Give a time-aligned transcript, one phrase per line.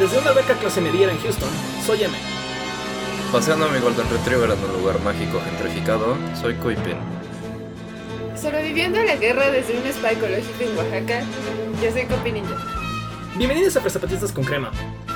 [0.00, 1.50] Desde una beca clase mediera en Houston,
[1.84, 2.16] soy M.
[3.30, 6.96] Paseando mi Golden Retriever en un lugar mágico gentrificado, soy Kuipin.
[8.34, 11.22] Sobreviviendo a la guerra desde un spa ecológico en Oaxaca,
[11.82, 12.56] yo soy Copi Ninja.
[13.36, 14.70] Bienvenidos a Zapatistas con Crema,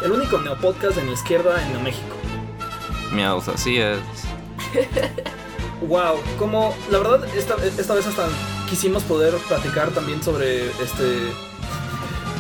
[0.05, 2.15] el único neopodcast de mi izquierda en México.
[3.11, 4.01] Miaus, así es.
[5.89, 8.29] wow, como la verdad esta, esta vez hasta
[8.69, 11.33] quisimos poder platicar también sobre este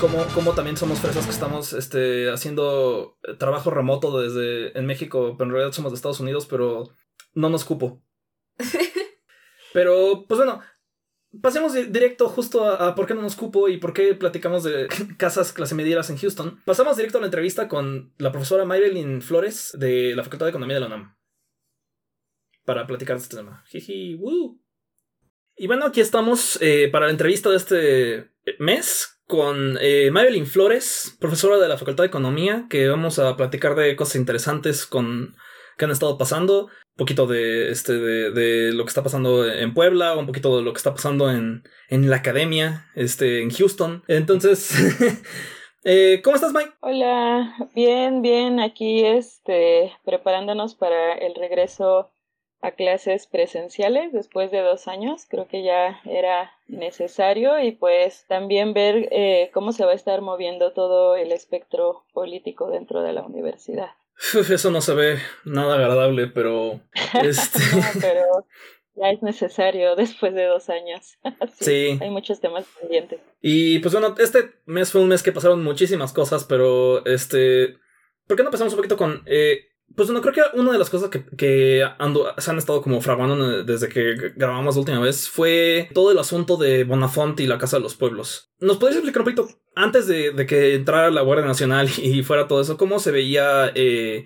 [0.09, 5.55] como, también somos fresas que estamos este, haciendo trabajo remoto desde en México, pero en
[5.55, 6.91] realidad somos de Estados Unidos, pero
[7.35, 8.03] no nos cupo.
[9.73, 10.61] pero, pues bueno,
[11.41, 15.53] pasemos directo justo a, por qué no nos cupo y por qué platicamos de casas
[15.53, 16.61] clase medieras en Houston.
[16.65, 20.75] Pasamos directo a la entrevista con la profesora Maybelline Flores de la Facultad de Economía
[20.75, 21.17] de la UNAM.
[22.65, 23.63] Para platicar de este tema.
[23.69, 24.61] Jiji, woo.
[25.57, 31.17] Y bueno, aquí estamos eh, para la entrevista de este mes con eh, Marilyn Flores,
[31.21, 35.35] profesora de la Facultad de Economía, que vamos a platicar de cosas interesantes con
[35.77, 40.17] que han estado pasando, un poquito de este de, lo que está pasando en Puebla,
[40.17, 44.05] un poquito de lo que está pasando en, en la academia, este, en Houston.
[44.07, 44.73] Entonces,
[45.85, 46.73] eh, ¿cómo estás, Mike?
[46.81, 52.13] Hola, bien, bien, aquí este, preparándonos para el regreso
[52.61, 55.27] a clases presenciales después de dos años.
[55.29, 60.21] Creo que ya era necesario y pues también ver eh, cómo se va a estar
[60.21, 63.91] moviendo todo el espectro político dentro de la universidad.
[64.51, 66.81] Eso no se ve nada agradable, pero...
[67.23, 67.61] Este...
[68.01, 68.47] pero
[68.97, 71.19] ya es necesario después de dos años.
[71.61, 73.21] sí, Hay muchos temas pendientes.
[73.41, 77.77] Y pues bueno, este mes fue un mes que pasaron muchísimas cosas, pero este...
[78.27, 79.23] ¿Por qué no empezamos un poquito con...
[79.27, 81.83] Eh, pues no, creo que una de las cosas que, que
[82.39, 86.57] se han estado como fraguando desde que grabamos la última vez fue todo el asunto
[86.57, 88.51] de Bonafont y la Casa de los Pueblos.
[88.59, 92.61] ¿Nos podrías explicar un poquito, antes de, que entrara la Guardia Nacional y fuera todo
[92.61, 94.25] eso, cómo se veía, eh,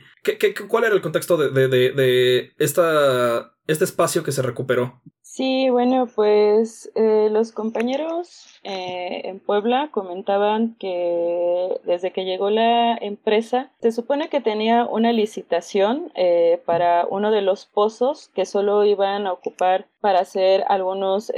[0.69, 5.03] cuál era el contexto de, de, de esta, este espacio que se recuperó?
[5.39, 12.97] Sí, bueno, pues eh, los compañeros eh, en Puebla comentaban que desde que llegó la
[12.97, 18.85] empresa se supone que tenía una licitación eh, para uno de los pozos que solo
[18.85, 21.31] iban a ocupar para hacer algunos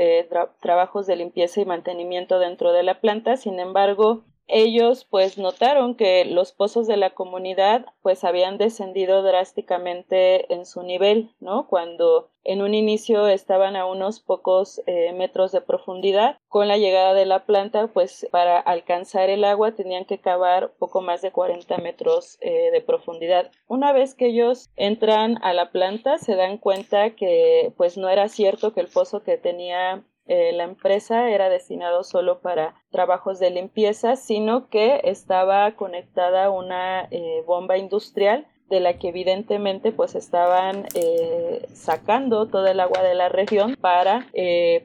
[0.61, 3.37] trabajos de limpieza y mantenimiento dentro de la planta.
[3.37, 4.23] Sin embargo,
[4.53, 10.83] ellos pues notaron que los pozos de la comunidad pues habían descendido drásticamente en su
[10.83, 11.67] nivel, ¿no?
[11.69, 16.39] Cuando en un inicio estaban a unos pocos eh, metros de profundidad.
[16.49, 21.01] Con la llegada de la planta, pues para alcanzar el agua tenían que cavar poco
[21.01, 23.51] más de 40 metros eh, de profundidad.
[23.69, 28.29] Una vez que ellos entran a la planta, se dan cuenta que pues no era
[28.29, 33.51] cierto que el pozo que tenía eh, la empresa era destinado solo para trabajos de
[33.51, 40.15] limpieza, sino que estaba conectada a una eh, bomba industrial de la que evidentemente pues
[40.15, 44.29] estaban eh, sacando toda el agua de la región para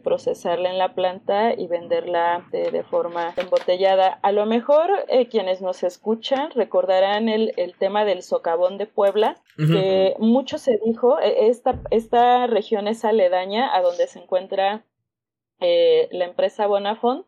[0.03, 4.17] procesarla en la planta y venderla de, forma embotellada.
[4.23, 4.89] A lo mejor
[5.29, 11.49] quienes nos escuchan recordarán el, tema del socavón de Puebla, que mucho se dijo, e,
[11.49, 14.83] esta, esta región es aledaña a donde se encuentra
[15.59, 17.25] eh, la empresa Bonafont,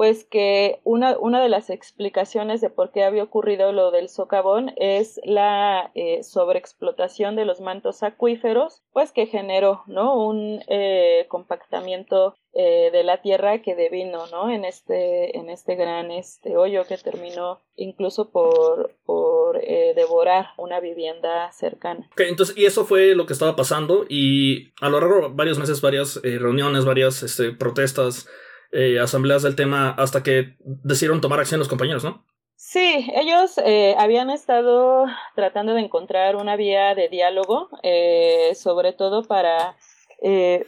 [0.00, 4.72] pues que una, una, de las explicaciones de por qué había ocurrido lo del socavón
[4.76, 10.16] es la eh, sobreexplotación de los mantos acuíferos, pues que generó ¿no?
[10.16, 14.50] un eh, compactamiento de la tierra que devino ¿no?
[14.50, 21.52] en, este, en este gran este hoyo que terminó incluso por, por devorar una vivienda
[21.52, 22.10] cercana.
[22.16, 25.80] entonces, y eso fue lo que estaba pasando y a lo largo de varios meses,
[25.80, 28.26] varias reuniones, varias este, protestas,
[28.72, 32.24] eh, asambleas del tema hasta que decidieron tomar acción los compañeros, ¿no?
[32.56, 39.22] Sí, ellos eh, habían estado tratando de encontrar una vía de diálogo, eh, sobre todo
[39.24, 39.76] para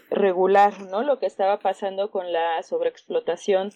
[0.09, 1.03] regular ¿no?
[1.03, 3.71] lo que estaba pasando con la sobreexplotación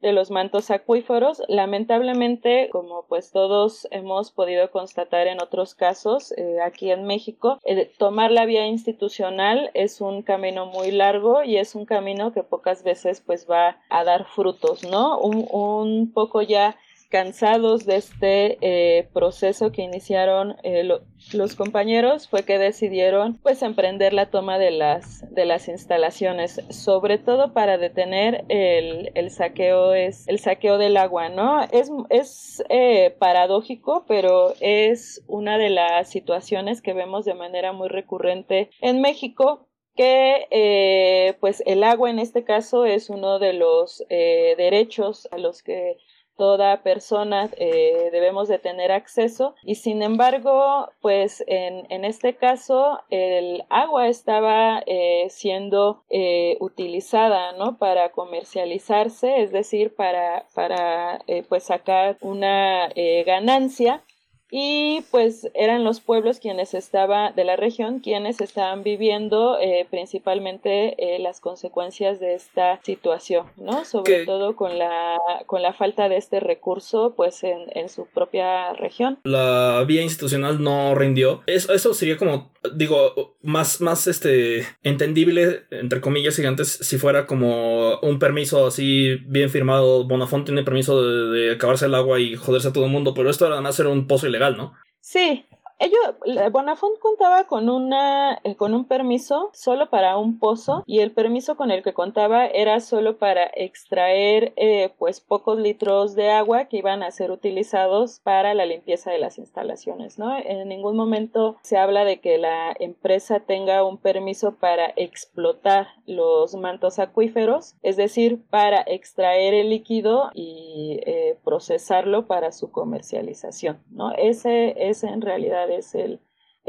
[0.00, 1.42] de los mantos acuíferos.
[1.48, 7.58] Lamentablemente, como pues todos hemos podido constatar en otros casos eh, aquí en México,
[7.98, 12.82] tomar la vía institucional es un camino muy largo y es un camino que pocas
[12.82, 15.18] veces pues va a dar frutos, ¿no?
[15.18, 16.76] Un, un poco ya
[17.08, 20.86] cansados de este eh, proceso que iniciaron eh,
[21.32, 27.16] los compañeros fue que decidieron pues emprender la toma de las de las instalaciones sobre
[27.16, 33.16] todo para detener el, el saqueo es el saqueo del agua no es, es eh,
[33.18, 39.66] paradójico pero es una de las situaciones que vemos de manera muy recurrente en México
[39.96, 45.96] que pues el agua en este caso es uno de los derechos a los que
[46.38, 53.00] toda persona eh, debemos de tener acceso y sin embargo pues en, en este caso
[53.10, 57.76] el agua estaba eh, siendo eh, utilizada ¿no?
[57.76, 62.88] para comercializarse es decir para, para pues sacar una
[63.26, 64.04] ganancia
[64.50, 70.94] y pues eran los pueblos quienes estaban de la región quienes estaban viviendo eh, principalmente
[70.98, 76.16] eh, las consecuencias de esta situación no sobre todo con la con la falta de
[76.16, 79.18] este recurso pues en, en su propia región.
[79.24, 81.42] La vía institucional no rindió.
[81.46, 87.98] Eso, eso sería como digo más más este entendible entre comillas gigantes si fuera como
[88.00, 90.04] un permiso así bien firmado.
[90.06, 93.30] Bonafont tiene permiso de, de acabarse el agua y joderse a todo el mundo pero
[93.30, 94.74] esto además era un pozo ilegal ¿no?
[95.00, 95.46] Sí,
[95.78, 101.12] ellos, Bonafont contaba con una eh, con un permiso solo para un pozo y el
[101.12, 106.64] permiso con el que contaba era solo para extraer eh, pues pocos litros de agua
[106.64, 110.36] que iban a ser utilizados para la limpieza de las instalaciones, ¿no?
[110.36, 116.54] En ningún momento se habla de que la empresa tenga un permiso para explotar los
[116.56, 124.12] mantos acuíferos, es decir, para extraer el líquido y eh, procesarlo para su comercialización, ¿no?
[124.12, 126.20] Ese es en realidad es el,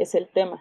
[0.02, 0.60] es el tema.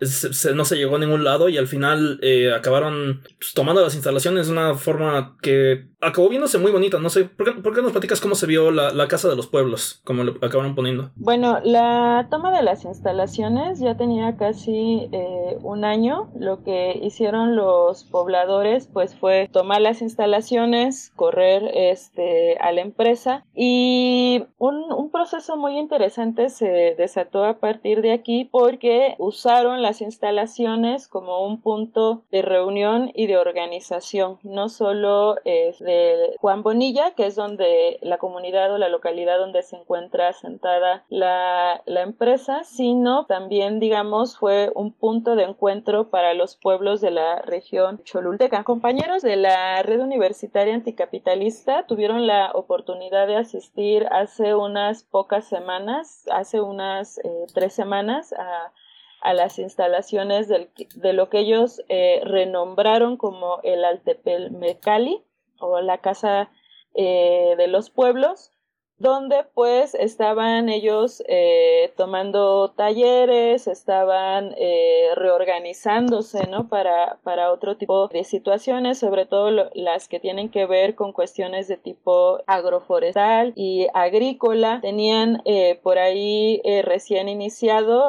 [0.55, 4.46] no se llegó a ningún lado y al final eh, acabaron pues, tomando las instalaciones
[4.46, 6.99] de una forma que acabó viéndose muy bonita.
[6.99, 9.37] No sé, ¿por qué, por qué nos platicas cómo se vio la, la, Casa de
[9.37, 10.00] los Pueblos?
[10.05, 11.11] Como lo acabaron poniendo.
[11.17, 16.31] Bueno, la toma de las instalaciones ya tenía casi eh, un año.
[16.38, 23.44] Lo que hicieron los pobladores pues fue tomar las instalaciones, correr este, a la empresa
[23.55, 30.00] y un, un proceso muy interesante se desató a partir de aquí porque usaron las
[30.00, 37.12] instalaciones como un punto de reunión y de organización, no solo eh, de Juan Bonilla,
[37.12, 42.64] que es donde la comunidad o la localidad donde se encuentra sentada la, la empresa,
[42.64, 48.64] sino también, digamos, fue un punto de encuentro para los pueblos de la región cholulteca.
[48.64, 56.26] Compañeros de la red universitaria anticapitalista tuvieron la oportunidad de asistir hace unas pocas semanas,
[56.31, 58.72] hace unas eh, tres semanas, a
[59.20, 65.23] a las instalaciones del, de lo que ellos eh, renombraron como el Altepel Mecali
[65.59, 66.50] o la Casa
[66.94, 68.53] eh, de los Pueblos,
[68.98, 76.68] donde pues estaban ellos eh, tomando talleres, estaban eh, reorganizándose, ¿no?
[76.68, 81.68] Para, para otro tipo de situaciones, sobre todo las que tienen que ver con cuestiones
[81.68, 84.80] de tipo agroforestal y agrícola.
[84.82, 88.08] Tenían eh, por ahí recién iniciado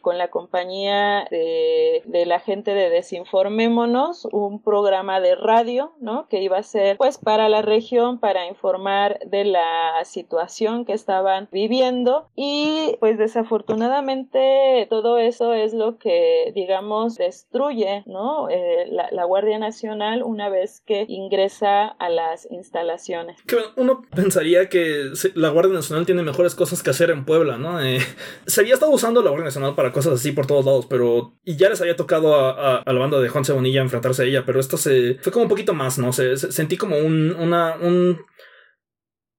[0.00, 6.26] con la compañía de, de, la gente de Desinformémonos un programa de radio, ¿no?
[6.28, 11.48] Que iba a ser pues para la región, para informar de las situación que estaban
[11.52, 18.48] viviendo y pues desafortunadamente todo eso es lo que digamos destruye ¿no?
[18.48, 23.40] Eh, la, la, Guardia Nacional una vez que ingresa a las instalaciones.
[23.46, 27.82] Que uno pensaría que la Guardia Nacional tiene mejores cosas que hacer en Puebla, ¿no?
[27.82, 27.98] Eh,
[28.46, 31.56] se había estado usando la Guardia Nacional para cosas así por todos lados, pero y
[31.56, 34.60] ya les había tocado a, a, la banda de Juan Cebonilla enfrentarse a ella, pero
[34.60, 36.12] esto se fue como un poquito más, ¿no?
[36.12, 38.18] Se, sentí como un, un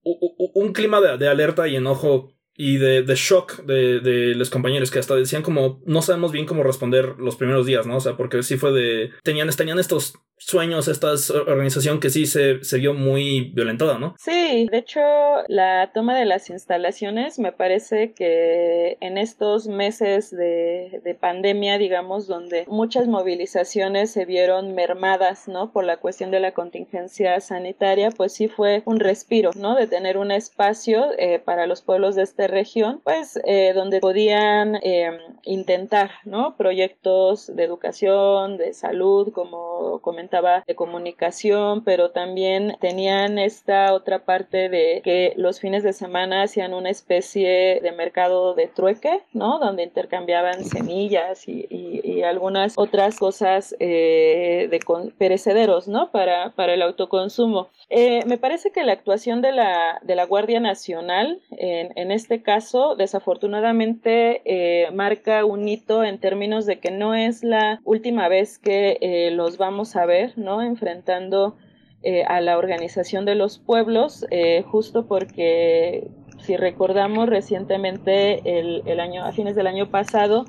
[0.05, 4.91] un clima de, de, alerta y enojo y de, de shock de, de, los compañeros
[4.91, 7.97] que hasta decían como no sabemos bien cómo responder los primeros días, ¿no?
[7.97, 9.11] O sea, porque sí fue de...
[9.23, 11.13] Tenían, tenían estos sueños, esta
[11.47, 14.15] organización que sí se, se vio muy violentada, ¿no?
[14.17, 14.99] Sí, de hecho,
[15.47, 22.27] la toma de las instalaciones me parece que en estos meses de, de pandemia, digamos,
[22.27, 25.71] donde muchas movilizaciones se vieron mermadas, ¿no?
[25.71, 29.75] Por la cuestión de la contingencia sanitaria, pues sí fue un respiro, ¿no?
[29.75, 35.17] De tener un espacio eh, para los pueblos de región, pues eh, donde podían eh,
[35.43, 36.55] intentar, ¿no?
[36.55, 44.69] Proyectos de educación, de salud, como comentaba de comunicación, pero también tenían esta otra parte
[44.69, 49.59] de que los fines de semana hacían una especie de mercado de trueque, ¿no?
[49.59, 54.79] Donde intercambiaban semillas y, y, algunas otras cosas eh, de
[55.17, 56.11] perecederos, ¿no?
[56.11, 57.69] Para, para el autoconsumo.
[57.89, 62.34] Eh, me parece que la actuación de la, de la Guardia Nacional en, en este
[62.41, 68.57] caso desafortunadamente eh, marca un hito en términos de que no es la última vez
[68.57, 70.61] que eh, los vamos a ver, ¿no?
[70.61, 71.57] Enfrentando
[72.03, 74.25] eh, a la organización de los pueblos,
[74.65, 76.07] justo porque
[76.39, 80.45] si recordamos recientemente el, el año, a fines del año pasado,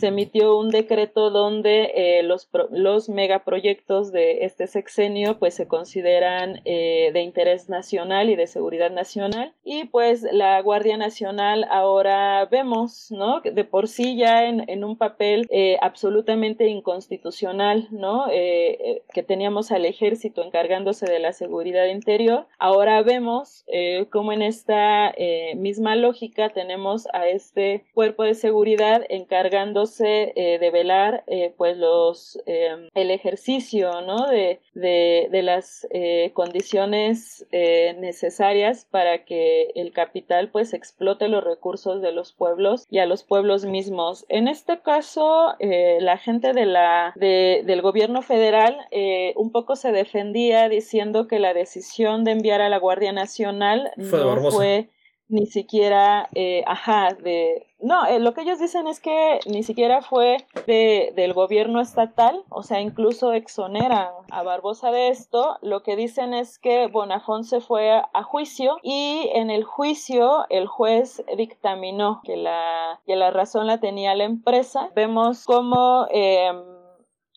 [0.00, 6.62] se emitió un decreto donde eh, los, los megaproyectos de este sexenio pues se consideran
[6.64, 13.10] eh, de interés nacional y de seguridad nacional y pues la Guardia Nacional ahora vemos,
[13.10, 13.42] ¿no?
[13.42, 18.28] De por sí ya en, en un papel eh, absolutamente inconstitucional, ¿no?
[18.30, 23.64] que teníamos al ejército encargándose de la seguridad interior, ahora vemos
[24.10, 25.12] cómo en esta
[25.56, 32.38] misma lógica tenemos a este cuerpo de seguridad encargándose eh, de velar eh, pues los
[32.46, 34.26] eh, el ejercicio ¿no?
[34.28, 35.88] de, de, de las
[36.34, 43.06] condiciones necesarias para que el capital pues explote los recursos de los pueblos y a
[43.06, 48.78] los pueblos mismos en este caso la gente de la de, del gobierno federal
[49.34, 54.50] un poco se defendía diciendo que la decisión de enviar a la Guardia Nacional no
[54.50, 54.88] fue
[55.30, 57.66] ni siquiera, eh, ajá, de...
[57.80, 62.42] No, eh, lo que ellos dicen es que ni siquiera fue de, del gobierno estatal,
[62.50, 65.56] o sea, incluso exoneran a Barbosa de esto.
[65.62, 70.66] Lo que dicen es que Bonafón se fue a, juicio y en el juicio el
[70.66, 74.90] juez dictaminó que la, que la razón la tenía la empresa.
[74.94, 76.06] Vemos cómo...
[76.10, 76.52] Eh,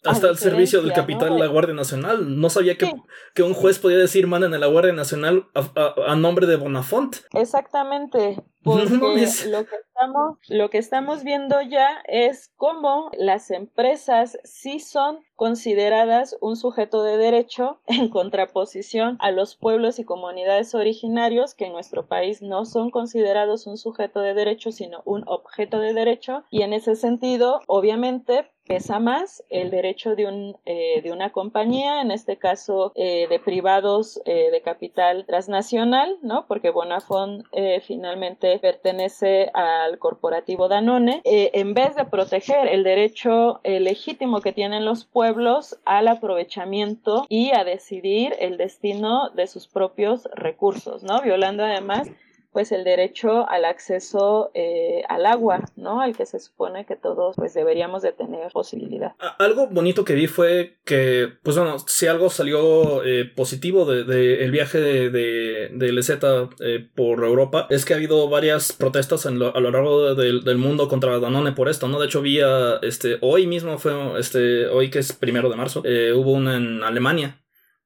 [0.06, 2.40] hasta el servicio del capital de la Guardia Nacional.
[2.40, 2.92] No sabía que,
[3.34, 7.18] que, un juez podía decir manden a la Guardia Nacional a, nombre de Bonafont.
[7.34, 8.44] Exactamente.
[8.64, 8.86] Porque
[9.48, 16.38] lo, que estamos, lo que estamos viendo ya es cómo las empresas sí son consideradas
[16.42, 22.08] un sujeto de derecho en contraposición a los pueblos y comunidades originarios que en nuestro
[22.08, 26.44] país no son considerados un sujeto de derecho sino un objeto de derecho.
[26.50, 32.02] Y en ese sentido obviamente pesa más el derecho de, un, eh, de una compañía,
[32.02, 36.46] en este caso eh, de privados eh, de capital transnacional, ¿no?
[36.48, 37.46] Porque Bonafont
[37.86, 45.06] finalmente pertenece al corporativo Danone, en vez de proteger el derecho legítimo que tienen los
[45.06, 51.22] pueblos al aprovechamiento y a decidir el destino de sus propios recursos, ¿no?
[51.22, 52.10] Violando además
[52.54, 56.02] pues el derecho al acceso eh, al agua, ¿no?
[56.02, 59.14] Al que se supone que todos pues deberíamos de tener posibilidad.
[59.40, 64.44] Algo bonito que vi fue que, pues bueno, si algo salió eh, positivo del de,
[64.44, 66.12] el viaje de, de, de LZ
[66.60, 71.20] eh, por Europa, es que ha habido varias protestas a lo largo del mundo contra
[71.20, 72.00] Danone por esto, ¿no?
[72.00, 72.40] De hecho vi
[72.82, 77.43] este, hoy mismo fue, este, hoy que es primero de marzo, hubo una en Alemania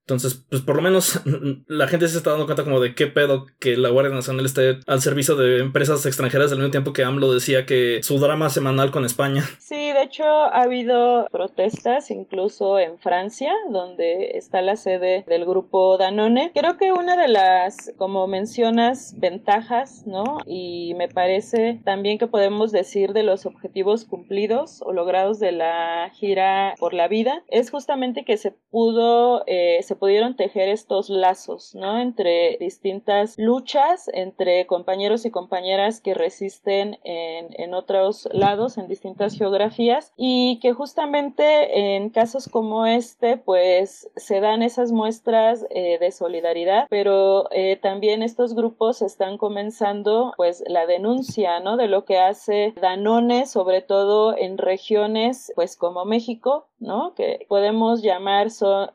[0.07, 1.19] entonces, pues por lo menos
[1.67, 4.79] la gente se está dando cuenta como de qué pedo que la Guardia Nacional esté
[4.87, 8.89] al servicio de empresas extranjeras al mismo tiempo que AMLO decía que su drama semanal
[8.89, 9.43] con España.
[9.59, 16.51] Sí, hecho ha habido protestas incluso en Francia, donde está la sede del grupo Danone.
[16.53, 20.37] Creo que una de las, como mencionas, ventajas, ¿no?
[20.45, 26.09] Y me parece también que podemos decir de los objetivos cumplidos o logrados de la
[26.13, 31.99] gira por la vida, es justamente que se pudo, eh, pudieron tejer estos lazos, ¿no?
[31.99, 39.37] Entre distintas luchas, entre compañeros y compañeras que resisten en, en otros lados, en distintas
[39.37, 46.11] geografías, y que justamente en casos como este, pues se dan esas muestras eh, de
[46.11, 51.77] solidaridad, pero eh, también estos grupos están comenzando, pues, la denuncia, ¿no?
[51.77, 57.13] De lo que hace Danone, sobre todo en regiones, pues, como México, ¿no?
[57.15, 58.47] Que podemos llamar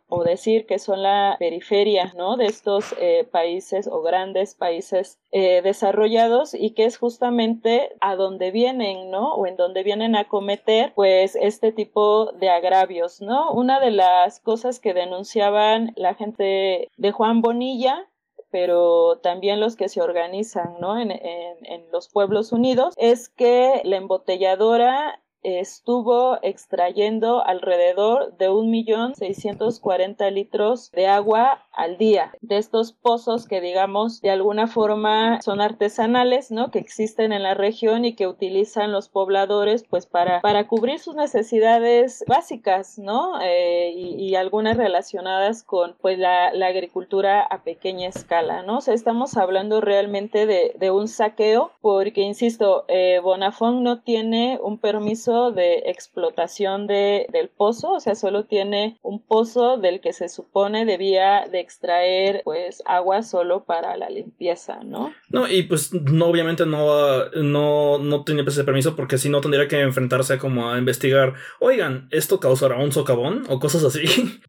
[0.08, 2.36] o decir que son la periferia, ¿no?
[2.36, 8.50] De estos eh, países o grandes países eh, desarrollados y que es justamente a donde
[8.50, 9.34] vienen, ¿no?
[9.34, 13.50] O en donde vienen a cometer, pues, este tipo de agravios, ¿no?
[13.52, 18.08] Una de las cosas que denunciaban la gente de Juan Bonilla
[18.50, 20.98] pero también los que se organizan ¿no?
[20.98, 28.70] en, en, en, los pueblos unidos, es que la embotelladora estuvo extrayendo alrededor de un
[28.70, 32.32] millón seiscientos cuarenta litros de agua al día.
[32.40, 37.54] De estos pozos que digamos de alguna forma son artesanales no que existen en la
[37.54, 43.92] región y que utilizan los pobladores pues para para cubrir sus necesidades básicas no eh,
[43.94, 49.80] y, algunas relacionadas con pues la, agricultura a pequeña escala no o sea estamos hablando
[49.80, 56.86] realmente de, de un saqueo porque insisto eh, Bonafón no tiene un permiso de explotación
[56.86, 61.60] de, del pozo, o sea, solo tiene un pozo del que se supone debía de
[61.60, 65.12] extraer pues agua solo para la limpieza, ¿no?
[65.30, 69.68] No, y pues no, obviamente no, no, no tiene ese permiso porque si no tendría
[69.68, 74.04] que enfrentarse como a investigar, oigan, ¿esto causará un socavón o cosas así?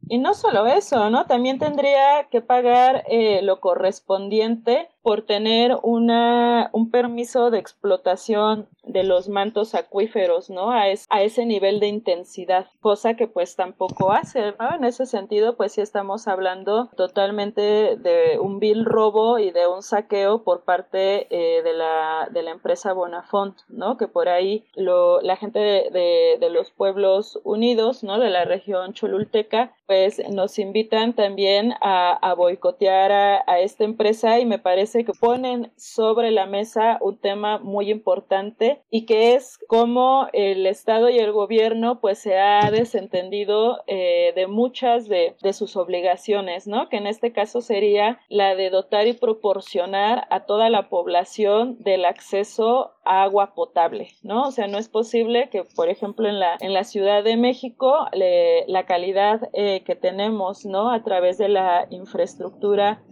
[0.10, 1.26] Y no solo eso, ¿no?
[1.26, 9.04] También tendría que pagar eh, lo correspondiente por tener una, un permiso de explotación de
[9.04, 10.72] los mantos acuíferos, ¿no?
[10.72, 14.54] A, a, ese nivel de intensidad, cosa que pues tampoco hace.
[14.76, 19.84] En ese sentido, pues sí estamos hablando totalmente de un vil robo y de un
[19.84, 23.98] saqueo por parte eh, de, la, de la empresa Bonafont, ¿no?
[23.98, 28.20] Que por ahí lo, la gente de, de, los pueblos unidos, ¿no?
[28.20, 34.60] De la región cholulteca, pues nos invitan también a, boicotear a, esta empresa y me
[34.60, 40.66] parece que ponen sobre la mesa un tema muy importante y que es cómo el
[40.66, 46.68] Estado y el gobierno pues se ha desentendido eh, de muchas de, de, sus obligaciones,
[46.68, 46.90] ¿no?
[46.90, 52.06] Que en este caso sería la de dotar y proporcionar a toda la población del
[52.06, 54.48] acceso a agua potable, ¿no?
[54.48, 58.08] O sea, no es posible que, por ejemplo, en la, en la Ciudad de México
[58.14, 60.92] le, la calidad eh, que tenemos, ¿no?
[60.92, 63.04] A través de la infraestructura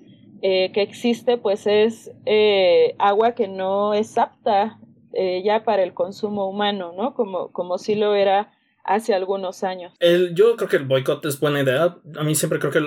[0.41, 4.80] eh, que existe, pues es eh, agua que no es apta
[5.13, 7.13] eh, ya para el consumo humano, ¿no?
[7.13, 8.51] Como, como sí lo era
[8.84, 9.94] hace algunos años.
[10.00, 11.98] El, yo creo que el boicot es buena idea.
[12.18, 12.82] A mí siempre creo que,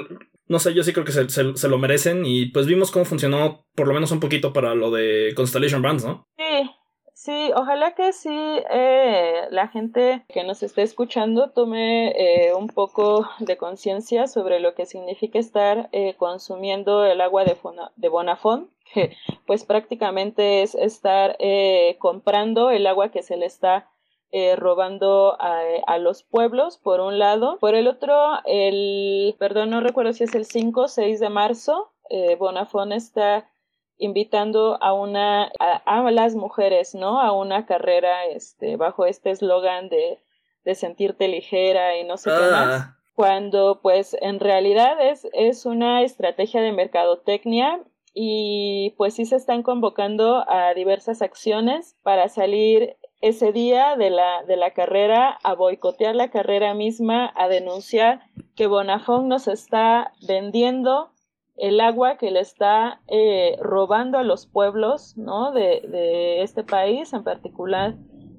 [0.49, 3.66] no sé, yo sí creo que se, se, lo merecen y pues vimos cómo funcionó
[3.75, 6.26] por lo menos un poquito para lo de Constellation Brands, ¿no?
[6.37, 6.71] Sí,
[7.25, 8.28] Sí, ojalá que sí
[8.71, 14.75] eh, la gente que nos esté escuchando tome eh, un poco de conciencia sobre lo
[14.75, 17.57] que significa estar eh, consumiendo el agua de,
[17.97, 19.16] de Bonafont, que
[19.47, 21.38] pues prácticamente es estar
[21.99, 23.88] comprando el agua que se le está
[24.59, 27.57] robando a, a, los pueblos, por un lado.
[27.59, 31.90] Por el otro, el, perdón, no recuerdo si es el 5 o 6 de marzo,
[32.38, 33.49] Bonafont está
[33.99, 40.19] invitando a una a, las mujeres no a una carrera este bajo este eslogan de,
[40.65, 42.97] de sentirte ligera y no sé qué más ah.
[43.15, 47.81] cuando pues en realidad es es una estrategia de mercadotecnia
[48.15, 54.45] y pues sí se están convocando a diversas acciones para salir ese día de la,
[54.45, 58.21] de la carrera a boicotear la carrera misma, a denunciar
[58.55, 61.11] que Bonafont nos está vendiendo
[61.56, 65.52] el agua que le está eh, robando a los pueblos ¿no?
[65.52, 67.94] de, este país, en particular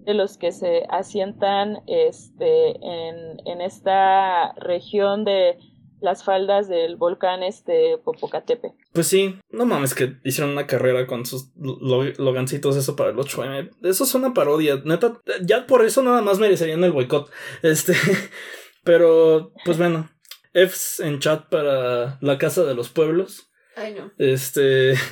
[0.06, 5.58] de los que se asientan este, en, esta región de
[6.02, 8.76] las faldas del volcán este Popocatépetl.
[8.94, 13.72] Pues sí, no mames que hicieron una carrera con sus logancitos eso para el 8M.
[13.82, 14.82] Eso es una parodia.
[14.84, 17.32] Neta, ya por eso nada más merecerían el boicot.
[17.64, 17.94] Este,
[18.84, 20.08] pero pues bueno,
[20.56, 23.52] Fs en chat para la Casa de los Pueblos.
[23.76, 24.12] Ay, no.
[24.18, 24.96] Este.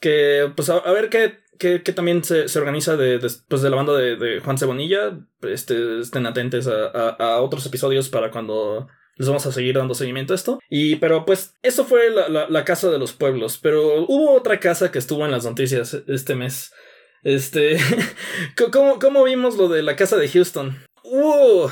[0.00, 3.96] Que, pues, a, ver qué, qué, también se, se organiza de, pues, de la banda
[3.96, 5.16] de, de, Juan Cebonilla.
[5.42, 10.32] Este, estén atentos a, a, otros episodios para cuando les vamos a seguir dando seguimiento
[10.32, 10.58] a esto.
[10.68, 13.60] Y, pero pues, eso fue la, la, Casa de los Pueblos.
[13.62, 16.72] Pero hubo otra casa que estuvo en las noticias este mes.
[17.22, 17.78] Este.
[18.72, 20.76] ¿Cómo, ¿Cómo, vimos lo de la casa de Houston?
[21.04, 21.68] ¡Uh!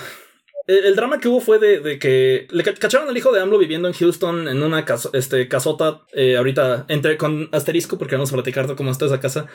[0.70, 3.94] El, drama que hubo fue de, que le cacharon al hijo de AMLO viviendo en
[3.94, 8.92] Houston en una este, casota, eh, ahorita entre con asterisco, porque vamos a platicar cómo
[8.92, 9.46] está esa casa.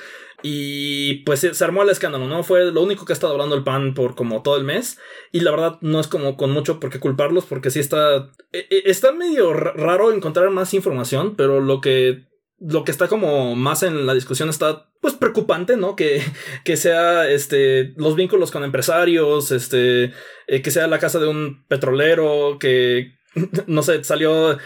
[0.43, 2.43] Y pues se, armó el escándalo, ¿no?
[2.43, 4.99] Fue lo único que ha estado hablando el PAN por como todo el mes.
[5.31, 8.31] Y la verdad no es como con mucho por qué culparlos, porque sí está.
[8.51, 12.25] E, e, está medio raro encontrar más información, pero lo que
[12.59, 15.95] lo que está como más en la discusión está pues preocupante, ¿no?
[15.95, 16.21] Que,
[16.63, 20.13] que sea este los vínculos con empresarios, este
[20.47, 23.15] eh, que sea la casa de un petrolero, que
[23.67, 24.57] no sé, salió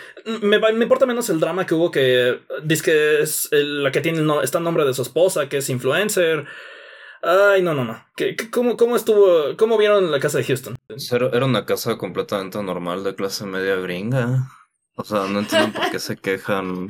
[0.41, 4.21] me, me importa menos el drama que hubo que dice que es la que tiene
[4.21, 6.45] no, está el nombre de su esposa, que es influencer.
[7.21, 8.01] Ay, no, no, no.
[8.15, 9.57] ¿Qué, cómo, ¿Cómo estuvo?
[9.57, 10.77] ¿Cómo vieron la casa de Houston?
[11.11, 14.47] Era una casa completamente normal de clase media gringa.
[14.95, 16.89] O sea, no entiendo por qué se quejan.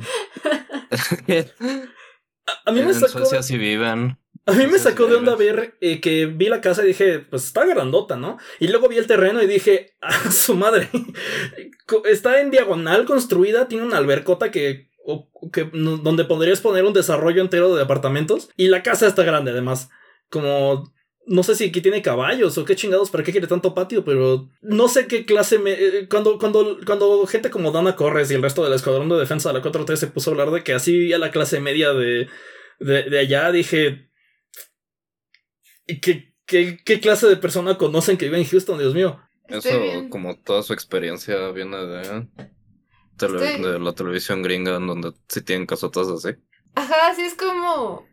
[2.66, 3.28] a, mí me sacó.
[3.58, 4.18] viven.
[4.46, 7.44] A mí me sacó de onda ver eh, que vi la casa y dije, pues
[7.44, 8.38] está grandota, ¿no?
[8.58, 10.88] Y luego vi el terreno y dije, a su madre,
[12.04, 14.90] está en diagonal construida, tiene una albercota que,
[15.52, 19.90] que donde podrías poner un desarrollo entero de apartamentos y la casa está grande además,
[20.30, 20.92] como
[21.26, 24.48] no sé si aquí tiene caballos o qué chingados, para qué quiere tanto patio, pero
[24.62, 25.72] no sé qué clase me...
[25.72, 29.52] Eh, cuando, cuando, cuando gente como Dana Corres y el resto del escuadrón de defensa
[29.52, 32.28] de la 4T se puso a hablar de que así vivía la clase media de,
[32.80, 34.09] de, allá, dije...
[35.98, 39.18] ¿qué, qué, ¿Qué clase de persona conocen que vive en Houston, Dios mío?
[39.48, 39.70] Eso,
[40.10, 42.28] como toda su experiencia viene de,
[43.18, 46.36] de la televisión gringa, en donde sí tienen casotas así.
[46.76, 48.06] Ajá, sí es como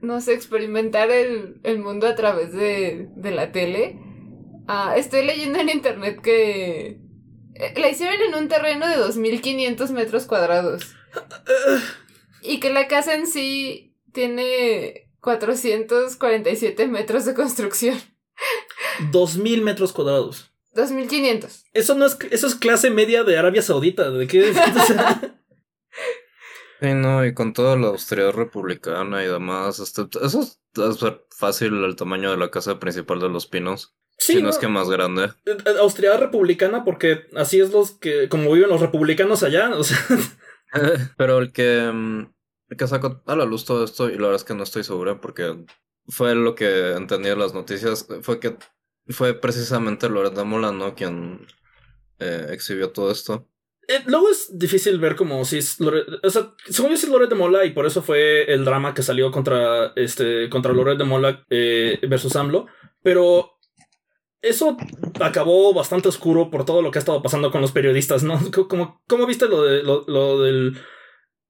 [0.00, 3.98] no sé, experimentar el, el mundo a través de, de la tele.
[4.66, 7.00] Ah, estoy leyendo en internet que
[7.54, 10.94] eh, la hicieron en un terreno de 2.500 metros cuadrados.
[12.40, 17.98] Y que la casa en sí tiene 447 metros de construcción.
[19.12, 20.52] 2.000 metros cuadrados.
[20.74, 21.64] 2.500.
[21.72, 24.10] Eso no es, eso es clase media de Arabia Saudita.
[24.10, 24.52] ¿De qué?
[26.80, 30.60] Sí, no, y con toda la austeridad republicana y demás, este, eso es,
[31.36, 33.96] fácil el tamaño de la casa principal de los pinos.
[34.16, 35.24] Sí, si no, es que más grande.
[35.46, 39.82] Eh, eh, austeridad republicana, porque así es los que, como viven los republicanos allá, o
[39.82, 39.98] sea.
[41.16, 42.32] Pero el que, mm,
[42.76, 45.20] que sacó a la luz todo esto, y la verdad es que no estoy segura,
[45.20, 45.64] porque
[46.06, 48.56] fue lo que entendí de las noticias, fue que
[49.08, 50.94] fue precisamente Loret de Mola, ¿no?
[50.94, 51.46] Quien
[52.18, 53.48] eh, exhibió todo esto.
[53.86, 57.30] Eh, luego es difícil ver como si es Loret, o sea, según yo es Loret
[57.30, 61.04] de Mola y por eso fue el drama que salió contra este contra Loret de
[61.04, 62.66] Mola eh, versus AMLO,
[63.02, 63.58] pero
[64.42, 64.76] eso
[65.20, 68.38] acabó bastante oscuro por todo lo que ha estado pasando con los periodistas, ¿no?
[68.68, 70.76] Como, ¿Cómo viste lo de lo, del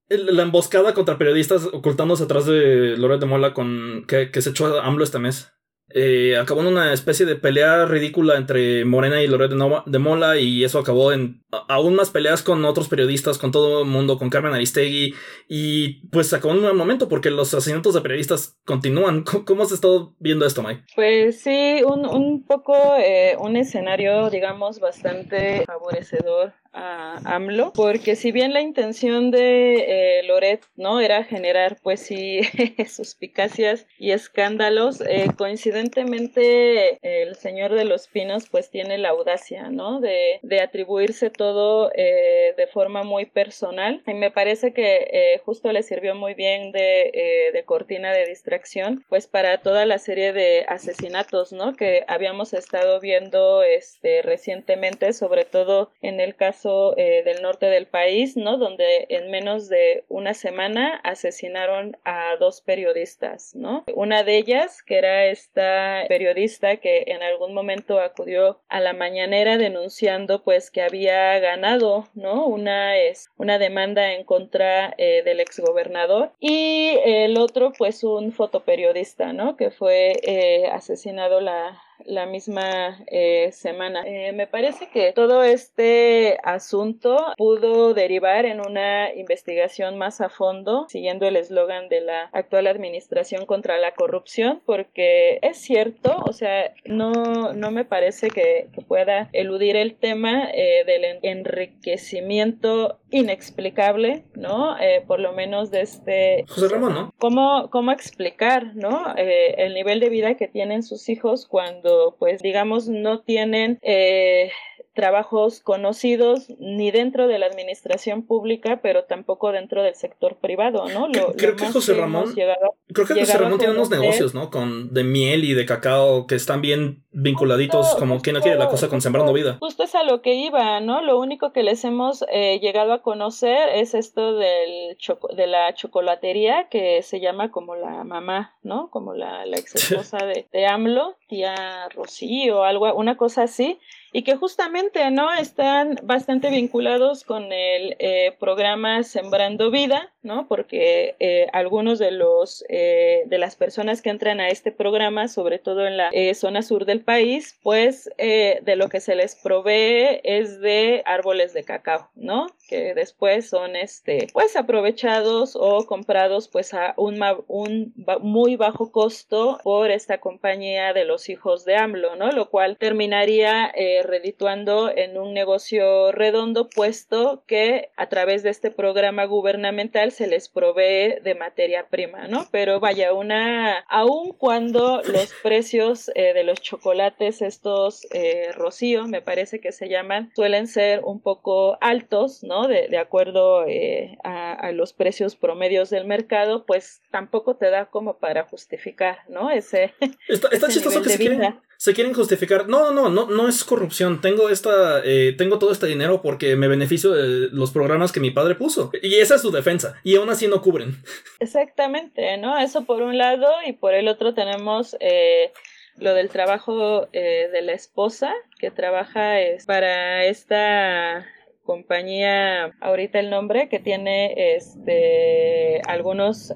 [0.08, 4.66] la emboscada contra periodistas ocultándose atrás de Loret de Mola con que, que se echó
[4.66, 5.52] a AMLO este mes?
[5.90, 10.62] Eh, acabó en una especie de pelea ridícula entre Morena y Loret de, Mola y
[10.62, 14.52] eso acabó en aún más peleas con otros periodistas, con todo el mundo, con Carmen
[14.52, 15.14] Aristegui
[15.48, 19.24] y pues acabó en un momento porque los asesinatos de periodistas continúan.
[19.46, 20.84] ¿Cómo has estado viendo esto, Mike?
[20.94, 28.30] Pues sí, un, un poco eh, un escenario digamos bastante favorecedor a AMLO, porque si
[28.32, 32.40] bien la intención de eh, Loret no era generar pues sí
[32.88, 40.00] suspicacias y escándalos, eh, coincidentemente el señor de los pinos pues tiene la audacia no
[40.00, 44.02] de, de atribuirse todo eh, de forma muy personal.
[44.06, 49.26] Y me parece que justo le sirvió muy bien de, de cortina de distracción pues
[49.26, 55.90] para toda la serie de asesinatos no que habíamos estado viendo este recientemente sobre todo
[56.02, 58.56] en el caso eh, del norte del país, ¿no?
[58.58, 63.84] Donde en menos de una semana asesinaron a dos periodistas, ¿no?
[63.94, 69.58] Una de ellas, que era esta periodista que en algún momento acudió a la mañanera
[69.58, 72.46] denunciando pues que había ganado, ¿no?
[72.46, 79.32] Una es una demanda en contra eh, del exgobernador y el otro pues un fotoperiodista,
[79.32, 79.56] ¿no?
[79.56, 84.02] Que fue eh, asesinado la la misma eh, semana.
[84.06, 90.86] Eh, me parece que todo este asunto pudo derivar en una investigación más a fondo,
[90.88, 96.72] siguiendo el eslogan de la actual administración contra la corrupción, porque es cierto, o sea,
[96.84, 104.76] no, no me parece que, pueda eludir el tema eh, del enriquecimiento inexplicable, ¿no?
[105.06, 106.44] por lo menos de este...
[106.48, 107.14] José Ramón, ¿no?
[107.18, 109.14] ¿Cómo, cómo explicar, ¿no?
[109.16, 114.50] el nivel de vida que tienen sus hijos cuando pues digamos no tienen eh,
[114.98, 121.06] trabajos conocidos ni dentro de la administración pública, pero tampoco dentro del sector privado, ¿no?
[121.36, 124.50] creo que José Ramón, creo que José Ramón tiene unos negocios, ¿no?
[124.50, 128.68] Con de miel y de cacao que están bien vinculaditos, como quien no quiere la
[128.68, 129.58] cosa con Sembrando Vida.
[129.60, 131.00] Justo es a lo que iba, ¿no?
[131.00, 134.96] Lo único que les hemos eh, llegado a conocer es esto del
[135.36, 138.90] de la chocolatería que se llama como la mamá, ¿no?
[138.90, 143.78] Como la, la ex esposa de, de AMLO, tía Rocío, algo, una cosa así
[144.12, 150.46] y que justamente no están bastante vinculados con el eh, programa Sembrando Vida, ¿no?
[150.48, 155.58] Porque eh, algunos de los eh, de las personas que entran a este programa, sobre
[155.58, 160.60] todo en la zona sur del país, pues de lo que se les provee es
[160.60, 162.46] de árboles de cacao, ¿no?
[162.68, 169.58] Que después son este pues aprovechados o comprados pues a un, un muy bajo costo
[169.62, 172.32] por esta compañía de los hijos de AMLO, ¿no?
[172.32, 179.24] Lo cual terminaría redituando en un negocio redondo, puesto que a través de este programa
[179.24, 182.46] gubernamental se les provee de materia prima, ¿no?
[182.50, 189.22] Pero vaya, una, aun cuando los precios eh, de los chocolates, estos eh, rocío, me
[189.22, 192.68] parece que se llaman, suelen ser un poco altos, ¿no?
[192.68, 198.18] De, de acuerdo eh, a, los precios promedios del mercado, pues tampoco te da como
[198.18, 199.50] para justificar, ¿no?
[199.50, 199.94] Ese,
[200.28, 202.68] está, chistoso que se quieren, se quieren justificar.
[202.68, 206.68] No, no, no, no es corrupción tengo esta, eh, tengo todo este dinero porque me
[206.68, 208.90] beneficio de los programas que mi padre puso.
[209.00, 209.94] Y esa es su defensa.
[210.02, 211.02] Y aún así no cubren.
[211.38, 212.58] Exactamente, ¿no?
[212.58, 215.52] Eso por un lado y por el otro tenemos eh,
[215.96, 221.26] lo del trabajo eh, de la esposa que trabaja es para esta
[221.68, 226.54] compañía, ahorita el nombre, que tiene este algunos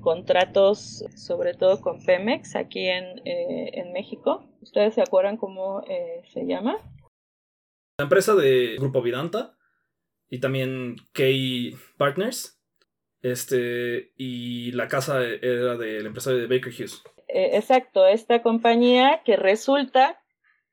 [0.00, 4.48] contratos, sobre todo con Pemex, aquí en, en México.
[4.62, 6.78] ¿Ustedes se acuerdan cómo eh, se llama?
[7.98, 9.58] La empresa de Grupo Vidanta
[10.30, 11.22] y también K
[11.98, 12.58] Partners.
[13.20, 17.02] Este, y la casa era del empresario de Baker Hughes.
[17.28, 20.22] Eh, exacto, esta compañía que resulta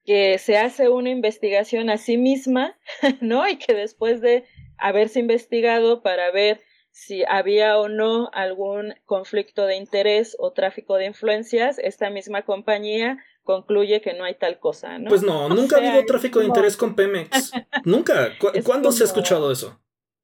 [0.06, 2.78] que se hace una investigación a sí misma,
[3.22, 3.48] ¿no?
[3.48, 4.46] Y que después de
[4.78, 6.62] haberse investigado para ver
[6.92, 13.18] si había o no algún conflicto de interés o tráfico de influencias, esta misma compañía
[13.44, 15.10] concluye que no hay tal cosa, ¿no?
[15.10, 17.52] Pues no, nunca ha habido tráfico de interés con Pemex.
[17.84, 18.32] nunca.
[18.64, 19.80] ¿Cuándo se ha escuchado eso?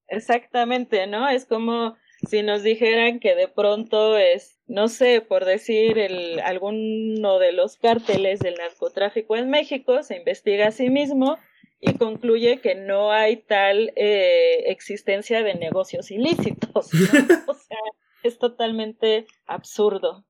[0.07, 1.27] Exactamente, ¿no?
[1.27, 1.95] Es como
[2.27, 7.77] si nos dijeran que de pronto es, no sé, por decir, el, alguno de los
[7.77, 11.37] cárteles del narcotráfico en México se investiga a sí mismo
[11.79, 16.89] y concluye que no hay tal eh, existencia de negocios ilícitos.
[17.47, 17.77] o sea,
[18.23, 20.25] es totalmente absurdo.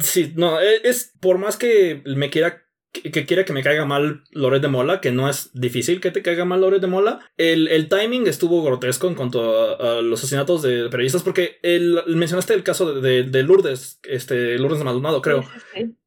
[0.00, 2.63] Sí, no, e, es por más que me quiera
[3.02, 6.22] que quiera que me caiga mal Loret de Mola, que no es difícil que te
[6.22, 10.62] caiga mal Loret de Mola, el, el timing estuvo grotesco en cuanto a, los asesinatos
[10.62, 15.44] de periodistas, porque el, mencionaste el caso de, de, Lourdes, este, Lourdes de Maldonado, creo.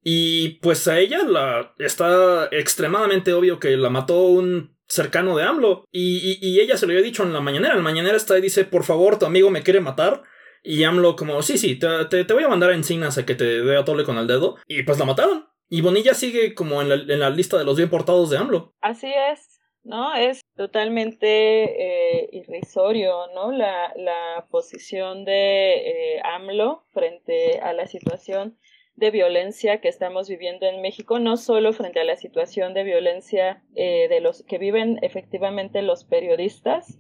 [0.04, 5.86] Y pues a ella la, está extremadamente obvio que la mató un cercano de AMLO.
[5.92, 7.74] Y, y, ella se lo había dicho en la mañanera.
[7.74, 10.24] En la mañanera está y dice, por favor, tu amigo me quiere matar.
[10.64, 13.36] Y AMLO como, sí, sí, te, te, te voy a mandar a encinas a que
[13.36, 14.56] te dé a tole con el dedo.
[14.68, 15.46] Y pues la mataron.
[15.70, 18.74] Y Bonilla sigue como en la, en la lista de los bien portados de AMLO.
[18.80, 20.16] Así es, ¿no?
[20.16, 23.52] Es totalmente eh, irrisorio, ¿no?
[23.52, 25.74] La, la posición de
[26.16, 28.58] eh, AMLO frente a la situación
[28.96, 33.62] de violencia que estamos viviendo en México, no solo frente a la situación de violencia
[33.76, 36.98] eh, de los que viven efectivamente los periodistas,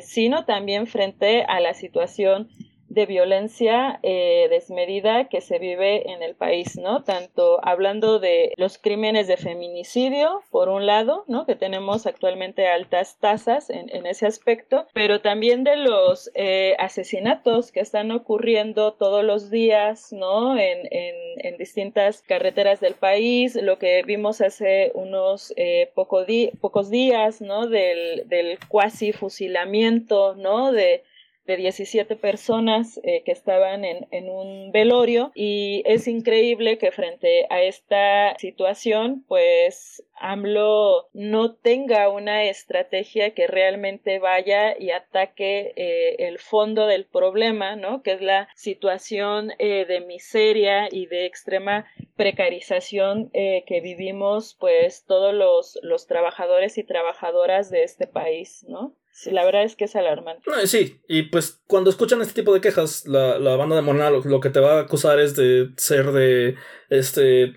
[0.00, 2.48] sino también frente a la situación
[2.88, 7.02] de violencia eh, desmedida que se vive en el país, ¿no?
[7.04, 11.46] Tanto hablando de los crímenes de feminicidio, por un lado, ¿no?
[11.46, 17.72] Que tenemos actualmente altas tasas en, en ese aspecto, pero también de los eh, asesinatos
[17.72, 20.56] que están ocurriendo todos los días, ¿no?
[20.58, 26.24] En, en, en distintas carreteras del país, lo que vimos hace unos eh, poco
[26.60, 27.66] pocos días, ¿no?
[27.66, 30.72] Del, del cuasi fusilamiento, ¿no?
[30.72, 31.04] De
[31.46, 37.62] de 17 personas eh, que estaban en, un velorio y es increíble que frente a
[37.62, 46.38] esta situación pues AMLO no tenga una estrategia que realmente vaya y ataque eh, el
[46.38, 48.02] fondo del problema, ¿no?
[48.02, 55.34] Que es la situación eh, de miseria y de extrema precarización que vivimos pues todos
[55.34, 58.94] los, los trabajadores y trabajadoras de este país, ¿no?
[59.16, 60.44] Sí, la verdad es que es alarmante.
[60.66, 64.40] sí, y pues cuando escuchan este tipo de quejas, la, la banda de Morena lo,
[64.42, 66.56] que te va a acusar es de ser de
[66.90, 67.54] este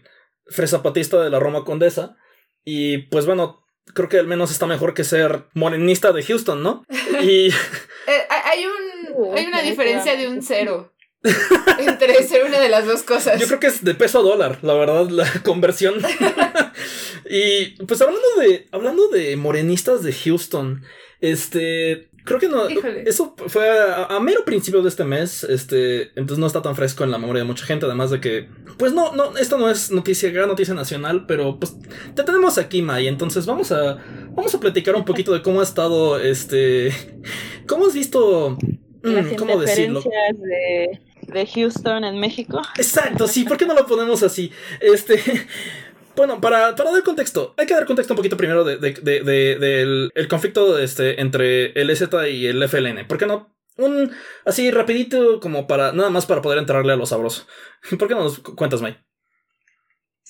[0.47, 2.15] fresapatista de la Roma Condesa.
[2.63, 6.85] Y pues bueno, creo que al menos está mejor que ser morenista de Houston, ¿no?
[7.21, 7.49] Y.
[7.49, 9.37] Eh, hay un.
[9.37, 10.93] Hay una diferencia de un cero.
[11.77, 13.37] entre ser una de las dos cosas.
[13.37, 15.95] Yo creo que es de peso a dólar, la verdad, la conversión.
[17.29, 18.67] y pues hablando de.
[18.71, 20.81] Hablando de morenistas de Houston.
[21.21, 22.67] Este, creo que no.
[22.67, 25.43] Eso fue a, mero principio de este mes.
[25.43, 27.85] Este, entonces no está tan fresco en la memoria de mucha gente.
[27.85, 31.75] Además de que, pues no, no, esto no es noticia, gran noticia nacional, pero pues
[32.15, 33.07] te tenemos aquí, May.
[33.07, 33.97] Entonces vamos a,
[34.31, 36.91] vamos a platicar un poquito de cómo ha estado, este,
[37.67, 38.57] cómo has visto,
[39.03, 40.01] mm, cómo decirlo.
[40.01, 40.99] De,
[41.31, 42.61] de Houston en México.
[42.75, 43.43] Exacto, sí.
[43.43, 44.51] ¿Por qué no lo ponemos así?
[44.79, 45.21] Este.
[46.19, 50.27] Bueno, para, para dar contexto, hay que dar contexto un poquito primero de, del el
[50.27, 53.07] conflicto este, entre el EZ y el FLN.
[53.07, 53.55] ¿Por qué no?
[53.77, 54.11] Un
[54.43, 57.47] así rapidito como para nada más para poder entrarle a lo sabroso.
[57.97, 58.97] ¿Por qué no nos cuentas, May?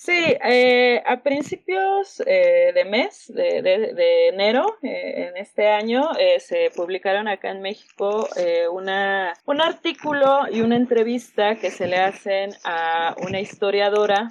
[0.10, 6.02] Sí, eh, a principios eh, de mes, de, de, enero, eh, en este año,
[6.40, 8.28] se publicaron acá en México
[8.72, 14.28] una, un artículo y una entrevista que se le hacen a una historiadora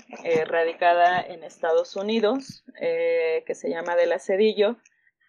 [0.46, 4.78] radicada en Estados Unidos, que se llama Adela Cedillo,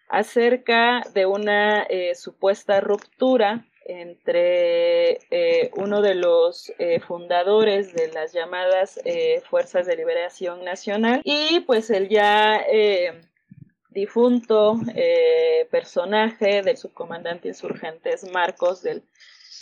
[0.08, 9.00] acerca de una supuesta ruptura entre eh, uno de los eh, fundadores de las llamadas
[9.04, 12.64] eh, Fuerzas de Liberación Nacional y pues el ya
[13.90, 14.78] difunto
[15.70, 19.02] personaje del subcomandante insurgentes Marcos del,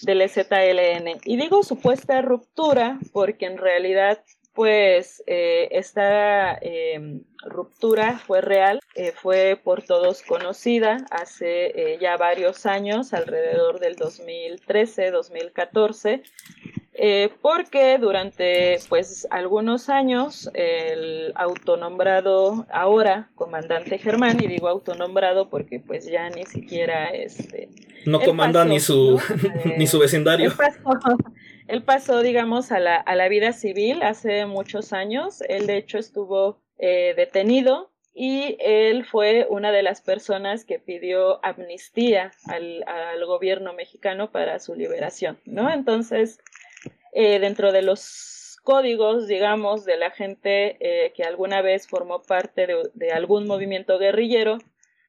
[0.03, 1.21] del EZLN.
[1.25, 4.23] Y digo supuesta ruptura porque en realidad
[4.59, 12.17] pues eh, esta em, ruptura fue real, eh, fue por todos conocida hace eh, ya
[12.17, 16.23] varios años, alrededor del 2013-2014.
[17.01, 25.79] eh, porque durante pues algunos años el autonombrado ahora comandante Germán, y digo autonombrado porque
[25.79, 27.69] pues ya ni siquiera este...
[28.07, 29.21] No comanda ni, su,
[29.79, 30.51] ni su vecindario.
[31.69, 35.43] Él pasó, digamos, a la, a la vida civil hace muchos años.
[35.43, 41.45] Él de hecho estuvo eh, detenido y él fue una de las personas que pidió
[41.45, 45.71] amnistía al, al gobierno mexicano para su liberación, ¿no?
[45.71, 46.41] Entonces,
[47.13, 52.69] eh, dentro de los códigos, digamos, de la gente eh, que alguna vez formó parte
[52.93, 54.59] de, algún movimiento guerrillero,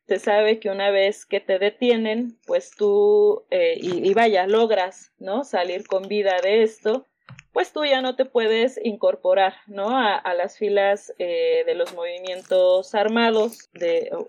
[0.09, 5.13] se sabe que una vez que te detienen, pues tú, eh, y, y, vaya, logras,
[5.19, 5.43] ¿no?
[5.43, 7.05] Salir con vida de esto,
[7.51, 9.89] pues tú ya no te puedes incorporar, ¿no?
[9.89, 13.69] A, las filas eh, de los movimientos armados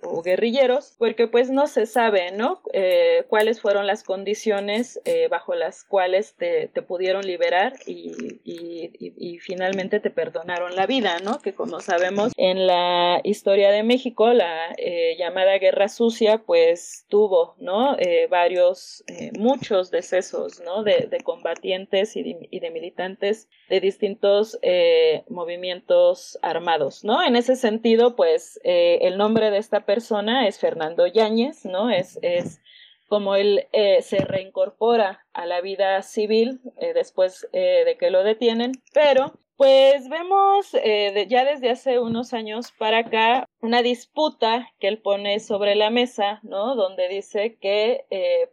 [0.03, 2.63] o, guerrilleros, porque pues no se sabe, ¿no?
[2.73, 10.01] Eh, cuáles fueron las condiciones eh, bajo las cuales te, pudieron liberar y, y, finalmente
[10.01, 11.41] te perdonaron la vida, ¿no?
[11.41, 14.75] Que como sabemos en la historia de México, la
[15.19, 17.97] llamada Guerra Sucia, pues tuvo, ¿no?
[18.31, 19.05] varios,
[19.39, 20.83] muchos decesos, ¿no?
[20.83, 22.23] De, de combatientes y
[22.61, 27.23] de militantes de distintos eh, movimientos armados, ¿no?
[27.23, 31.91] En ese sentido, pues eh, el nombre de esta persona es Fernando Yáñez, ¿no?
[31.91, 32.61] Es, es
[33.09, 36.61] como él eh, se reincorpora a la vida civil
[36.95, 43.49] después de que lo detienen, pero pues vemos ya desde hace unos años para acá
[43.61, 46.77] una disputa que él pone sobre la mesa, ¿no?
[46.77, 48.05] Donde dice que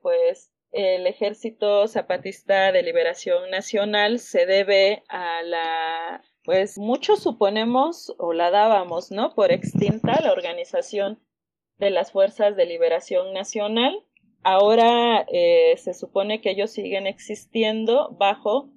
[0.02, 8.34] pues el Ejército Zapatista de Liberación Nacional se debe a la, pues muchos suponemos o
[8.34, 9.34] la dábamos, ¿no?
[9.34, 11.20] Por extinta la Organización
[11.78, 14.04] de las Fuerzas de Liberación Nacional.
[14.44, 18.70] Ahora eh, se supone que ellos siguen existiendo bajo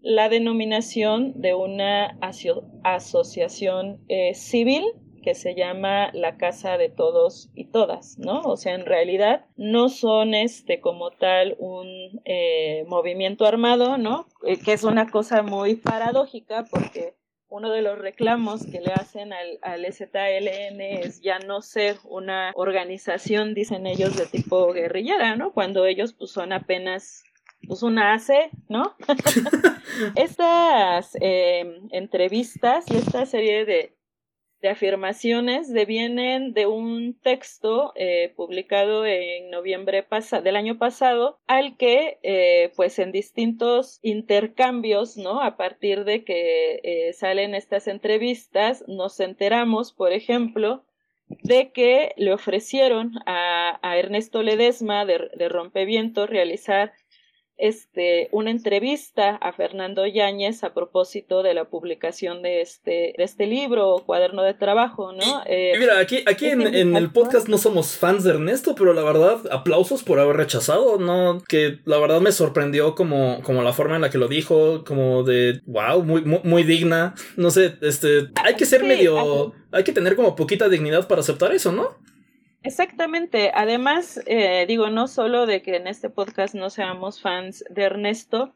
[0.00, 2.18] la denominación de una
[2.84, 4.84] asociación eh, civil
[5.20, 8.40] que se llama la casa de todos y todas, ¿no?
[8.42, 14.26] O sea, en realidad no son este como tal un eh, movimiento armado, ¿no?
[14.46, 17.14] Eh, que es una cosa muy paradójica porque
[17.50, 22.52] uno de los reclamos que le hacen al, al ZLN es ya no ser una
[22.54, 25.52] organización, dicen ellos, de tipo guerrillera, ¿no?
[25.52, 27.24] Cuando ellos pues son apenas
[27.66, 28.94] pues una AC, ¿no?
[30.14, 33.97] Estas eh, entrevistas y esta serie de,
[34.60, 40.04] de afirmaciones devienen de un texto eh, publicado en noviembre
[40.42, 46.80] del año pasado al que eh, pues en distintos intercambios no a partir de que
[46.82, 50.84] eh, salen estas entrevistas nos enteramos por ejemplo
[51.42, 56.92] de que le ofrecieron a, Ernesto Ledesma de, de Rompeviento realizar
[57.58, 63.46] este, una entrevista a Fernando Yáñez a propósito de la publicación de este, de este
[63.46, 65.42] libro o cuaderno de trabajo, ¿no?
[65.46, 69.40] Eh, mira, aquí, aquí en, el podcast no somos fans de Ernesto, pero la verdad,
[69.50, 71.42] aplausos por haber rechazado, ¿no?
[71.48, 75.24] Que la verdad me sorprendió como, como la forma en la que lo dijo, como
[75.24, 77.14] de, wow, muy, muy, digna.
[77.36, 81.52] No sé, este, hay que ser medio, hay que tener como poquita dignidad para aceptar
[81.52, 81.96] eso, ¿no?
[82.62, 83.50] Exactamente.
[83.54, 88.54] Además, eh, digo, no solo de que en este podcast no seamos fans de Ernesto,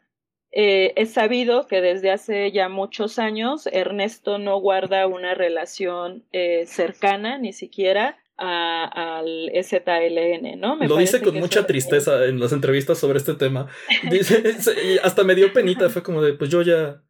[0.50, 6.66] eh, es sabido que desde hace ya muchos años Ernesto no guarda una relación eh,
[6.66, 10.74] cercana, ni siquiera al ZLN, ¿no?
[10.74, 13.68] Lo dice con mucha tristeza en las entrevistas sobre este tema.
[14.10, 14.42] Dice,
[15.04, 17.02] hasta me dio penita, fue como de, pues yo ya,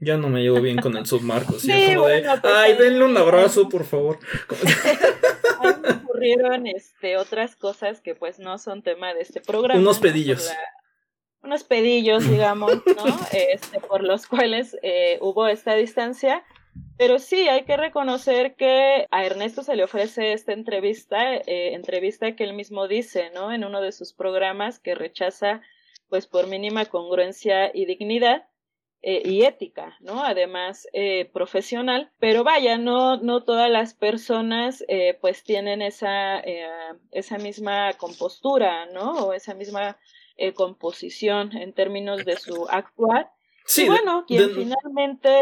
[0.00, 1.60] ya no me llevo bien con el submarco.
[1.60, 4.18] Sí, pues ay, denle un abrazo, por favor.
[6.20, 9.80] ocurrieron este, otras cosas que pues no son tema de este programa.
[9.80, 10.50] Unos pedillos.
[11.42, 13.04] unos pedillos, digamos, ¿no?
[13.32, 16.44] Este, por los cuales eh, hubo esta distancia.
[16.96, 22.36] Pero sí, hay que reconocer que a Ernesto se le ofrece esta entrevista, eh, entrevista
[22.36, 23.52] que él mismo dice, ¿no?
[23.52, 25.62] En uno de sus programas que rechaza,
[26.08, 28.49] pues por mínima congruencia y dignidad.
[29.02, 30.22] Eh, y ética, ¿no?
[30.22, 32.10] Además, eh, profesional.
[32.18, 36.42] Pero vaya, no, no todas las personas eh, pues tienen esa,
[37.10, 39.12] esa misma compostura, ¿no?
[39.12, 39.98] O esa misma
[40.54, 43.30] composición en términos de su actuar.
[43.66, 45.38] Sí, y bueno, quien finalmente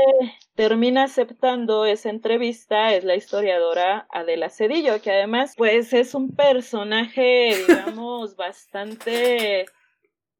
[0.54, 7.56] termina aceptando esa entrevista es la historiadora Adela Cedillo, que además pues es un personaje,
[7.68, 9.66] digamos, bastante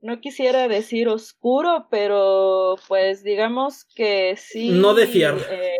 [0.01, 4.71] no quisiera decir oscuro, pero pues digamos que sí.
[4.71, 5.37] No de fiar.
[5.51, 5.77] Eh,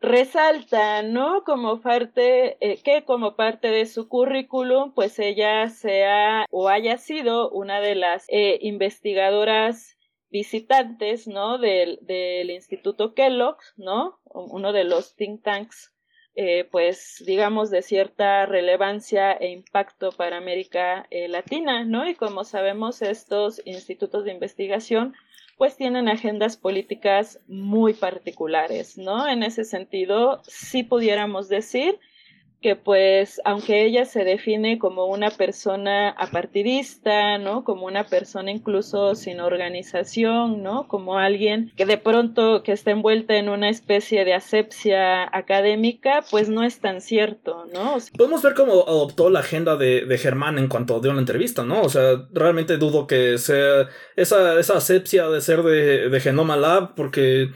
[0.00, 1.42] resalta, ¿no?
[1.44, 7.50] Como parte, eh, que como parte de su currículum, pues ella sea o haya sido
[7.50, 9.96] una de las eh, investigadoras
[10.30, 11.58] visitantes, ¿no?
[11.58, 14.20] Del, del Instituto Kellogg, ¿no?
[14.24, 15.92] Uno de los think tanks,
[16.40, 22.08] eh, pues, digamos, de cierta relevancia e impacto para América eh, Latina, ¿no?
[22.08, 25.16] Y como sabemos, estos institutos de investigación,
[25.56, 29.26] pues tienen agendas políticas muy particulares, ¿no?
[29.26, 31.98] En ese sentido, sí pudiéramos decir
[32.60, 37.62] que pues aunque ella se define como una persona apartidista, ¿no?
[37.64, 40.88] Como una persona incluso sin organización, ¿no?
[40.88, 46.48] Como alguien que de pronto que está envuelta en una especie de asepsia académica, pues
[46.48, 47.98] no es tan cierto, ¿no?
[48.16, 51.82] Podemos ver cómo adoptó la agenda de, de, Germán en cuanto dio la entrevista, ¿no?
[51.82, 56.94] O sea, realmente dudo que sea esa, esa asepsia de ser de, de Genoma Lab,
[56.94, 57.50] porque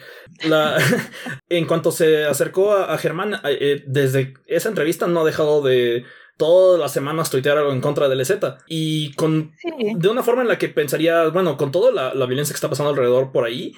[0.45, 0.79] la,
[1.59, 6.05] en cuanto se acercó a, Germán, eh, desde esa entrevista no ha dejado de
[6.37, 8.39] todas las semanas tuitear algo en contra del EZ.
[8.67, 9.53] Y con
[9.95, 12.91] de una forma en la que pensaría, bueno, con toda la, violencia que está pasando
[12.91, 13.75] alrededor por ahí,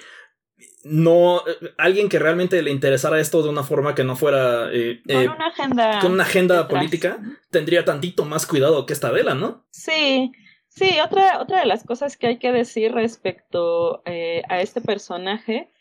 [0.83, 1.43] no
[1.77, 5.27] alguien que realmente le interesara esto de una forma que no fuera eh, con eh,
[5.27, 7.17] una agenda con una agenda política
[7.49, 10.31] tendría tantito más cuidado que esta vela no sí
[10.67, 15.71] sí otra otra de las cosas que hay que decir respecto a este personaje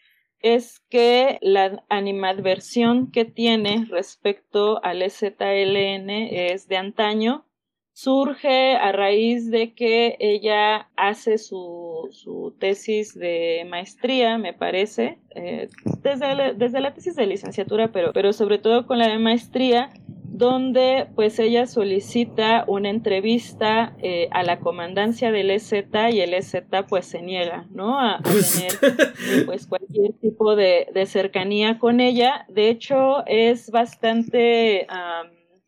[0.45, 7.47] es que la animadversión que tiene respecto al EZLN es de antaño.
[7.97, 15.69] Surge a raíz de que ella hace su, su tesis de maestría, me parece, eh,
[16.03, 19.91] desde, desde, la tesis de licenciatura, pero, pero sobre todo con la de maestría,
[20.25, 25.73] donde pues ella solicita una entrevista eh, a la comandancia del EZ
[26.13, 26.57] y el EZ
[26.89, 28.01] pues se niega, ¿no?
[28.01, 32.45] A, tener pues cualquier tipo de, cercanía con ella.
[32.49, 34.89] De hecho, es bastante...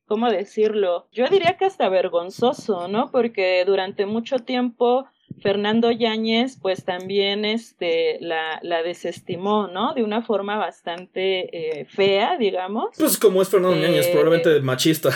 [0.06, 1.08] ¿Cómo decirlo?
[1.12, 3.10] Yo diría que hasta vergonzoso, ¿no?
[3.10, 5.06] Porque durante mucho tiempo
[5.42, 9.94] Fernando Yáñez, pues también este, la, la, desestimó, ¿no?
[9.94, 12.90] De una forma bastante eh, fea, digamos.
[12.96, 15.10] Pues como es Fernando Yáñez, probablemente eh, machista.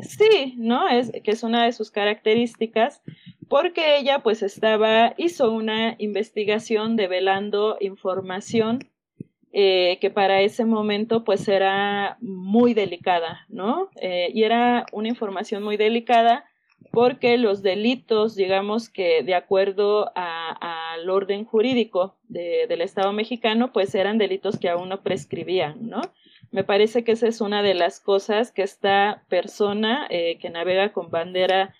[0.00, 0.88] sí, ¿no?
[0.88, 3.02] Es que es una de sus características,
[3.48, 8.91] porque ella pues estaba, hizo una investigación develando información
[9.52, 13.90] eh, que para ese momento pues era muy delicada, ¿no?
[14.00, 16.44] y era una información muy delicada
[16.90, 24.18] porque los delitos, digamos que de acuerdo al orden jurídico del Estado mexicano, pues eran
[24.18, 26.02] delitos que aún no prescribían, ¿no?
[26.50, 30.92] Me parece que esa es una de las cosas que esta persona eh, que navega
[30.92, 31.74] con bandera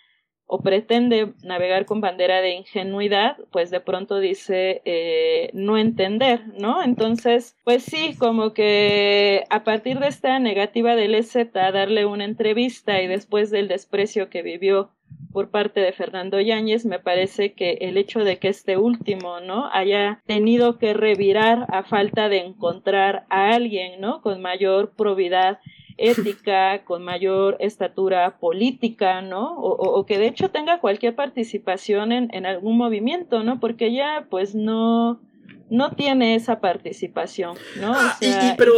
[0.55, 6.82] o pretende navegar con bandera de ingenuidad, pues de pronto dice eh, no entender, ¿no?
[6.82, 12.26] Entonces, pues sí, como que a partir de esta negativa del EZ a darle una
[12.26, 14.90] entrevista y después del desprecio que vivió
[15.32, 19.70] por parte de Fernando Yáñez, me parece que el hecho de que este último, ¿no?
[19.72, 24.20] haya tenido que revirar a falta de encontrar a alguien, ¿no?
[24.20, 25.61] con mayor probidad
[25.97, 29.57] ética, con mayor estatura política, ¿no?
[29.59, 33.61] O, que de hecho tenga cualquier participación en, en algún movimiento, ¿no?
[33.61, 35.20] Porque ya pues no,
[35.72, 37.95] no tiene esa participación, ¿no?
[37.95, 38.74] Ah, y, pero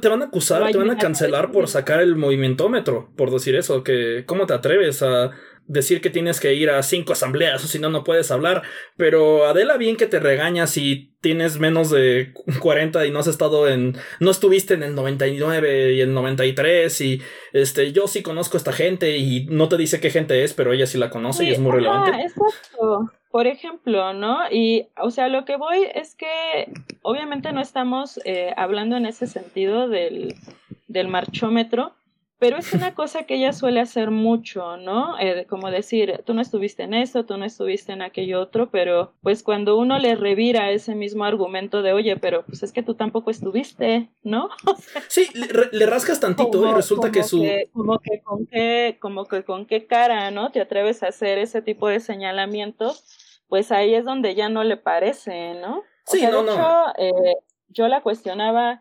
[0.00, 3.82] te, van a acusar, te van a cancelar por sacar el movimentómetro, por decir eso,
[3.82, 5.30] que ¿cómo te atreves a
[5.68, 8.62] decir que tienes que ir a cinco asambleas o si no, no puedes hablar?
[8.96, 13.68] Pero Adela, bien que te regaña si tienes menos de 40 y no has estado
[13.68, 18.58] en, no estuviste en el 99 y el 93 y este, yo sí conozco a
[18.58, 21.52] esta gente y no te dice qué gente es, pero ella sí la conoce y
[21.52, 22.10] es muy relevante.
[22.10, 24.38] Exacto por ejemplo, ¿no?
[24.50, 29.26] Y, o sea, lo que voy es que obviamente no estamos eh, hablando en ese
[29.26, 30.34] sentido del,
[30.86, 31.92] del marchómetro,
[32.38, 35.18] pero es una cosa que ella suele hacer mucho, ¿no?
[35.18, 39.12] Eh, como decir, tú no estuviste en esto, tú no estuviste en aquello otro, pero
[39.22, 42.94] pues cuando uno le revira ese mismo argumento de, oye, pero pues es que tú
[42.94, 44.50] tampoco estuviste, ¿no?
[45.08, 45.26] sí,
[45.72, 47.44] le, rascas tantito y resulta que su...
[47.72, 50.52] como que con qué, como que con qué cara, ¿no?
[50.52, 54.76] Te atreves a hacer ese tipo de señalamientos, pues ahí es donde ya no le
[54.76, 55.82] parece, ¿no?
[56.06, 57.34] sí, no, de hecho, eh,
[57.68, 58.80] yo la cuestionaba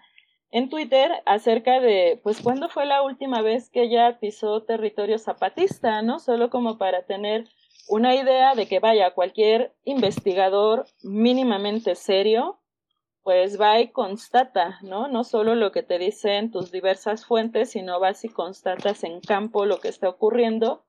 [0.51, 6.01] en Twitter acerca de, pues, cuándo fue la última vez que ella pisó territorio zapatista,
[6.01, 6.19] ¿no?
[6.19, 7.45] Solo como para tener
[7.89, 12.59] una idea de que, vaya, cualquier investigador mínimamente serio,
[13.23, 15.09] pues va y constata, ¿no?
[15.09, 19.65] No solo lo que te dicen tus diversas fuentes, sino vas y constatas en campo
[19.65, 20.86] lo que está ocurriendo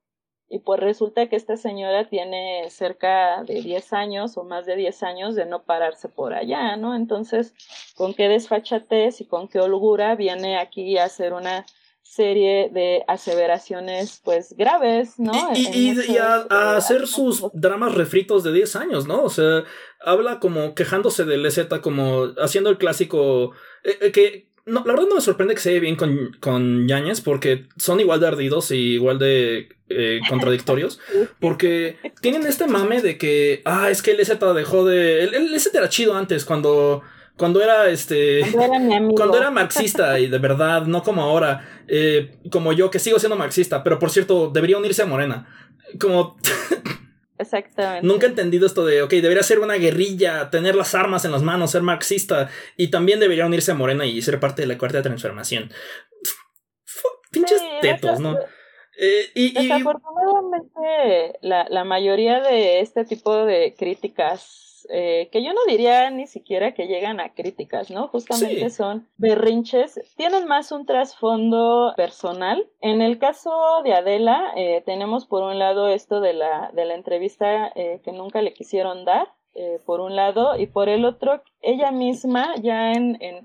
[0.50, 5.02] y pues resulta que esta señora tiene cerca de 10 años o más de 10
[5.02, 6.94] años de no pararse por allá, ¿no?
[6.94, 7.54] Entonces,
[7.94, 11.66] ¿con qué desfachatez y con qué holgura viene aquí a hacer una
[12.02, 15.32] serie de aseveraciones pues graves, ¿no?
[15.54, 19.22] Y, a, hacer sus dramas refritos de 10 años, ¿no?
[19.22, 19.64] O sea,
[20.00, 23.52] habla como quejándose del EZ, como haciendo el clásico,
[23.84, 26.86] eh, eh, que no, la verdad no me sorprende que se ve bien con, con
[26.86, 31.00] Yáñez, porque son igual de ardidos y igual de eh, contradictorios,
[31.40, 35.24] porque tienen este mame de que, ah, es que el EZ dejó de...
[35.24, 37.02] El, el EZ era chido antes, cuando
[37.38, 38.42] cuando era este.
[39.14, 41.84] Cuando era, marxista y de verdad, no como ahora.
[41.86, 45.46] Eh, como yo, que sigo siendo marxista, pero por cierto, debería unirse a Morena.
[46.00, 46.36] Como.
[47.38, 48.06] Exactamente.
[48.06, 51.42] Nunca he entendido esto de, ok, debería ser una guerrilla, tener las armas en las
[51.42, 55.02] manos, ser marxista, y también debería unirse a Morena y ser parte de la cuarta
[55.02, 55.70] transformación.
[57.30, 58.36] Pinches tetos, ¿no?
[59.00, 65.60] Eh, y, Desafortunadamente, la, la mayoría de este tipo de críticas eh, que yo no
[65.66, 68.08] diría ni siquiera que llegan a críticas, ¿no?
[68.08, 72.66] Justamente son berrinches, tienen más un trasfondo personal.
[72.80, 73.50] En el caso
[73.84, 78.12] de Adela, eh, tenemos por un lado esto de la, de la entrevista eh, que
[78.12, 79.28] nunca le quisieron dar,
[79.60, 83.44] eh, por un lado, y por el otro, ella misma ya en, en,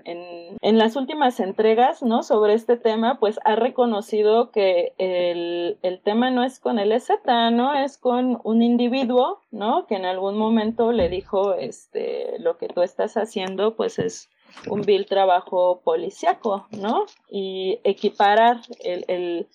[0.60, 2.22] en, las últimas entregas, ¿no?
[2.22, 7.08] Sobre este tema, pues ha reconocido que el, el tema no es con el EZ,
[7.50, 7.74] ¿no?
[7.74, 9.88] Es con un individuo, ¿no?
[9.88, 14.30] Que en algún momento le dijo, este, lo que tú estás haciendo, pues es
[14.70, 17.06] un vil trabajo policiaco, ¿no?
[17.28, 19.48] Y equiparar el, el,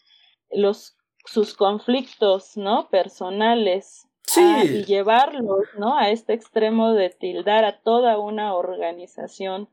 [0.51, 2.89] los, sus conflictos, ¿no?
[2.89, 5.97] Personales y llevarlos, ¿no?
[5.97, 9.69] A este extremo de tildar a toda una organización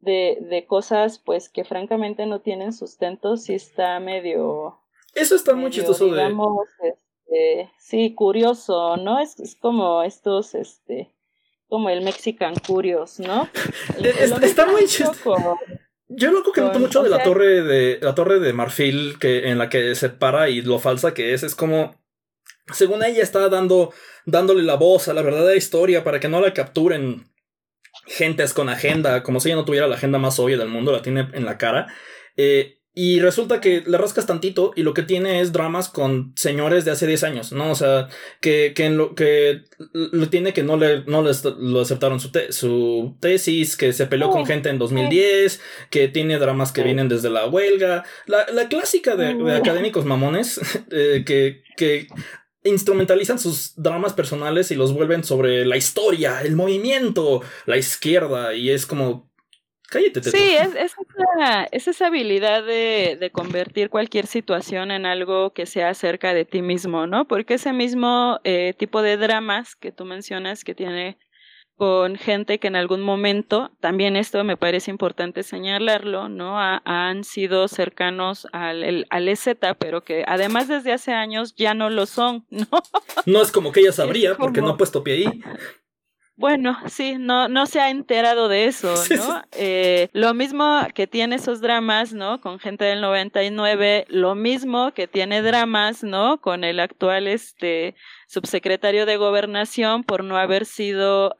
[0.00, 4.80] de, de cosas, pues, que francamente no tienen sustento, sí está medio...
[5.14, 9.20] Eso está muy chistoso digamos, Este, sí, curioso, ¿no?
[9.20, 11.14] Es, es como estos, este,
[11.68, 13.48] como el Mexican Curios, ¿no?
[14.42, 15.58] está muy chistoso.
[16.08, 19.58] Yo loco que noto mucho de la torre de la torre de marfil que en
[19.58, 21.94] la que se para y lo falsa que es es como
[22.72, 23.92] según ella está dando,
[24.24, 27.30] dándole la voz a la verdadera historia para que no la capturen
[28.06, 31.02] gentes con agenda, como si ella no tuviera la agenda más obvia del mundo, la
[31.02, 31.86] tiene en la cara.
[32.36, 36.84] Eh, y resulta que le rascas tantito y lo que tiene es dramas con señores
[36.84, 37.72] de hace 10 años, ¿no?
[37.72, 38.08] O sea,
[38.40, 43.76] que, que, lo, que lo tiene que no le, no lo aceptaron su, su tesis,
[43.76, 45.60] que se peleó con gente en 2010,
[45.90, 48.04] que tiene dramas que vienen desde la huelga.
[48.26, 50.60] La, la clásica de, académicos mamones,
[50.92, 52.06] eh, que, que
[52.64, 58.70] instrumentalizan sus dramas personales y los vuelven sobre la historia, el movimiento, la izquierda, y
[58.70, 59.30] es como...
[59.90, 60.22] Cállate.
[60.22, 60.92] Sí, es, es,
[61.36, 66.62] esa, es, esa, habilidad de, convertir cualquier situación en algo que sea cerca de ti
[66.62, 67.28] mismo, ¿no?
[67.28, 71.18] Porque ese mismo eh, tipo de dramas que tú mencionas que tiene
[71.76, 76.58] con gente que en algún momento, también esto me parece importante señalarlo, ¿no?
[76.58, 82.06] han sido cercanos al, al EZ, pero que además desde hace años ya no lo
[82.06, 82.68] son, ¿no?
[83.26, 85.42] No es como que ella sabría, porque no ha puesto pie ahí.
[86.36, 89.42] Bueno, sí, no, no se ha enterado de eso, ¿no?
[89.52, 92.40] Eh, lo mismo que tiene esos dramas, ¿no?
[92.40, 96.40] Con gente del 99, lo mismo que tiene dramas, ¿no?
[96.40, 97.94] Con el actual, este,
[98.34, 101.36] subsecretario de Gobernación por no haber sido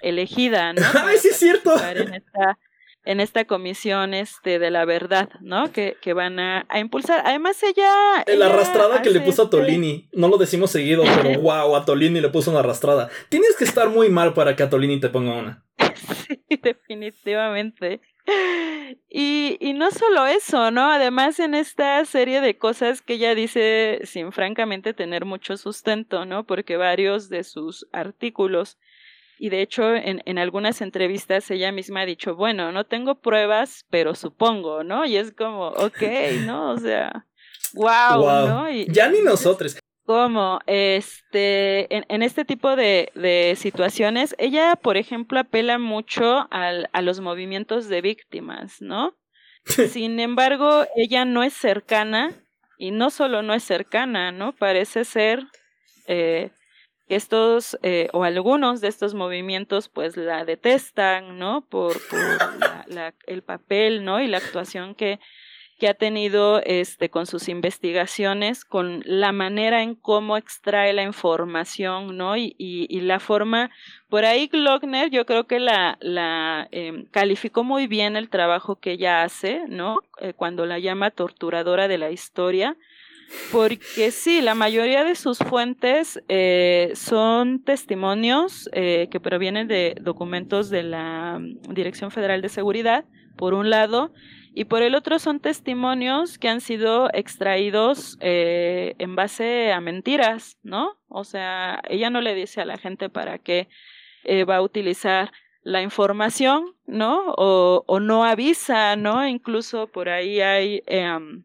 [0.00, 0.82] elegida, ¿no?
[1.04, 1.74] ¡Ay, sí es cierto!
[1.84, 2.58] En esta,
[3.04, 5.72] en esta comisión este, de la verdad, ¿no?
[5.72, 7.22] Que, que van a, a, impulsar.
[7.24, 7.90] Además, ella.
[8.26, 10.08] La arrastrada que le puso a este Tolini.
[10.12, 13.08] No lo decimos seguido, pero wow, a Tolini le puso una arrastrada.
[13.28, 15.64] Tienes que estar muy mal para que a Tolini te ponga una.
[16.26, 18.00] sí, definitivamente.
[19.08, 20.90] Y, y no solo eso, ¿no?
[20.90, 26.46] Además en esta serie de cosas que ella dice sin francamente tener mucho sustento, ¿no?
[26.46, 28.78] Porque varios de sus artículos
[29.38, 33.84] y de hecho en, en algunas entrevistas ella misma ha dicho, bueno, no tengo pruebas,
[33.90, 35.04] pero supongo, ¿no?
[35.04, 36.02] Y es como, ok,
[36.46, 36.70] ¿no?
[36.70, 37.26] O sea,
[37.74, 38.70] wow, ¿no?
[38.70, 39.76] Y, ya ni nosotros.
[40.12, 46.90] Como, este, en, en este tipo de, de, situaciones, ella, por ejemplo, apela mucho al,
[46.92, 49.16] a los movimientos de víctimas, ¿no?
[49.64, 52.30] Sin embargo, ella no es cercana,
[52.76, 54.52] y no solo no es cercana, ¿no?
[54.52, 55.46] Parece ser
[56.08, 56.50] eh,
[57.08, 61.66] estos eh, o algunos de estos movimientos pues la detestan, ¿no?
[61.70, 64.20] Por, por la, la, el papel, ¿no?
[64.20, 65.20] Y la actuación que,
[65.78, 72.16] que ha tenido este con sus investigaciones, con la manera en cómo extrae la información,
[72.16, 72.36] ¿no?
[72.36, 73.70] Y, y, y la forma,
[74.08, 78.92] por ahí Glockner yo creo que la, la eh, calificó muy bien el trabajo que
[78.92, 80.02] ella hace, ¿no?
[80.20, 82.76] Eh, cuando la llama torturadora de la historia,
[83.50, 90.70] porque sí, la mayoría de sus fuentes eh, son testimonios eh, que provienen de documentos
[90.70, 93.04] de la mm, Dirección Federal de Seguridad,
[93.36, 94.12] por un lado,
[94.54, 100.58] y por el otro son testimonios que han sido extraídos eh, en base a mentiras,
[100.62, 100.98] ¿no?
[101.08, 103.68] O sea, ella no le dice a la gente para qué
[104.48, 105.32] va a utilizar
[105.62, 107.34] la información, ¿no?
[107.36, 109.26] O, o, no avisa, ¿no?
[109.26, 111.44] Incluso por ahí hay em,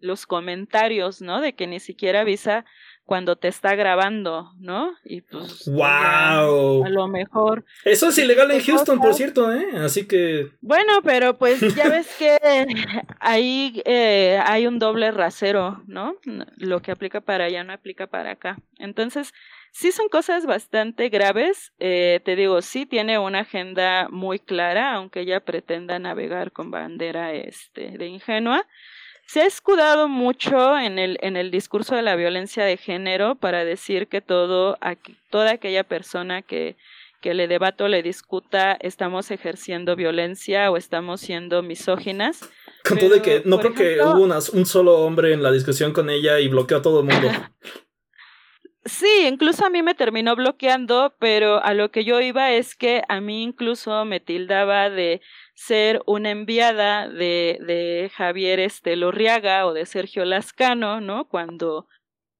[0.00, 1.40] los comentarios, ¿no?
[1.40, 2.64] De que ni siquiera avisa
[3.04, 4.94] cuando te está grabando, ¿no?
[5.04, 6.84] Y pues wow.
[6.84, 9.66] a lo mejor Eso es ilegal en Houston, por cierto, ¿eh?
[9.76, 12.38] Así que Bueno, pero pues ya ves que
[13.20, 16.16] ahí eh, hay un doble rasero, ¿no?
[16.56, 18.58] Lo que aplica para allá no aplica para acá.
[18.78, 19.32] Entonces,
[19.70, 21.72] sí son cosas bastante graves.
[21.78, 27.32] Eh, te digo, sí tiene una agenda muy clara, aunque ella pretenda navegar con bandera
[27.32, 28.66] este de ingenua
[29.26, 33.64] se ha escudado mucho en el, en el discurso de la violencia de género para
[33.64, 34.78] decir que todo,
[35.30, 36.76] toda aquella persona que,
[37.20, 42.40] que le debato, le discuta, estamos ejerciendo violencia o estamos siendo misóginas.
[42.86, 46.10] Con todo de que no creo que hubo un solo hombre en la discusión con
[46.10, 47.28] ella y bloqueó a todo el mundo.
[48.84, 53.02] Sí, incluso a mí me terminó bloqueando, pero a lo que yo iba es que
[53.08, 55.22] a mí incluso me tildaba de
[55.54, 61.26] ser una enviada de, de Javier Estelorriaga o de Sergio Lascano, ¿no?
[61.26, 61.88] Cuando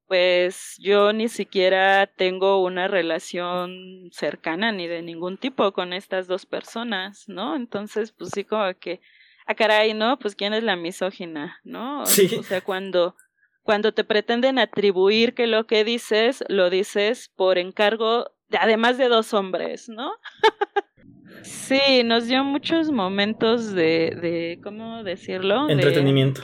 [0.07, 6.45] pues yo ni siquiera tengo una relación cercana ni de ningún tipo con estas dos
[6.45, 7.57] personas, ¿no?
[7.57, 9.01] Entonces, pues sí, como que,
[9.47, 10.19] ah, caray, ¿no?
[10.19, 12.05] Pues quién es la misógina, ¿no?
[12.05, 12.37] Sí.
[12.39, 13.17] O sea, cuando
[13.65, 19.09] cuando te pretenden atribuir que lo que dices, lo dices por encargo, de, además de
[19.09, 20.13] dos hombres, ¿no?
[21.43, 25.69] sí, nos dio muchos momentos de, de ¿cómo decirlo?
[25.69, 26.43] Entretenimiento.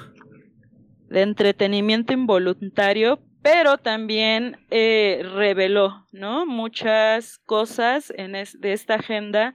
[1.08, 6.46] De, entretenimiento involuntario, pero también eh, reveló, ¿no?
[6.46, 9.54] Muchas cosas en de esta agenda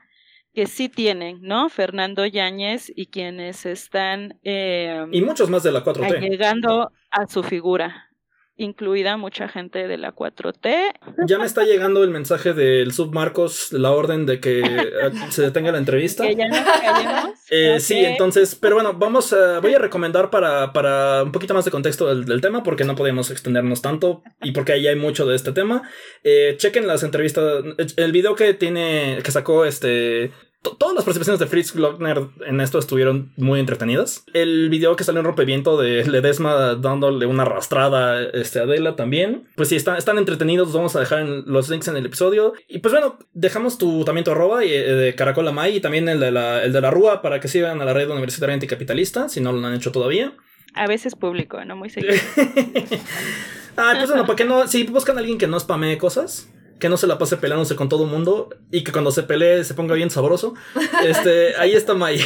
[0.55, 1.69] que sí tienen, ¿no?
[1.69, 4.39] Fernando Yáñez y quienes están...
[4.43, 6.21] Eh, y muchos más de la 4T.
[6.21, 8.09] Llegando a su figura,
[8.57, 10.93] incluida mucha gente de la 4T.
[11.27, 15.71] Ya me está llegando el mensaje del submarcos, la orden de que eh, se detenga
[15.71, 16.25] la entrevista.
[16.25, 16.55] Que ya no
[17.49, 21.65] eh, Sí, entonces, pero bueno, vamos a, voy a recomendar para, para un poquito más
[21.65, 25.35] de contexto del, tema, porque no podemos extendernos tanto y porque ahí hay mucho de
[25.35, 25.89] este tema.
[26.23, 27.63] Eh, chequen las entrevistas,
[27.97, 30.31] el video que tiene, que sacó este
[30.71, 34.25] todas las participaciones de Fritz Glockner en esto estuvieron muy entretenidas.
[34.33, 39.47] El video que salió en Rompeviento de Ledesma dándole una arrastrada este, a Adela también.
[39.55, 40.73] Pues sí, están, están entretenidos.
[40.73, 42.53] Vamos a dejar los links en el episodio.
[42.67, 46.09] Y pues bueno, dejamos tu, también tu arroba y, eh, de Caracol Amay y también
[46.09, 49.29] el de, la, el de la Rúa para que sigan a la red universitaria anticapitalista,
[49.29, 50.33] si no lo han hecho todavía.
[50.73, 52.13] A veces público, no muy seguido.
[53.77, 54.67] ah, pues bueno, ¿para qué no?
[54.67, 56.49] Si buscan a alguien que no spamee cosas,
[56.79, 59.63] que no se la pase peleándose con todo el mundo y que cuando se pelee
[59.63, 60.53] se ponga bien sabroso.
[61.03, 62.19] Este, ahí está May.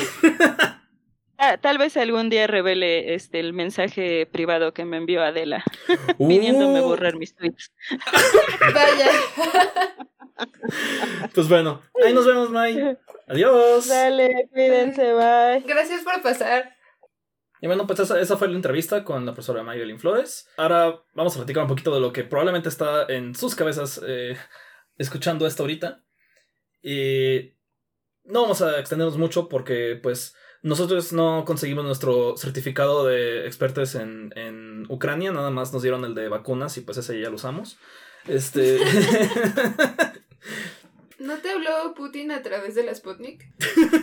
[1.38, 5.64] Ah, tal vez algún día revele este el mensaje privado que me envió Adela
[6.18, 6.84] pidiéndome uh.
[6.84, 7.72] borrar mis tweets.
[8.74, 9.10] Vaya.
[11.34, 12.98] Pues bueno, ahí nos vemos, May.
[13.28, 13.88] Adiós.
[13.88, 15.64] Dale, cuídense, bye.
[15.66, 16.76] Gracias por pasar.
[17.62, 20.48] Y bueno, pues esa, fue la entrevista con la profesora Maybelline Flores.
[20.58, 24.38] Ahora vamos a platicar un poquito de lo que probablemente está en sus cabezas eh,
[24.98, 26.04] escuchando esto ahorita.
[26.82, 27.56] Y
[28.24, 34.32] no vamos a extendernos mucho porque pues nosotros no conseguimos nuestro certificado de expertos en,
[34.36, 37.78] en Ucrania, nada más nos dieron el de vacunas y pues ese ya lo usamos.
[38.28, 38.80] Este...
[41.20, 43.46] ¿No te habló Putin a través de la Sputnik?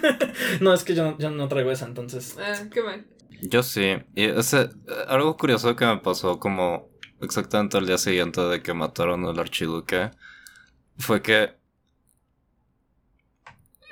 [0.61, 2.37] no, es que yo, yo no traigo esa, entonces.
[2.39, 3.07] Ah, qué mal.
[3.43, 3.97] Yo sí.
[4.14, 4.70] Y ese,
[5.09, 6.89] algo curioso que me pasó como
[7.20, 10.11] exactamente el día siguiente de que mataron al archiduque
[10.99, 11.55] fue que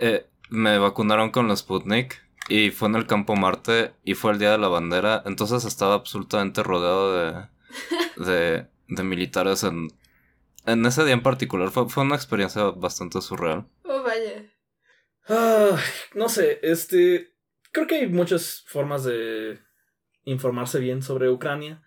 [0.01, 4.39] eh, me vacunaron con la Sputnik y fue en el campo Marte y fue el
[4.39, 5.23] día de la bandera.
[5.27, 7.49] Entonces estaba absolutamente rodeado de,
[8.25, 9.89] de, de militares en,
[10.67, 11.71] en ese día en particular.
[11.71, 13.67] Fue, fue una experiencia bastante surreal.
[13.85, 14.51] Oh, vaya.
[15.29, 15.77] Ah,
[16.15, 17.34] no sé, este
[17.75, 19.59] creo que hay muchas formas de
[20.25, 21.83] informarse bien sobre Ucrania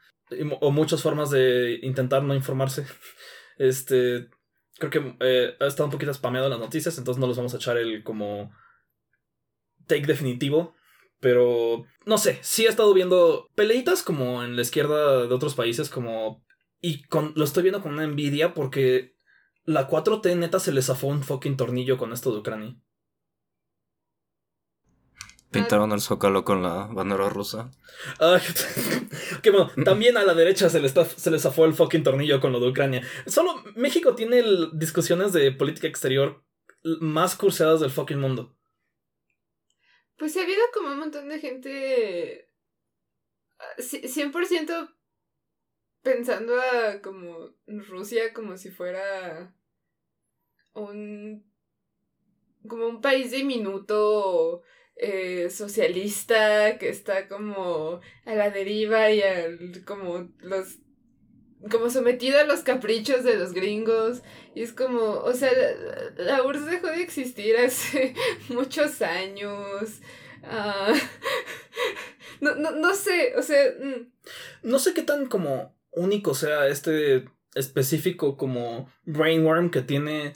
[0.59, 2.85] o muchas formas de intentar no informarse.
[3.59, 4.29] Este,
[4.77, 7.57] creo que eh, ha estado un poquito spameado las noticias, entonces no los vamos a
[7.57, 8.51] echar el como
[9.87, 10.75] take definitivo.
[11.19, 15.89] Pero no sé, sí he estado viendo peleitas como en la izquierda de otros países,
[15.89, 16.45] como.
[16.79, 19.15] Y con, lo estoy viendo con una envidia porque
[19.65, 22.75] la 4T neta se le zafó un fucking tornillo con esto de Ucrania.
[25.51, 27.71] Pintaron el zócalo con la bandera rusa.
[28.19, 28.39] Ah,
[29.41, 32.41] que bueno, también a la derecha se le, está, se le zafó el fucking tornillo
[32.41, 33.01] con lo de Ucrania.
[33.25, 36.43] Solo México tiene el- discusiones de política exterior
[36.99, 38.55] más cursadas del fucking mundo.
[40.17, 42.49] Pues ha habido como un montón de gente
[43.59, 44.93] ah, ci- 100%
[46.01, 49.55] pensando a como Rusia como si fuera
[50.73, 51.45] un
[52.67, 54.61] como un país diminuto
[54.99, 60.77] eh, socialista que está como a la deriva y al como los
[61.71, 64.21] como sometido a los caprichos de los gringos
[64.55, 65.51] y es como o sea
[66.17, 68.13] la, la URSS dejó de existir hace
[68.49, 70.01] muchos años
[70.43, 70.93] ah,
[72.41, 74.11] no, no, no sé o sea mm,
[74.63, 77.25] No sé qué tan como único sea este
[77.55, 80.33] específico como brainworm que tiene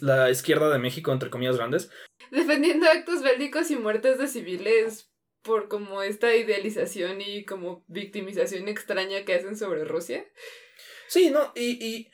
[0.00, 1.90] la izquierda de México, entre comillas grandes.
[2.32, 5.10] defendiendo actos bélicos y muertes de civiles
[5.42, 10.24] por como esta idealización y como victimización extraña que hacen sobre Rusia.
[11.08, 12.10] Sí, no, y, y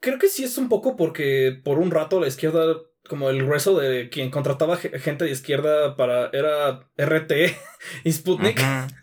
[0.00, 2.76] creo que sí es un poco porque por un rato la izquierda,
[3.08, 7.32] como el grueso de quien contrataba ge- gente de izquierda para, era RT
[8.04, 8.58] y Sputnik.
[8.60, 8.94] Ujú.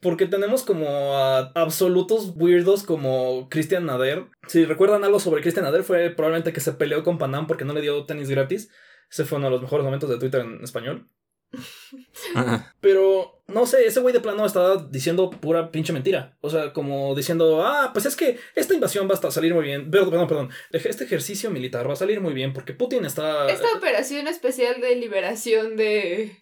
[0.00, 4.26] Porque tenemos como a absolutos weirdos como Christian Nader.
[4.46, 7.74] Si recuerdan algo sobre Christian Nader, fue probablemente que se peleó con Panam porque no
[7.74, 8.70] le dio tenis gratis.
[9.10, 11.06] Ese fue uno de los mejores momentos de Twitter en español.
[12.80, 16.36] Pero, no sé, ese güey de plano estaba diciendo pura pinche mentira.
[16.40, 19.90] O sea, como diciendo, ah, pues es que esta invasión va a salir muy bien.
[19.90, 20.50] Perdón, perdón, perdón.
[20.72, 23.48] Este ejercicio militar va a salir muy bien porque Putin está...
[23.48, 26.36] Esta operación especial de liberación de...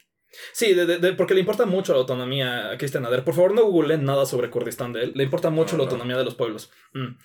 [0.52, 3.24] Sí, de, de- de- porque le importa mucho la autonomía a Christian Nader.
[3.24, 5.12] Por favor, no googleen nada sobre Kurdistán de él.
[5.14, 5.90] Le importa mucho No, la no.
[5.90, 6.70] autonomía de los pueblos.
[6.92, 7.16] Mm.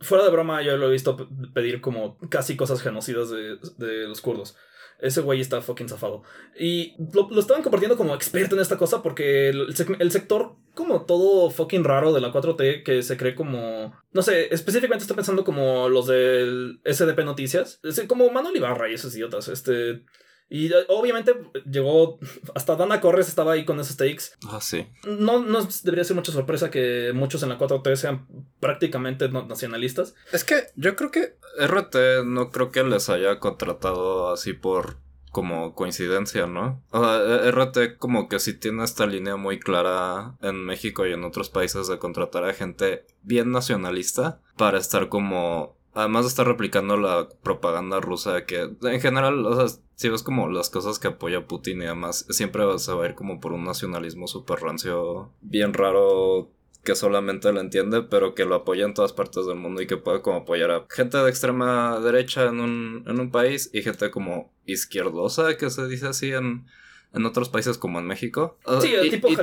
[0.00, 1.16] Fuera de broma, yo lo he visto
[1.54, 4.56] pedir como casi cosas genocidas de, de los kurdos.
[4.98, 6.22] Ese güey está fucking zafado.
[6.58, 11.04] Y lo, lo estaban compartiendo como experto en esta cosa porque el, el sector, como
[11.04, 13.94] todo fucking raro de la 4T, que se cree como.
[14.12, 17.80] No sé, específicamente está pensando como los del SDP Noticias.
[18.06, 19.48] Como Manuel Ibarra y esos idiotas.
[19.48, 20.02] Este.
[20.48, 21.34] Y eh, obviamente
[21.68, 22.18] llegó.
[22.54, 24.24] Hasta Dana Corres estaba ahí con esos takes.
[24.48, 24.86] Ah, sí.
[25.06, 28.26] No, no debería ser mucha sorpresa que muchos en la 4T sean
[28.60, 30.14] prácticamente nacionalistas.
[30.32, 34.98] Es que yo creo que RT no creo que les haya contratado así por
[35.32, 36.82] como coincidencia, ¿no?
[36.92, 41.12] O sea, eh, RT como que sí tiene esta línea muy clara en México y
[41.12, 46.46] en otros países de contratar a gente bien nacionalista para estar como Además de estar
[46.46, 51.08] replicando la propaganda rusa que en general, o sea, si ves como las cosas que
[51.08, 55.30] apoya Putin y demás, siempre se va a ir como por un nacionalismo súper rancio,
[55.40, 56.50] bien raro
[56.84, 59.96] que solamente lo entiende, pero que lo apoya en todas partes del mundo y que
[59.96, 64.12] puede como apoyar a gente de extrema derecha en un, en un país y gente
[64.12, 66.66] como izquierdosa, que se dice así en,
[67.12, 68.56] en otros países como en México.
[68.64, 69.42] O- Sí, y- tipo y ta-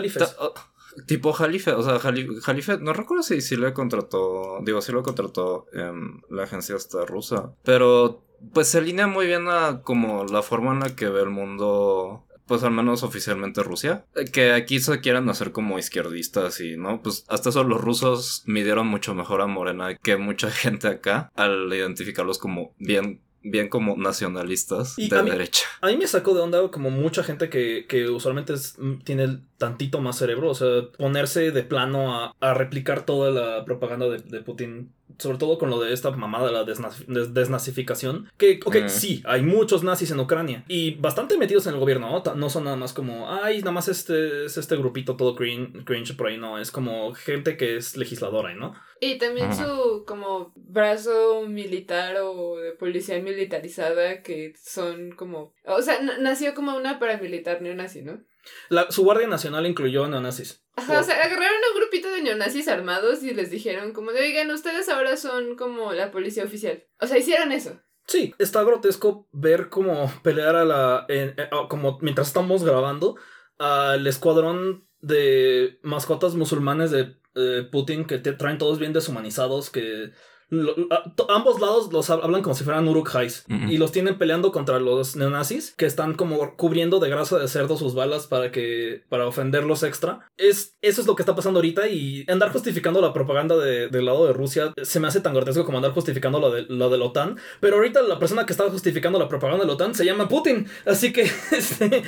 [1.08, 5.04] Tipo Jalife, o sea, Jali- Jalife, no recuerdo si, si le contrató, digo, si lo
[5.04, 8.24] contrató en la agencia esta rusa, pero
[8.54, 12.26] pues se alinea muy bien a como la forma en la que ve el mundo,
[12.46, 17.02] pues al menos oficialmente Rusia, que aquí se quieren hacer como izquierdistas y, ¿no?
[17.02, 21.72] Pues hasta eso los rusos midieron mucho mejor a Morena que mucha gente acá al
[21.74, 25.66] identificarlos como bien, bien como nacionalistas Y de a mí- derecha.
[25.82, 29.40] A mí me sacó de onda como mucha gente que, que usualmente es- mm, tiene
[29.58, 30.68] tantito más cerebro, o sea,
[30.98, 35.70] ponerse de plano a, a replicar toda la propaganda de, de Putin, sobre todo con
[35.70, 38.90] lo de esta mamada de la desnazi- des- desnazificación, que, ok, Mm.
[38.90, 42.36] sí, hay muchos nazis en Ucrania y bastante metidos en el gobierno, ¿no?
[42.36, 46.16] No son nada más como, ay, nada más este es este grupito todo crin- cringe
[46.16, 48.74] por ahí, no, es como gente que es legisladora, ¿no?
[49.06, 49.66] Y también Ajá.
[49.66, 55.54] su como brazo militar o de policía militarizada que son como...
[55.66, 58.22] O sea, nació como una paramilitar neonazi, ¿no?
[58.70, 60.64] La- su Guardia Nacional incluyó a neonazis.
[60.76, 64.22] Ajá, o sea, agarraron a un grupito de neonazis armados y les dijeron como de,
[64.22, 66.84] oigan, ustedes ahora son como la policía oficial.
[67.00, 67.80] O sea, hicieron eso.
[68.08, 71.06] Sí, está grotesco ver cómo pelear a la.
[71.08, 73.16] en- eh, oh, como mientras estamos grabando,
[73.60, 80.12] al escuadrón de mascotas musulmanes de eh, Putin que te traen todos bien deshumanizados, que.
[80.54, 83.72] Lo- a- to- ambos lados los hab- hablan como si fueran Uruk-hais Ujú.
[83.72, 87.76] y los tienen peleando contra los neonazis que están como cubriendo de grasa de cerdo
[87.78, 90.28] sus balas para que para ofenderlos extra.
[90.38, 94.06] Es eso es lo que está pasando ahorita y andar justificando la propaganda de- del
[94.06, 96.98] lado de Rusia se me hace tan grotesco como andar justificando lo de, lo de
[96.98, 97.38] la OTAN.
[97.60, 100.68] Pero ahorita la persona que estaba justificando la propaganda de la OTAN se llama Putin.
[100.86, 102.04] Así que este,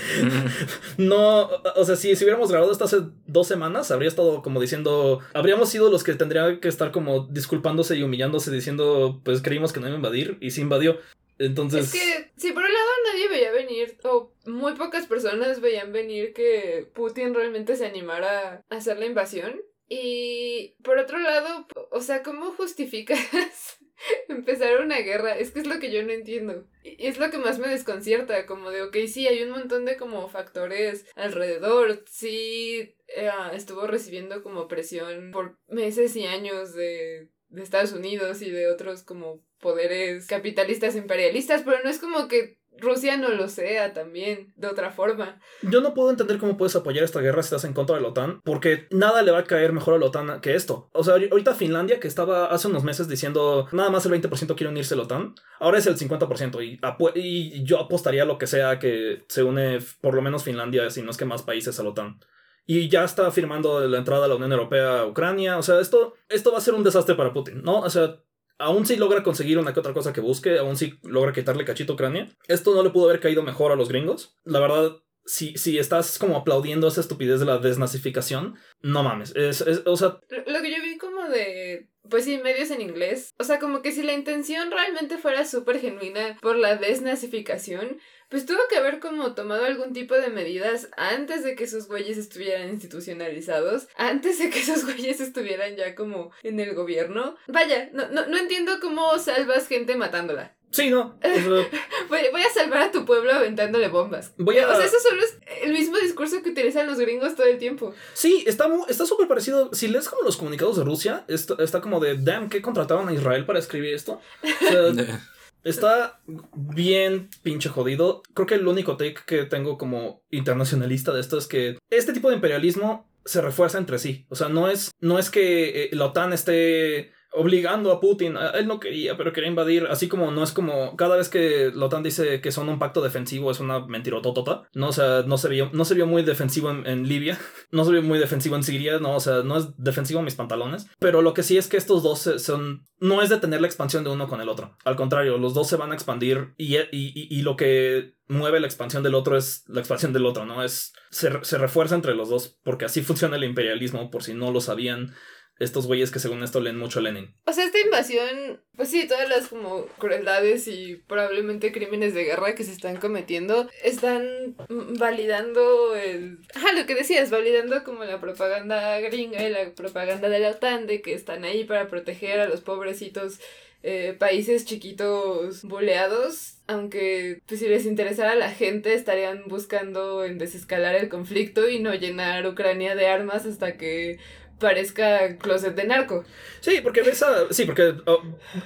[0.98, 5.20] no, o sea, si, si hubiéramos grabado esto hace dos semanas, habría estado como diciendo,
[5.34, 8.04] habríamos sido los que tendrían que estar como disculpándose y
[8.36, 11.00] humillándose diciendo, pues creímos que no iba a invadir y sí invadió.
[11.38, 11.94] Entonces.
[11.94, 16.34] Es que, si por un lado nadie veía venir, o muy pocas personas veían venir
[16.34, 19.62] que Putin realmente se animara a hacer la invasión.
[19.88, 23.20] Y por otro lado, o sea, ¿cómo justificas
[24.30, 25.38] empezar una guerra?
[25.38, 26.66] Es que es lo que yo no entiendo.
[26.84, 29.96] Y es lo que más me desconcierta, como de, ok, sí, hay un montón de
[29.96, 37.64] como factores alrededor, sí, eh, estuvo recibiendo como presión por meses y años de, de
[37.64, 43.18] Estados Unidos y de otros como poderes capitalistas imperialistas, pero no es como que Rusia
[43.18, 45.40] no lo sea también, de otra forma.
[45.62, 48.10] Yo no puedo entender cómo puedes apoyar esta guerra si estás en contra de la
[48.10, 50.90] OTAN, porque nada le va a caer mejor a la OTAN que esto.
[50.94, 54.70] O sea, ahorita Finlandia, que estaba hace unos meses diciendo nada más el 20% quiere
[54.70, 56.80] unirse a la OTAN, ahora es el 50%, y,
[57.16, 61.12] y yo apostaría lo que sea que se une por lo menos Finlandia, si no
[61.12, 62.20] es que más países a la OTAN.
[62.66, 65.58] Y ya está firmando la entrada a la Unión Europea a Ucrania.
[65.58, 67.80] O sea, esto, esto va a ser un desastre para Putin, ¿no?
[67.80, 68.24] O sea,
[68.58, 71.94] aún si logra conseguir una que otra cosa que busque, aún si logra quitarle cachito
[71.94, 74.38] a Ucrania, esto no le pudo haber caído mejor a los gringos.
[74.44, 79.36] La verdad, si, si estás como aplaudiendo esa estupidez de la desnazificación, no mames.
[79.36, 80.20] Es, o sea.
[80.30, 81.90] Lo que yo vi como de.
[82.10, 83.34] Pues sí, medios en inglés.
[83.40, 88.00] O sea, como que si la intención realmente fuera súper genuina por la desnazificación,
[88.30, 92.18] pues tuvo que haber como tomado algún tipo de medidas antes de que esos güeyes
[92.18, 97.36] estuvieran institucionalizados, antes de que esos güeyes estuvieran ya como en el gobierno.
[97.48, 100.56] Vaya, no, no, no entiendo cómo salvas gente matándola.
[100.76, 101.18] Sí, no.
[102.10, 104.34] voy, voy, a salvar a tu pueblo aventándole bombas.
[104.38, 104.70] Voy a...
[104.70, 107.94] O sea, eso solo es el mismo discurso que utilizan los gringos todo el tiempo.
[108.14, 109.70] Sí, está está súper parecido.
[109.74, 113.14] Si lees como los comunicados de Rusia, está, está como de, damn, ¿qué contrataban a
[113.14, 114.20] Israel para escribir esto?
[114.44, 114.82] O sea,
[115.66, 116.22] Está
[116.54, 118.22] bien pinche jodido.
[118.36, 122.30] Creo que el único take que tengo como internacionalista de esto es que este tipo
[122.30, 124.28] de imperialismo se refuerza entre sí.
[124.30, 128.36] O sea, no es, no es que eh, la OTAN esté obligando a Putin.
[128.54, 129.88] él no quería, pero quería invadir.
[129.90, 133.02] Así como no es como cada vez que la OTAN dice que son un pacto
[133.02, 134.64] defensivo, es una mentirototota.
[134.74, 137.38] No, o sea, no se vio, no se vio muy defensivo en, Libia.
[137.72, 139.00] No se vio muy defensivo en Siria.
[139.00, 140.88] No, o sea, no es defensivo en mis pantalones.
[141.00, 142.88] Pero lo que sí es que estos dos son.
[143.00, 144.78] No es detener la expansión de uno con el otro.
[144.86, 148.68] Al contrario, los dos se van a expandir y, y, y, lo que mueve la
[148.68, 150.64] expansión del otro es la expansión del otro, ¿no?
[150.64, 150.94] Es.
[151.10, 152.58] Se, se refuerza entre los dos.
[152.64, 155.14] Porque así funciona el imperialismo, por si no lo sabían
[155.60, 157.34] estos güeyes que según esto leen mucho Lenin.
[157.46, 162.56] O sea, esta invasión, pues sí, todas las como crueldades y probablemente crímenes de guerra
[162.56, 164.56] que se están cometiendo están
[165.00, 166.40] validando el...
[166.54, 170.88] Ajá, lo que decías, validando como la propaganda gringa y la propaganda de la OTAN
[170.88, 173.40] de que están ahí para proteger a los pobrecitos
[173.88, 180.40] eh, países chiquitos boleados, aunque pues, si les interesara a la gente estarían buscando en
[180.40, 184.18] desescalar el conflicto y no llenar Ucrania de armas hasta que
[184.60, 186.24] parezca closet de narco.
[186.62, 188.22] Sí, porque ves Sí, porque oh,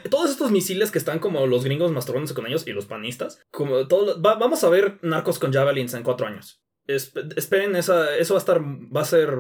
[0.09, 3.87] todos estos misiles que están como los gringos masturbándose con ellos y los panistas, como
[3.87, 6.61] todo, vamos a ver narcos con javelins en cuatro años.
[6.87, 9.33] esperen, esa, eso va a estar, va a ser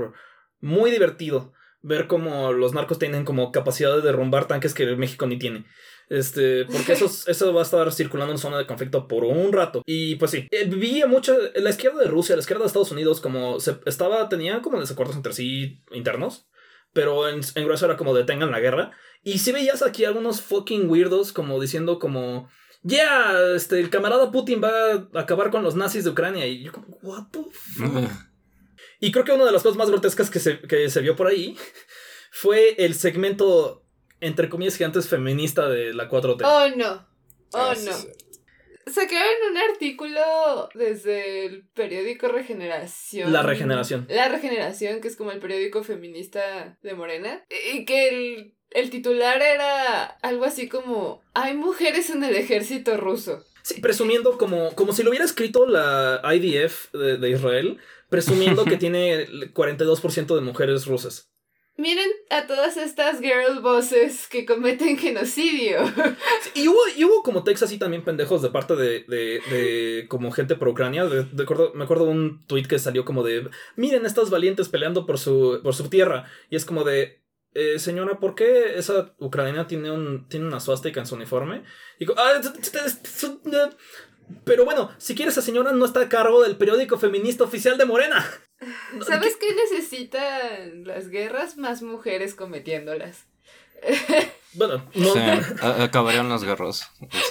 [0.59, 5.37] muy divertido ver cómo los narcos tienen como capacidad de derrumbar tanques que México ni
[5.39, 5.65] tiene.
[6.09, 9.83] Este, porque eso, eso va a estar circulando en zona de conflicto por un rato.
[9.85, 13.21] Y pues sí, eh, vivía mucho la izquierda de Rusia, la izquierda de Estados Unidos,
[13.21, 16.47] como se estaba, tenía como desacuerdos entre sí internos.
[16.91, 18.91] Pero en, en grueso era como detengan la guerra.
[19.21, 22.49] Y si veías aquí algunos fucking weirdos como diciendo como
[22.83, 26.47] yeah, este, el camarada Putin va a acabar con los nazis de Ucrania.
[26.47, 28.09] Y yo como, what the fuck?
[28.99, 31.27] y creo que una de las cosas más grotescas que se, que se vio por
[31.27, 31.57] ahí
[32.31, 33.85] fue el segmento
[34.21, 36.41] entre comillas gigantes feminista de la 4T.
[36.43, 37.07] Oh, no.
[37.53, 37.91] Oh, ah, no.
[38.91, 43.31] Sacaron un artículo desde el periódico Regeneración.
[43.31, 44.07] La Regeneración.
[44.09, 47.43] La Regeneración, que es como el periódico feminista de Morena.
[47.73, 53.43] Y que el, el titular era algo así como: Hay mujeres en el ejército ruso.
[53.61, 57.77] Sí, presumiendo como, como si lo hubiera escrito la IDF de, de Israel,
[58.09, 61.29] presumiendo que tiene 42% de mujeres rusas.
[61.79, 65.79] Miren a todas estas girl bosses que cometen genocidio.
[66.53, 70.29] y, hubo, y hubo como Texas así también pendejos de parte de, de, de como
[70.31, 71.05] gente pro Ucrania.
[71.05, 75.17] De, acuerdo, me acuerdo un tweet que salió como de, miren estas valientes peleando por
[75.19, 76.25] su, por su tierra.
[76.49, 77.21] Y es como de,
[77.53, 81.63] eh, señora, ¿por qué esa ucraniana tiene, un, tiene una suástica en su uniforme?
[81.97, 82.41] Y ah,
[84.43, 87.85] pero bueno, si quieres, esa señora no está a cargo del periódico feminista oficial de
[87.85, 88.25] Morena.
[89.05, 91.57] ¿Sabes qué, necesitan las guerras?
[91.57, 93.25] Más mujeres cometiéndolas.
[94.53, 95.13] Bueno, no.
[95.83, 96.89] acabarían las guerras.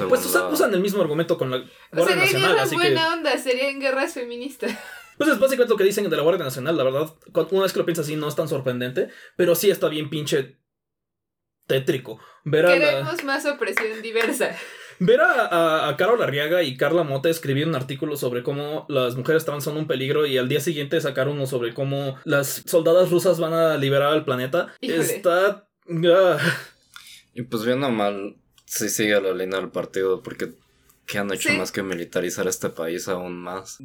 [0.09, 2.53] Pues usan, el mismo argumento con la Guardia Nacional.
[2.53, 4.72] Guerras buena onda, serían guerras feministas.
[5.18, 7.12] Pues es básicamente lo que dicen de la Guardia Nacional, la verdad.
[7.51, 9.09] Una vez que lo piensas así, no es tan sorprendente.
[9.34, 10.61] Pero sí está bien pinche
[11.66, 12.20] tétrico.
[12.44, 14.57] Ver Queremos más opresión diversa.
[15.01, 19.14] Ver a, a, a Carol Arriaga y Carla Mota escribir un artículo sobre cómo las
[19.16, 23.11] mujeres trans son un peligro y al día siguiente sacar uno sobre cómo las soldadas
[23.11, 24.74] rusas van a liberar al planeta.
[24.80, 25.03] Híjole.
[25.03, 25.66] Está.
[26.14, 26.38] ah,
[27.34, 30.51] Y pues bien o mal, sí sigue la línea del partido, porque
[31.07, 31.57] ¿qué han hecho Sí.
[31.57, 33.78] más que militarizar este país aún más?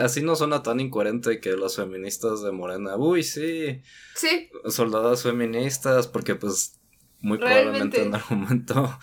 [0.00, 3.82] Así no suena tan incoherente que las feministas de Morena, uy, sí,
[4.14, 6.78] Sí, soldadas feministas, porque pues
[7.20, 7.98] muy Realmente.
[7.98, 8.98] probablemente en algún momento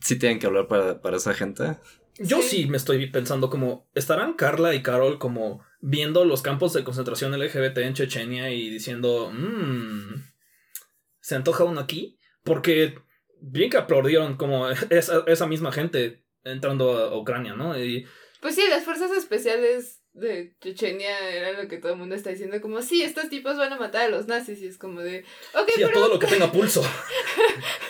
[0.00, 1.76] sí tienen que hablar para, para esa gente.
[2.18, 2.48] Yo Sí.
[2.62, 3.88] sí me estoy pensando como.
[3.94, 9.30] ¿Estarán Carla y Carol como viendo los campos de concentración LGBT en Chechenia y diciendo.
[9.32, 10.22] "Mm,
[11.20, 12.18] ¿Se antoja uno aquí?
[12.44, 12.94] Porque
[13.40, 17.78] bien que aplaudieron como esa, esa misma gente entrando a Ucrania, ¿no?
[17.82, 18.06] Y
[18.40, 22.60] pues sí, las fuerzas especiales de Chechenia era lo que todo el mundo está diciendo,
[22.60, 25.24] como, sí, estos tipos van a matar a los nazis, y es como de,
[25.54, 26.82] ok, y a pero todo lo que tenga pulso.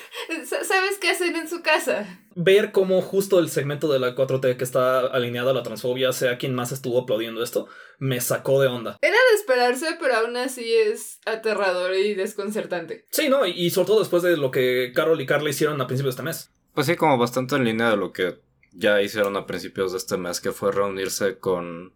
[0.50, 2.18] sa- ¿sabes qué hacen en su casa?
[2.36, 6.38] ver cómo justo el segmento de la 4T que está alineado a la transfobia sea
[6.38, 7.66] quien más estuvo aplaudiendo esto,
[7.98, 8.96] me sacó de onda.
[9.02, 13.04] Era de esperarse, pero aún así es aterrador y desconcertante.
[13.10, 13.44] Sí, ¿no?
[13.46, 16.20] Y, y sobre todo después de lo que Carol y Carla hicieron a principios de
[16.20, 16.50] este mes.
[16.72, 18.38] Pues sí, como bastante en línea de lo que
[18.72, 21.94] ya hicieron a principios de este mes, que fue reunirse con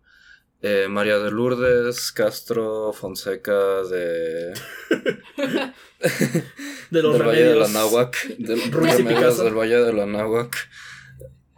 [0.63, 4.53] eh, María de Lourdes, Castro, Fonseca, de...
[6.91, 7.69] De los del Valle de la.
[7.69, 9.45] Náhuac, del Ruiz y Remedios Picasso.
[9.45, 10.57] del Valle de la Náhuac,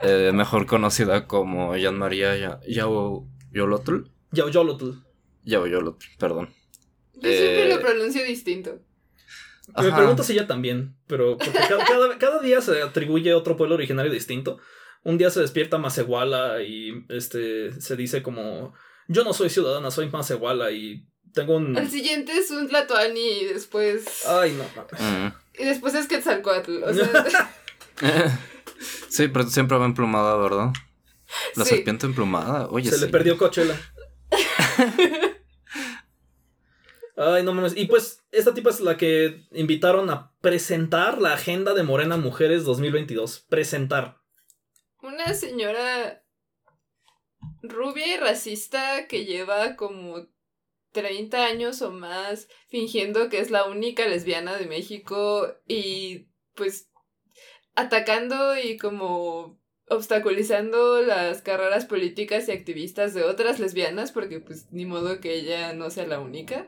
[0.02, 4.90] eh, mejor conocida como Jean María Ya- Yao Yolotl, Yaoyolotl.
[5.44, 6.50] Yao Yolotl, perdón.
[7.14, 8.78] Yo siempre Eh, lo pronuncio distinto.
[9.76, 13.56] Me pregunto si ella también, pero porque cada, cada- cada día se atribuye a otro
[13.56, 14.58] pueblo originario distinto.
[15.02, 18.74] Un día se despierta Macehuala y este se dice como
[19.08, 23.44] yo no soy ciudadana, soy Macehuala y tengo un El siguiente es un Tlatoani y
[23.46, 24.26] después...
[24.26, 24.64] Ay, no.
[24.74, 25.00] mames.
[25.00, 25.62] Mm.
[25.62, 26.82] Y después es Quetzalcoatl.
[26.82, 27.52] O sea,
[29.08, 30.72] sí, pero siempre va emplumada, ¿verdad?
[31.56, 31.70] La Sí.
[31.76, 33.04] serpiente emplumada, oye, se sí.
[33.04, 33.76] le perdió Coachella.
[37.16, 37.74] Ay, no mames.
[37.76, 42.64] Y pues, esta tipa es la que invitaron a presentar la agenda de Morena Mujeres
[42.64, 43.46] 2022.
[43.48, 44.18] Presentar.
[45.02, 46.22] una señora
[47.62, 50.26] rubia y racista que lleva como
[50.92, 56.90] 30 años o más fingiendo que es la única lesbiana de México y pues
[57.74, 64.86] atacando y como obstaculizando las carreras políticas y activistas de otras lesbianas porque pues ni
[64.86, 66.66] modo que ella no sea la única.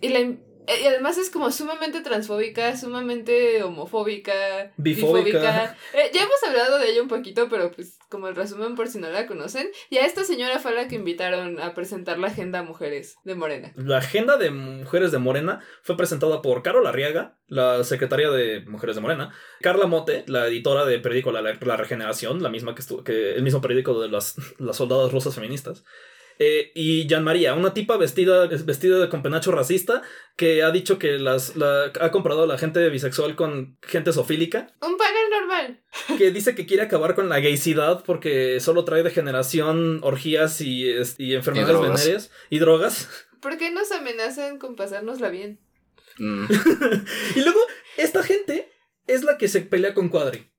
[0.00, 0.36] Y, la,
[0.82, 5.76] y además es como sumamente transfóbica, sumamente homofóbica, Bifóbica.
[5.94, 8.98] Eh, ya hemos hablado de ella un poquito, pero pues como el resumen por si
[8.98, 9.68] no la conocen.
[9.88, 13.34] Y a esta señora fue a la que invitaron a presentar la agenda Mujeres de
[13.34, 13.72] Morena.
[13.76, 18.96] La agenda de Mujeres de Morena fue presentada por Carol Arriaga, la secretaria de Mujeres
[18.96, 23.04] de Morena, Carla Mote, la editora de periódico La, La Regeneración, la misma que estuvo,
[23.04, 25.84] que el mismo periódico de las, las soldadas rusas feministas.
[26.42, 30.00] Eh, y Jean María, una tipa vestida, vestida con penacho racista
[30.36, 34.74] que ha dicho que las, la- ha comprado a la gente bisexual con gente sofílica,
[34.80, 35.82] Un panel normal.
[36.18, 41.14] que dice que quiere acabar con la gaysidad porque solo trae degeneración, orgías y, es-
[41.18, 43.08] y enfermedades venéreas y drogas.
[43.40, 45.60] ¿Por qué nos amenazan con pasárnosla bien?
[46.18, 46.44] Mm.
[47.36, 47.60] Y luego,
[47.96, 48.70] esta gente
[49.06, 50.49] es la que se pelea con Cuadri.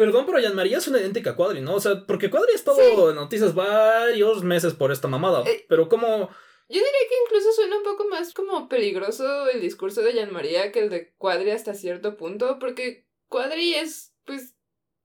[0.00, 1.74] Perdón, pero Jean María es una idéntica a Cuadri, ¿no?
[1.74, 5.42] O sea, porque Cuadri ha estado en noticias varios meses por esta mamada.
[5.46, 5.66] Eh.
[5.68, 6.30] Pero como.
[6.70, 10.72] Yo diría que incluso suena un poco más como peligroso el discurso de Jean María
[10.72, 14.54] que el de Cuadri hasta cierto punto, porque Cuadri es, pues,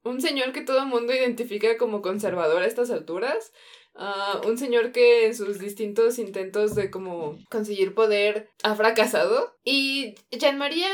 [0.06, 3.52] un señor que todo el mundo identifica como conservador a estas alturas.
[3.96, 9.58] Ah, un señor que en sus distintos intentos de como conseguir poder ha fracasado.
[9.66, 10.88] Y Jean María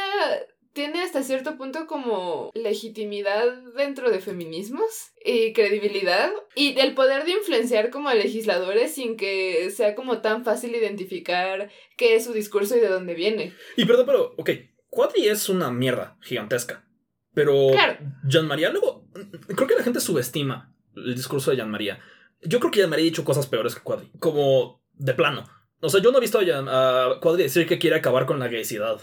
[0.73, 3.45] tiene hasta cierto punto como legitimidad
[3.75, 9.69] dentro de feminismos y credibilidad y el poder de influenciar como a legisladores sin que
[9.71, 13.53] sea como tan fácil identificar qué es su discurso y de dónde viene.
[13.77, 14.49] Y perdón, pero, ok,
[14.89, 16.85] Cuadri es una mierda gigantesca.
[17.33, 17.97] Pero Claro.
[18.27, 19.07] Jean María, luego,
[19.55, 21.99] creo que la gente subestima el discurso de Jean María.
[22.41, 24.11] Yo creo que Jean María ha dicho cosas peores que Cuadri.
[24.19, 25.45] Como de plano.
[25.81, 28.39] O sea, yo no he visto a, Jean- a Cuadri decir que quiere acabar con
[28.39, 28.99] la gaysidad.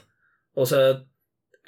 [0.53, 1.05] O sea,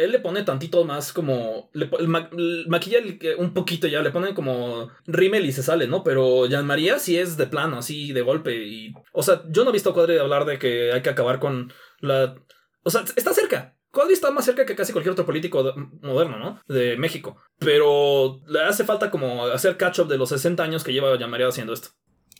[0.04, 1.70] él le pone tantito más como.
[1.72, 2.98] Le, el el maquilla
[3.38, 6.02] un poquito ya, le pone como rímel y se sale, ¿no?
[6.02, 8.54] Pero Jean María sí es de plano, así de golpe.
[8.66, 11.38] Y, o sea, yo no he visto a Cuadri hablar de que hay que acabar
[11.38, 12.34] con la.
[12.82, 13.76] O sea, está cerca.
[13.92, 16.60] Cuadri está más cerca que casi cualquier otro político de- moderno, ¿no?
[16.68, 17.36] De México.
[17.58, 21.48] Pero le hace falta como hacer catch-up de los 60 años que lleva Jean María
[21.48, 21.88] haciendo esto.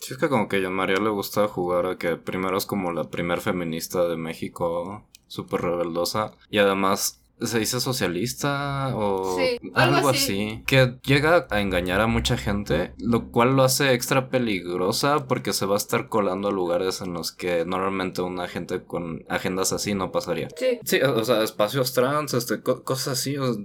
[0.01, 2.91] Sí, es que como que a María le gusta jugar a que primero es como
[2.93, 9.97] la primer feminista de México, súper rebeldosa, y además se dice socialista o Sí, algo
[9.97, 10.51] algo así.
[10.51, 10.63] así.
[10.67, 15.67] que llega a engañar a mucha gente, lo cual lo hace extra peligrosa porque se
[15.67, 19.95] va a estar colando a lugares en los que normalmente una gente con agendas así
[19.95, 20.49] no pasaría.
[20.57, 20.79] Sí.
[20.85, 23.37] Sí, o sea, espacios trans, este, co- cosas así.
[23.37, 23.57] O,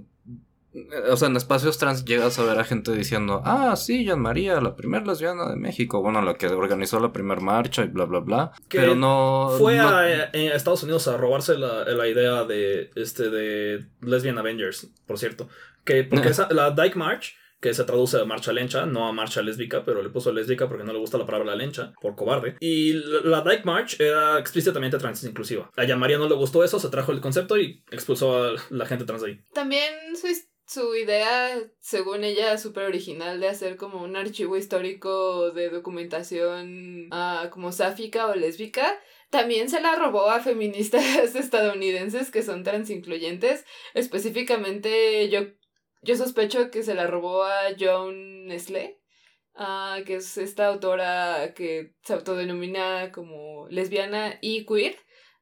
[1.10, 4.60] o sea, en espacios trans llegas a ver a gente diciendo, ah, sí, Jean María,
[4.60, 8.20] la primera lesbiana de México, bueno, la que organizó la primera marcha y bla, bla,
[8.20, 8.52] bla.
[8.68, 9.50] Que Pero no...
[9.58, 13.86] Fue no- a, eh, a Estados Unidos a robarse la, la idea de este de
[14.02, 15.48] Lesbian Avengers, por cierto.
[15.84, 19.40] Que porque esa- la Dyke March, que se traduce a marcha lencha, no a marcha
[19.40, 22.56] lésbica, pero le puso lésbica porque no le gusta la palabra lencha, por cobarde.
[22.60, 25.70] Y la, la Dyke March era explícitamente trans inclusiva.
[25.76, 28.84] A Jean María no le gustó eso, se trajo el concepto y expulsó a la
[28.86, 29.40] gente trans de ahí.
[29.54, 35.52] También su, his- su idea, según ella, súper original de hacer como un archivo histórico
[35.52, 38.98] de documentación ah, como sáfica o lésbica,
[39.30, 41.02] también se la robó a feministas
[41.36, 43.64] estadounidenses que son transincluyentes.
[43.94, 45.42] Específicamente, yo,
[46.02, 48.98] yo sospecho que se la robó a Joan Nestle,
[49.54, 54.96] ah, que es esta autora que se autodenomina como lesbiana y queer.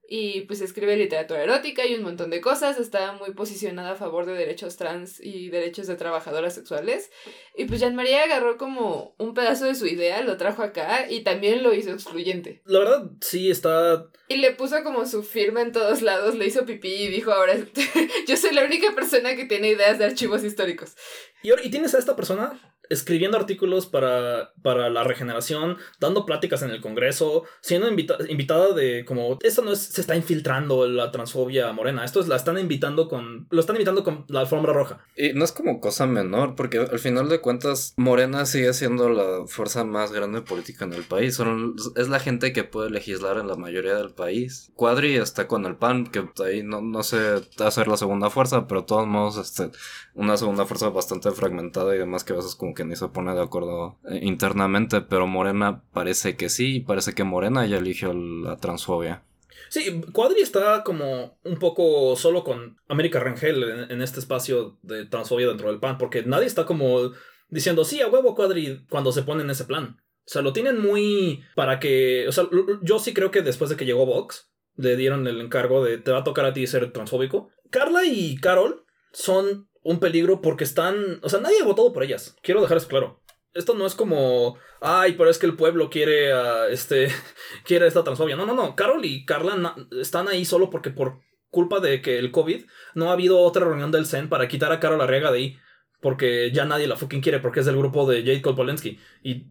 [0.08, 2.78] Y pues escribe literatura erótica y un montón de cosas.
[2.78, 7.10] Está muy posicionada a favor de derechos trans y derechos de trabajadoras sexuales.
[7.56, 11.22] Y pues Jean María agarró como un pedazo de su idea, lo trajo acá y
[11.22, 12.62] también lo hizo excluyente.
[12.66, 16.66] La verdad, sí está Y le puso como su firma en todos lados, le hizo
[16.66, 17.54] pipí y dijo, ahora
[18.26, 20.94] yo soy la única persona que tiene ideas de archivos históricos.
[21.42, 26.70] Y, y tienes a esta persona escribiendo artículos para, para la regeneración, dando pláticas en
[26.70, 31.72] el Congreso, siendo invita- invitada de como esto no es se está infiltrando la transfobia
[31.72, 35.04] morena, esto es la están invitando con lo están invitando con la alfombra roja.
[35.16, 39.46] Y no es como cosa menor, porque al final de cuentas, Morena sigue siendo la
[39.46, 41.36] fuerza más grande política en el país.
[41.36, 44.70] Son, es la gente que puede legislar en la mayoría del país.
[44.74, 47.18] Cuadri está con el PAN, que ahí no, no sé
[47.58, 49.70] hacer la segunda fuerza, pero de todos modos, este,
[50.14, 53.34] una segunda fuerza bastante fragmentada y demás que a veces como que ni se pone
[53.34, 58.12] de acuerdo eh, internamente, pero Morena parece que sí, y parece que Morena ya eligió
[58.12, 59.24] la transfobia.
[59.68, 65.06] Sí, Cuadri está como un poco solo con América Rangel en, en este espacio de
[65.06, 67.12] transfobia dentro del PAN, porque nadie está como
[67.48, 69.96] diciendo, sí, a huevo Cuadri cuando se pone en ese plan.
[70.26, 72.48] O sea, lo tienen muy para que, o sea,
[72.82, 76.12] yo sí creo que después de que llegó Vox, le dieron el encargo de te
[76.12, 77.50] va a tocar a ti ser transfóbico.
[77.70, 82.36] Carla y Carol son un peligro porque están, o sea, nadie ha votado por ellas.
[82.42, 83.20] Quiero dejar eso claro.
[83.52, 87.08] Esto no es como, ay, pero es que el pueblo quiere a este
[87.64, 88.34] quiere esta transfobia.
[88.34, 88.74] No, no, no.
[88.74, 91.20] Carol y Carla están ahí solo porque por
[91.50, 92.64] culpa de que el COVID
[92.94, 95.58] no ha habido otra reunión del CEN para quitar a Carol Arriaga de ahí.
[96.00, 98.98] Porque ya nadie la fucking quiere porque es del grupo de Jacob Polensky.
[99.22, 99.46] Y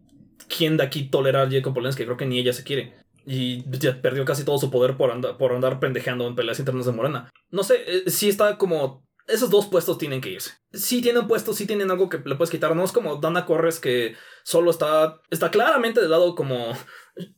[0.48, 2.04] ¿quién de aquí tolera a Jacob Polensky?
[2.04, 2.94] Creo que ni ella se quiere.
[3.26, 6.86] Y ya perdió casi todo su poder por, andar por andar pendejeando en peleas internas
[6.86, 7.30] de Morena.
[7.50, 9.04] No sé, eh, sí está como...
[9.26, 10.52] Esos dos puestos tienen que irse.
[10.72, 12.74] Sí tienen puestos, sí tienen algo que le puedes quitar.
[12.76, 15.20] No es como Dana Corres que solo está...
[15.30, 16.76] Está claramente del lado como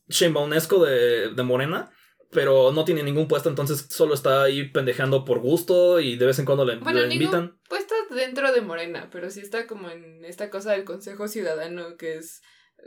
[0.08, 1.90] Sheinbaunesco de, de Morena,
[2.30, 6.38] pero no tiene ningún puesto, entonces solo está ahí pendejeando por gusto y de vez
[6.38, 7.58] en cuando le, Bueno, le invitan.
[7.68, 12.16] Puesto dentro de Morena, pero sí está como en esta cosa del Consejo Ciudadano que
[12.16, 12.42] es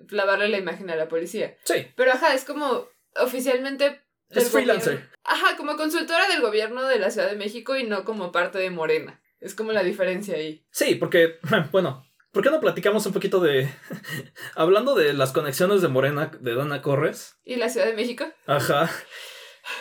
[0.09, 1.55] lavarle la imagen a la policía.
[1.63, 4.03] Sí, Pero ajá, es como oficialmente...
[4.29, 4.93] es freelancer.
[4.95, 8.57] gobierno- Ajá, como consultora del gobierno de la Ciudad de México y no como parte
[8.59, 9.21] de Morena.
[9.39, 10.65] Es como la diferencia ahí.
[10.71, 11.39] Sí, porque,
[11.71, 13.69] bueno, ¿por qué no platicamos un poquito de...
[14.55, 17.35] Hablando de las conexiones de Morena de Dana Corres?
[17.43, 18.25] ¿Y la Ciudad de México?
[18.47, 18.89] Ajá.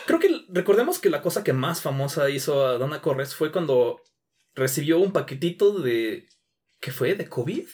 [0.05, 4.01] Creo que recordemos que la cosa que más famosa hizo a Dana Corres fue cuando
[4.55, 6.27] recibió un paquetito de...
[6.79, 7.15] ¿Qué fue?
[7.15, 7.67] ¿De COVID?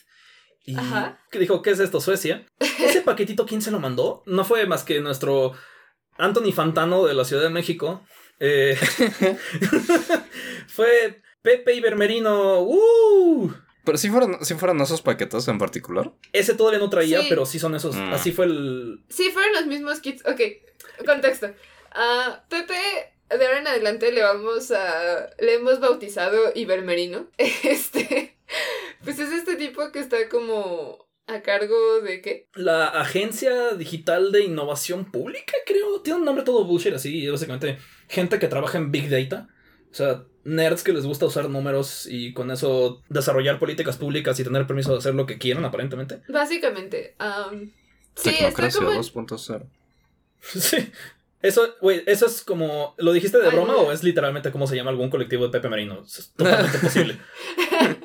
[0.67, 1.19] Y Ajá.
[1.29, 2.45] que dijo, ¿qué es esto, Suecia?
[2.59, 4.23] Ese paquetito, ¿quién se lo mandó?
[4.25, 5.53] No fue más que nuestro
[6.17, 8.01] Anthony Fantano de la Ciudad de México.
[8.39, 8.77] Eh,
[10.67, 12.61] fue Pepe Ibermerino.
[12.61, 13.53] ¡Uh!
[13.83, 16.11] Pero si fueran, si fueran esos paquetes en particular.
[16.33, 17.27] Ese todavía no traía, Sí.
[17.29, 17.95] pero sí son esos.
[17.95, 18.13] Mm.
[18.13, 19.03] Así fue el.
[19.09, 20.23] Sí, fueron los mismos kits.
[20.25, 20.41] Ok,
[21.05, 21.51] contexto.
[21.91, 22.73] A Pepe,
[23.29, 25.29] de ahora en adelante le vamos a.
[25.39, 27.27] Le hemos bautizado Ibermerino.
[27.37, 28.37] Este.
[29.03, 32.47] Pues es este tipo que está como a cargo de qué?
[32.55, 36.01] La Agencia Digital de Innovación Pública, creo.
[36.01, 37.27] Tiene un nombre todo bullshit así.
[37.29, 37.77] Básicamente,
[38.07, 39.47] gente que trabaja en Big Data.
[39.91, 44.43] O sea, nerds que les gusta usar números y con eso desarrollar políticas públicas y
[44.43, 46.21] tener permiso de hacer lo que quieran, aparentemente.
[46.27, 47.15] Básicamente.
[47.17, 47.71] am,
[48.15, 48.91] sí, está como.
[48.91, 49.65] en- 2.0.
[50.41, 50.91] Sí.
[51.41, 52.93] Eso, güey, eso es como.
[52.97, 55.69] ¿Lo dijiste de Ay, broma o es literalmente como se llama algún colectivo de Pepe
[55.69, 56.03] Merino?
[56.03, 57.17] Es totalmente posible.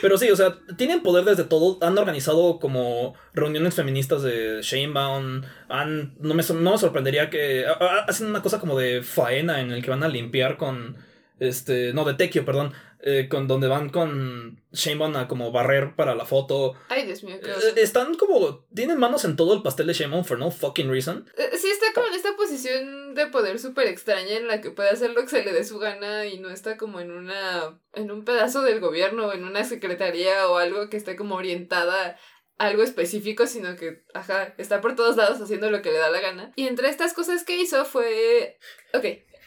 [0.00, 1.78] Pero sí, o sea, tienen poder desde todo.
[1.84, 5.42] Han organizado como reuniones feministas de Shanebaum.
[5.68, 7.64] Han, no, me, no me sorprendería que.
[8.06, 10.96] hacen una cosa como de faena en el que van a limpiar con
[11.38, 12.72] Este, no, de Tekio, perdón.
[13.02, 16.74] Eh, con, donde van con Shaman a como barrer para la foto.
[16.88, 18.66] Ay, Dios mío, qué Eh, están como.
[18.74, 21.26] Tienen manos en todo el pastel de Shaman for no fucking reason.
[21.36, 24.90] Eh, Sí, está como en esta posición de poder súper extraña en la que puede
[24.90, 27.80] hacer lo que se le dé su gana y no está como en una.
[27.94, 32.16] en un pedazo del gobierno o en una secretaría o algo que esté como orientada
[32.58, 36.10] a algo específico, sino que, ajá, está por todos lados haciendo lo que le da
[36.10, 36.52] la gana.
[36.56, 38.58] Y entre estas cosas que hizo fue.
[38.92, 39.06] Ok.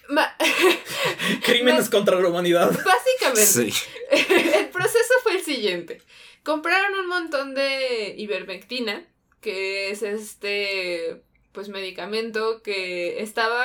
[0.10, 0.36] Ma-
[1.44, 2.72] Crímenes contra la humanidad.
[2.72, 3.72] Básicamente.
[3.72, 3.74] Sí.
[4.12, 6.02] el proceso fue el siguiente.
[6.44, 9.06] Compraron un montón de ivermectina,
[9.42, 13.64] que es este pues medicamento que estaba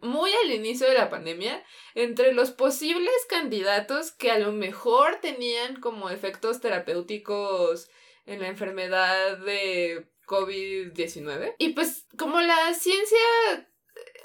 [0.00, 5.80] muy al inicio de la pandemia entre los posibles candidatos que a lo mejor tenían
[5.80, 7.88] como efectos terapéuticos
[8.26, 11.54] en la enfermedad de COVID-19.
[11.58, 13.18] Y pues como la ciencia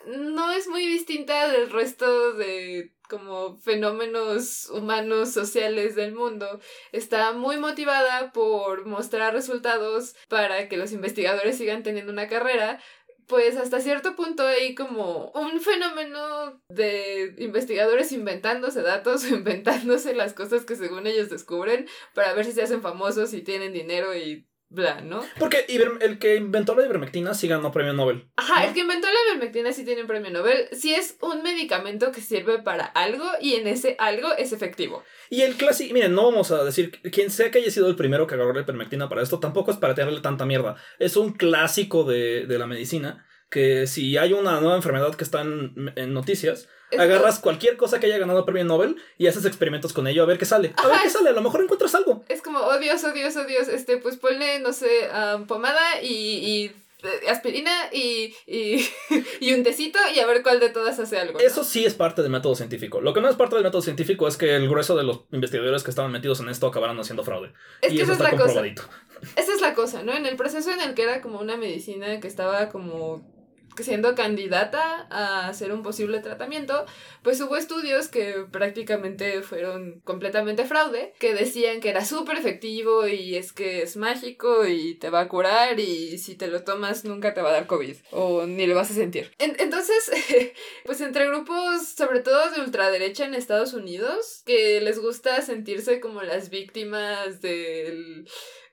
[0.07, 6.59] no es muy distinta del resto de como fenómenos humanos sociales del mundo,
[6.91, 12.81] está muy motivada por mostrar resultados para que los investigadores sigan teniendo una carrera,
[13.27, 20.63] pues hasta cierto punto hay como un fenómeno de investigadores inventándose datos inventándose las cosas
[20.65, 25.01] que según ellos descubren para ver si se hacen famosos y tienen dinero y bla,
[25.01, 25.23] ¿no?
[25.39, 28.27] Porque iber- el que inventó la ivermectina sí ganó premio Nobel.
[28.35, 28.67] Ajá, ¿no?
[28.67, 32.21] el que inventó la ivermectina sí tiene un premio Nobel, sí es un medicamento que
[32.21, 35.03] sirve para algo y en ese algo es efectivo.
[35.29, 38.27] Y el clásico, miren, no vamos a decir quien sea que haya sido el primero
[38.27, 40.75] que agarró la ivermectina para esto, tampoco es para tirarle tanta mierda.
[40.99, 45.41] Es un clásico de, de la medicina que si hay una nueva enfermedad que está
[45.41, 49.93] en, en noticias, Es- agarras cualquier cosa que haya ganado premio Nobel y haces experimentos
[49.93, 50.73] con ello a ver qué sale.
[50.77, 52.23] A ver qué sale, a lo mejor encuentras algo.
[52.29, 55.09] Es como, oh Dios, oh Dios, oh Dios, este, pues ponle, no sé,
[55.47, 56.71] pomada y, y
[57.03, 58.85] eh, aspirina y, y,
[59.39, 61.33] y un tecito y a ver cuál de todas hace algo.
[61.33, 61.39] ¿no?
[61.45, 63.01] Eso sí es parte del método científico.
[63.01, 65.83] Lo que no es parte del método científico es que el grueso de los investigadores
[65.83, 67.53] que estaban metidos en esto acabaron haciendo fraude.
[67.81, 68.45] es y que eso esa está es la
[68.75, 68.87] cosa.
[69.35, 70.13] Esa es la cosa, ¿no?
[70.15, 73.36] En el proceso en el que era como una medicina que estaba como
[73.83, 76.85] siendo candidata a hacer un posible tratamiento,
[77.23, 83.35] pues hubo estudios que prácticamente fueron completamente fraude, que decían que era súper efectivo y
[83.35, 87.33] es que es mágico y te va a curar y si te lo tomas nunca
[87.33, 89.31] te va a dar COVID o ni lo vas a sentir.
[89.39, 90.11] En- entonces,
[90.85, 96.21] pues entre grupos, sobre todo de ultraderecha en Estados Unidos, que les gusta sentirse como
[96.21, 98.27] las víctimas del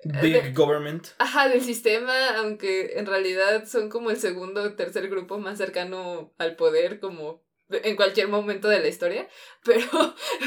[0.04, 1.08] Big Government.
[1.18, 6.32] Ajá, del sistema, aunque en realidad son como el segundo o tercer grupo más cercano
[6.38, 9.28] al poder, como en cualquier momento de la historia.
[9.64, 9.86] Pero,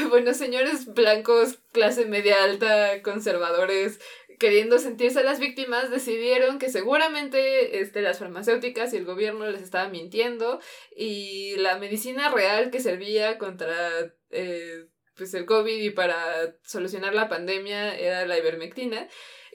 [0.08, 4.00] bueno, señores blancos, clase media alta, conservadores,
[4.38, 9.88] queriendo sentirse las víctimas, decidieron que seguramente este, las farmacéuticas y el gobierno les estaba
[9.88, 10.60] mintiendo
[10.96, 14.14] y la medicina real que servía contra...
[14.30, 14.86] eh,
[15.16, 19.08] pues el COVID y para solucionar la pandemia era la ivermectina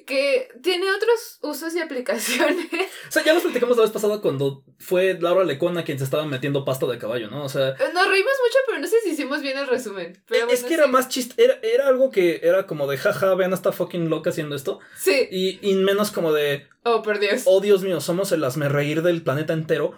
[0.06, 2.68] que tiene otros usos y aplicaciones.
[3.08, 6.26] O sea, ya nos platicamos la vez pasada cuando fue Laura Lecona quien se estaba
[6.26, 7.44] metiendo pasta de caballo, ¿no?
[7.44, 10.22] O sea, Nos reímos mucho, pero no sé si hicimos bien el resumen.
[10.28, 10.92] Pero es bueno, que era sí.
[10.92, 14.30] más chiste, era, era algo que era como de jaja, vean a esta fucking loca
[14.32, 14.80] haciendo esto.
[14.98, 15.28] Sí.
[15.32, 17.44] Y, y menos como de, Oh, por Dios.
[17.46, 19.94] oh Dios mío, somos el reír del planeta entero.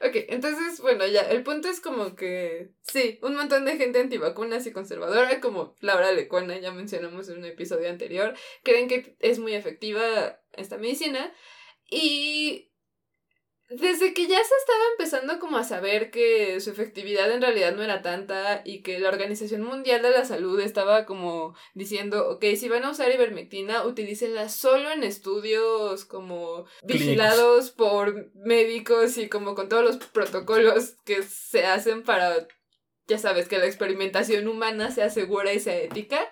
[0.00, 4.66] Ok, entonces, bueno, ya, el punto es como que, sí, un montón de gente antivacunas
[4.66, 9.54] y conservadora, como Laura Lecuona, ya mencionamos en un episodio anterior, creen que es muy
[9.54, 11.32] efectiva esta medicina
[11.90, 12.71] y
[13.78, 17.82] desde que ya se estaba empezando como a saber que su efectividad en realidad no
[17.82, 22.68] era tanta y que la Organización Mundial de la Salud estaba como diciendo, ok, si
[22.68, 29.68] van a usar ivermectina, utilícenla solo en estudios como vigilados por médicos y como con
[29.68, 32.46] todos los protocolos que se hacen para,
[33.06, 36.30] ya sabes, que la experimentación humana sea segura y sea ética.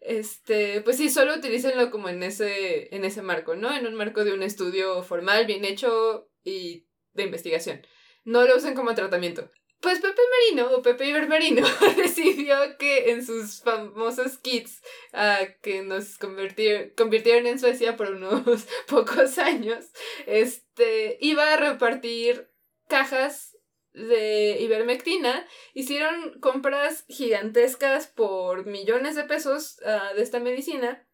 [0.00, 3.72] Este, pues sí, solo utilícenlo como en ese, en ese marco, ¿no?
[3.72, 7.86] En un marco de un estudio formal, bien hecho y de investigación.
[8.24, 9.50] No lo usen como tratamiento.
[9.82, 11.66] Pues Pepe Merino o Pepe Ibermerino
[11.96, 14.80] decidió que en sus famosos kits
[15.12, 19.86] ah, que nos convirtieron en Suecia por unos pocos años,
[20.26, 22.48] este, iba a repartir
[22.88, 23.58] cajas
[23.92, 25.46] de ivermectina.
[25.74, 31.08] Hicieron compras gigantescas por millones de pesos ah, de esta medicina.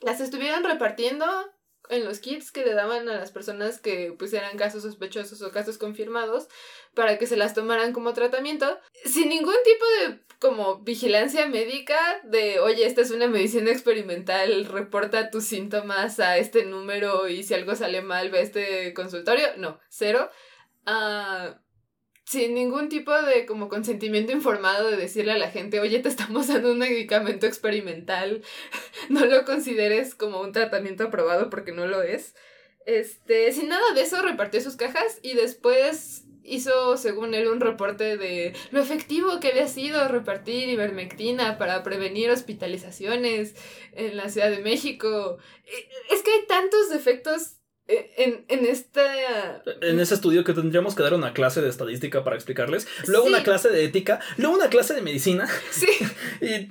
[0.00, 1.26] Las estuvieron repartiendo
[1.88, 5.50] en los kits que le daban a las personas que pues eran casos sospechosos o
[5.50, 6.48] casos confirmados
[6.94, 12.60] para que se las tomaran como tratamiento sin ningún tipo de como vigilancia médica de
[12.60, 17.74] oye esta es una medicina experimental reporta tus síntomas a este número y si algo
[17.74, 20.30] sale mal ve este consultorio no cero.
[20.86, 21.60] Ah,
[22.30, 26.46] sin ningún tipo de como consentimiento informado de decirle a la gente, oye, te estamos
[26.46, 28.42] dando un medicamento experimental,
[29.08, 32.36] no lo consideres como un tratamiento aprobado porque no lo es.
[32.86, 38.16] Este, sin nada de eso, repartió sus cajas y después hizo, según él, un reporte
[38.16, 43.56] de lo efectivo que había sido repartir ivermectina para prevenir hospitalizaciones
[43.90, 45.38] en la Ciudad de México.
[46.08, 47.59] Es que hay tantos defectos
[48.16, 49.62] en, en esta...
[49.80, 53.42] En ese estudio que tendríamos que dar una clase de estadística para explicarles, luego una
[53.42, 55.48] clase de ética, luego una clase de medicina.
[55.70, 55.88] Sí.
[56.40, 56.68] y...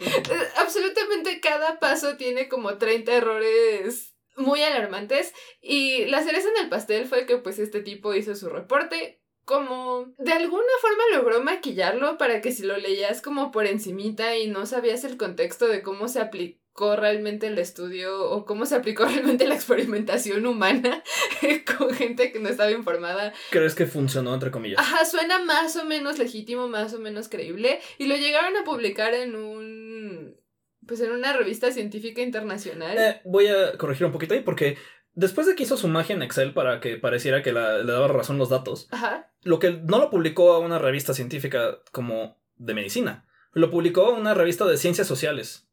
[0.58, 7.06] Absolutamente cada paso tiene como 30 errores muy alarmantes y la cereza en el pastel
[7.08, 12.40] fue que pues este tipo hizo su reporte, como de alguna forma logró maquillarlo para
[12.40, 16.20] que si lo leías como por encimita y no sabías el contexto de cómo se
[16.20, 16.59] aplicó
[16.96, 21.04] realmente el estudio o cómo se aplicó realmente la experimentación humana
[21.78, 23.34] con gente que no estaba informada.
[23.52, 24.80] ¿Crees que funcionó entre comillas?
[24.80, 29.14] Ajá, suena más o menos legítimo, más o menos creíble y lo llegaron a publicar
[29.14, 30.40] en un
[30.88, 32.98] pues en una revista científica internacional.
[32.98, 34.78] Eh, voy a corregir un poquito ahí porque
[35.14, 38.38] después de que hizo su magia en Excel para que pareciera que le daba razón
[38.40, 39.32] los datos, Ajá.
[39.44, 44.18] lo que no lo publicó a una revista científica como de medicina, lo publicó a
[44.18, 45.69] una revista de ciencias sociales.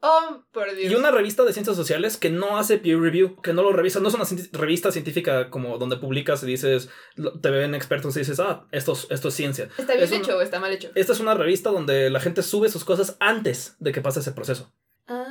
[0.00, 0.92] Oh, por Dios.
[0.92, 3.98] Y una revista de ciencias sociales que no hace peer review, que no lo revisa,
[3.98, 6.88] no es una revista científica como donde publicas y dices,
[7.42, 9.68] te ven expertos y dices, ah, esto, esto es ciencia.
[9.76, 10.90] ¿Está bien hecho o está mal hecho?
[10.94, 14.32] Esta es una revista donde la gente sube sus cosas antes de que pase ese
[14.32, 14.72] proceso.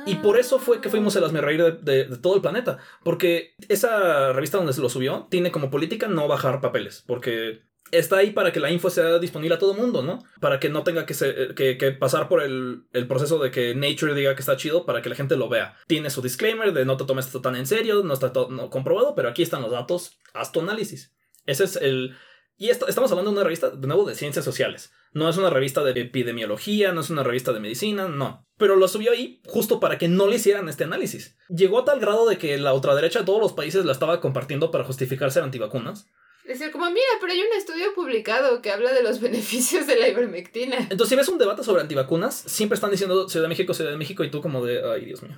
[0.06, 2.78] Y por eso fue que fuimos el asmerreír de, de, de, todo el planeta.
[3.04, 7.04] Porque esa revista donde se lo subió tiene como política no bajar papeles.
[7.06, 10.24] Porque está ahí para que la info sea disponible a todo mundo, ¿no?
[10.40, 13.74] Para que no tenga que, se, que, que pasar por el, el, proceso de que
[13.74, 15.76] Nature diga que está chido para que la gente lo vea.
[15.86, 19.14] Tiene su disclaimer de no te tomes esto tan en serio, no está no, comprobado,
[19.14, 21.14] pero aquí están los datos, haz tu análisis.
[21.46, 22.16] Ese es el...
[22.56, 24.92] Y esto, estamos hablando de una revista, de nuevo, de ciencias sociales.
[25.12, 28.46] No es una revista de epidemiología, no es una revista de medicina, no.
[28.56, 31.38] Pero lo subió ahí justo para que no le hicieran este análisis.
[31.48, 34.72] Llegó a tal grado de que la ultraderecha de todos los países la estaba compartiendo
[34.72, 36.08] para justificarse antivacunas.
[36.48, 40.08] Decir, como, mira, pero hay un estudio publicado que habla de los beneficios de la
[40.08, 40.78] ivermectina.
[40.78, 43.98] Entonces, si ves un debate sobre antivacunas, siempre están diciendo Ciudad de México, Ciudad de
[43.98, 45.36] México, y tú como de, ay, Dios mío.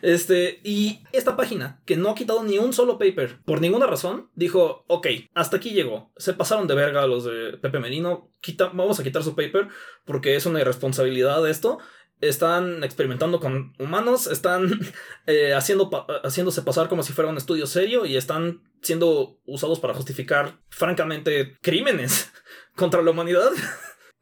[0.00, 4.30] Este, y esta página, que no ha quitado ni un solo paper por ninguna razón,
[4.34, 6.10] dijo, ok, hasta aquí llegó.
[6.16, 9.68] Se pasaron de verga los de Pepe Merino, quita, vamos a quitar su paper
[10.06, 11.80] porque es una irresponsabilidad esto.
[12.20, 14.68] Están experimentando con humanos, están
[15.26, 19.80] eh, haciendo pa haciéndose pasar como si fuera un estudio serio y están siendo usados
[19.80, 22.32] para justificar, francamente, crímenes
[22.76, 23.50] contra la humanidad.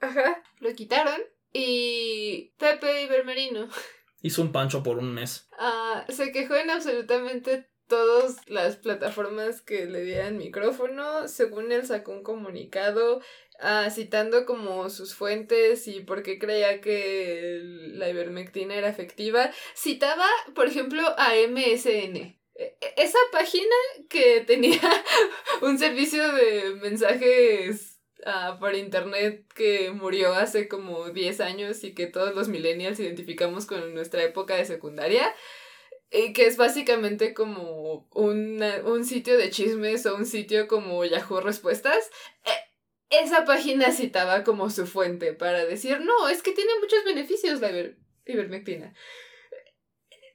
[0.01, 1.20] Ajá, lo quitaron
[1.52, 3.68] y Pepe Ibermerino
[4.27, 5.48] hizo un pancho por un mes.
[5.59, 11.28] Uh, se quejó en absolutamente todas las plataformas que le dieran micrófono.
[11.28, 13.20] Según él sacó un comunicado
[13.62, 19.50] uh, citando como sus fuentes y por qué creía que la ivermectina era efectiva.
[19.74, 22.36] Citaba, por ejemplo, a MSN.
[22.96, 23.74] Esa página
[24.08, 24.80] que tenía
[25.62, 32.06] un servicio de mensajes Uh, por internet que murió hace como 10 años y que
[32.06, 35.32] todos los millennials identificamos con nuestra época de secundaria.
[36.10, 41.40] Y que es básicamente como una, un sitio de chismes o un sitio como Yahoo
[41.40, 42.10] Respuestas.
[42.44, 42.50] Eh,
[43.10, 47.70] esa página citaba como su fuente para decir, no, es que tiene muchos beneficios la
[47.70, 48.92] iber ivermectina.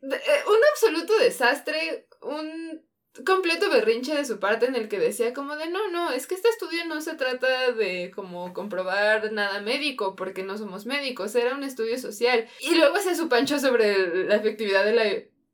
[0.02, 2.82] Un absoluto desastre, un
[3.26, 6.36] completo berrinche de su parte en el que decía como de no, no, es que
[6.36, 11.54] este estudio no se trata de como comprobar nada médico porque no somos médicos, era
[11.54, 12.48] un estudio social.
[12.62, 15.04] Y luego hace su pancho sobre la efectividad de la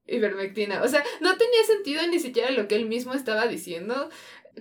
[0.07, 0.81] ivermectina.
[0.83, 4.09] O sea, no tenía sentido ni siquiera lo que él mismo estaba diciendo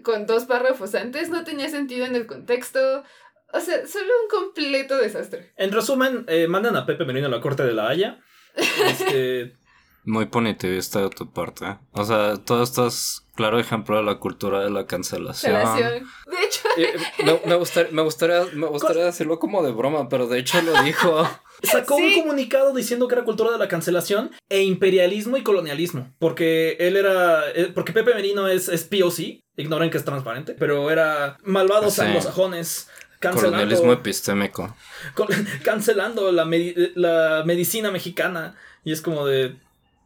[0.03, 3.05] con dos párrafos antes, no tenía sentido en el contexto.
[3.53, 5.53] O sea, solo un completo desastre.
[5.57, 8.21] En resumen, eh, mandan a Pepe Merino a la corte de la Haya.
[8.55, 9.57] Este...
[10.05, 11.79] Muy punitivista de tu parte.
[11.91, 15.53] O sea, todo esto es claro ejemplo de la cultura de la cancelación.
[15.53, 16.09] cancelación.
[16.31, 16.66] De hecho.
[17.25, 20.83] me, me, gustaría, me, gustaría, me gustaría decirlo como de broma, pero de hecho lo
[20.83, 21.29] dijo.
[21.63, 22.03] Sacó ¿Sí?
[22.03, 26.13] un comunicado diciendo que era cultura de la cancelación e imperialismo y colonialismo.
[26.19, 27.45] Porque él era.
[27.75, 29.41] Porque Pepe Merino es, es POC.
[29.57, 30.55] Ignoren que es transparente.
[30.59, 32.03] Pero era malvados sí.
[32.03, 32.89] anglosajones.
[33.21, 34.77] Colonialismo epistémico.
[35.65, 38.55] Cancelando la, medi la medicina mexicana.
[38.85, 39.57] Y es como de.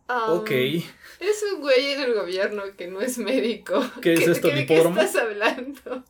[0.08, 0.50] Um, ok.
[1.20, 3.84] Es un güey en el gobierno que no es médico.
[4.00, 6.04] ¿Qué es esto, ¿De qué estás hablando?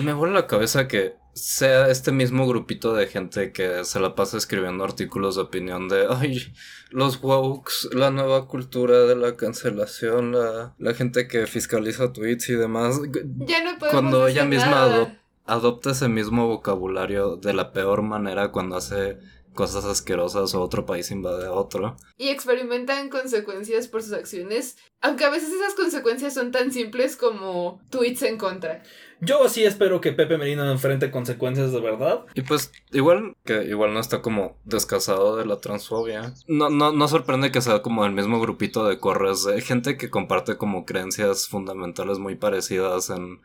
[0.00, 4.36] Me vuelve la cabeza que sea este mismo grupito de gente que se la pasa
[4.36, 6.52] escribiendo artículos de opinión de, ay,
[6.90, 12.54] los wokes, la nueva cultura de la cancelación, la, la gente que fiscaliza tweets y
[12.54, 13.00] demás.
[13.38, 19.18] Ya no Cuando ella misma adopta ese mismo vocabulario de la peor manera cuando hace
[19.54, 21.96] cosas asquerosas o otro país invade a otro.
[22.18, 27.80] Y experimentan consecuencias por sus acciones, aunque a veces esas consecuencias son tan simples como
[27.90, 28.82] tweets en contra.
[29.20, 32.26] Yo sí espero que Pepe Merino enfrente consecuencias de verdad.
[32.34, 36.34] Y pues igual que igual no está como descasado de la transfobia.
[36.46, 40.10] No, no, no sorprende que sea como el mismo grupito de corres de gente que
[40.10, 43.40] comparte como creencias fundamentales muy parecidas en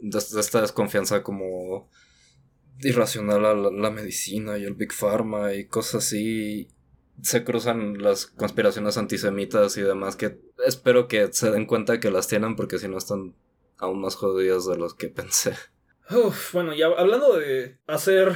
[0.00, 1.88] de, de esta desconfianza como
[2.82, 6.68] irracional a la, la medicina y el Big Pharma y cosas así.
[7.22, 12.28] Se cruzan las conspiraciones antisemitas y demás que espero que se den cuenta que las
[12.28, 13.34] tienen porque si no están
[13.78, 15.54] aún más jodidas de los que pensé.
[16.10, 18.34] Uf, bueno, ya hablando de hacer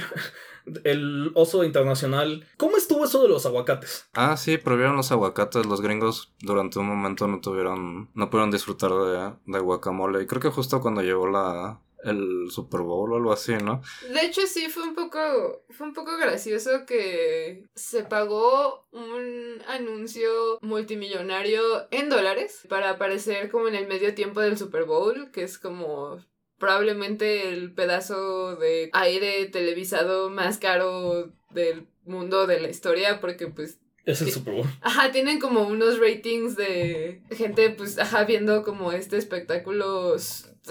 [0.83, 4.07] el oso internacional, ¿cómo estuvo eso de los aguacates?
[4.13, 5.65] Ah, sí, prohibieron los aguacates.
[5.65, 10.23] Los gringos durante un momento no tuvieron, no pudieron disfrutar de, de guacamole.
[10.23, 13.81] Y creo que justo cuando llegó la, el Super Bowl o algo así, ¿no?
[14.13, 20.59] De hecho, sí, fue un poco, fue un poco gracioso que se pagó un anuncio
[20.61, 25.57] multimillonario en dólares para aparecer como en el medio tiempo del Super Bowl, que es
[25.57, 26.19] como
[26.57, 33.79] probablemente el pedazo de aire televisado más caro del mundo de la historia, porque pues
[34.05, 34.31] Es el.
[34.31, 34.67] Super Bowl.
[34.81, 40.15] Ajá, tienen como unos ratings de gente, pues, ajá, viendo como este espectáculo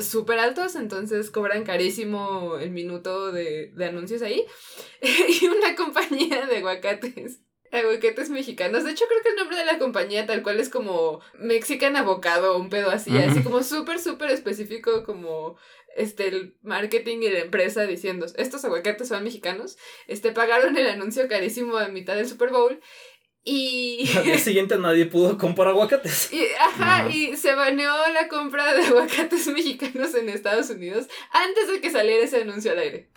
[0.03, 4.45] súper altos, entonces cobran carísimo el minuto de, de anuncios ahí.
[5.03, 7.41] y una compañía de aguacates.
[7.71, 8.85] Aguacates mexicanos.
[8.85, 12.57] De hecho, creo que el nombre de la compañía tal cual es como Mexican Avocado,
[12.57, 13.45] un pedo así, así Ujú.
[13.45, 15.57] como súper, súper específico, como
[15.97, 19.77] este, el marketing y la empresa diciendo, estos aguacates son mexicanos,
[20.07, 22.81] este, pagaron el anuncio carísimo a mitad del Super Bowl
[23.45, 24.09] y...
[24.17, 26.31] Al día siguiente nadie pudo comprar aguacates.
[26.33, 31.81] Y, ajá, y se baneó la compra de aguacates mexicanos en Estados Unidos antes de
[31.81, 33.09] que saliera ese anuncio al aire.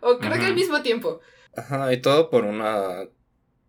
[0.00, 1.20] O creo que al mismo tiempo.
[1.56, 3.08] Ajá, y todo por una.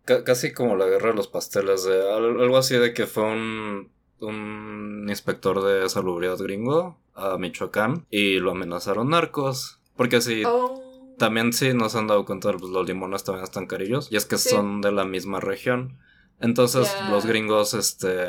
[0.04, 3.22] ca- casi como la guerra de los pasteles, de al- algo así de que fue
[3.24, 3.90] un.
[4.20, 9.80] un inspector de salubridad gringo a Michoacán y lo amenazaron narcos.
[9.96, 10.85] Porque sí, Oh.
[11.18, 14.08] También sí nos han dado cuenta, pues los limones también están carillos.
[14.10, 14.50] Y es que Sí.
[14.50, 15.98] son de la misma región.
[16.40, 18.26] Entonces los gringos, este,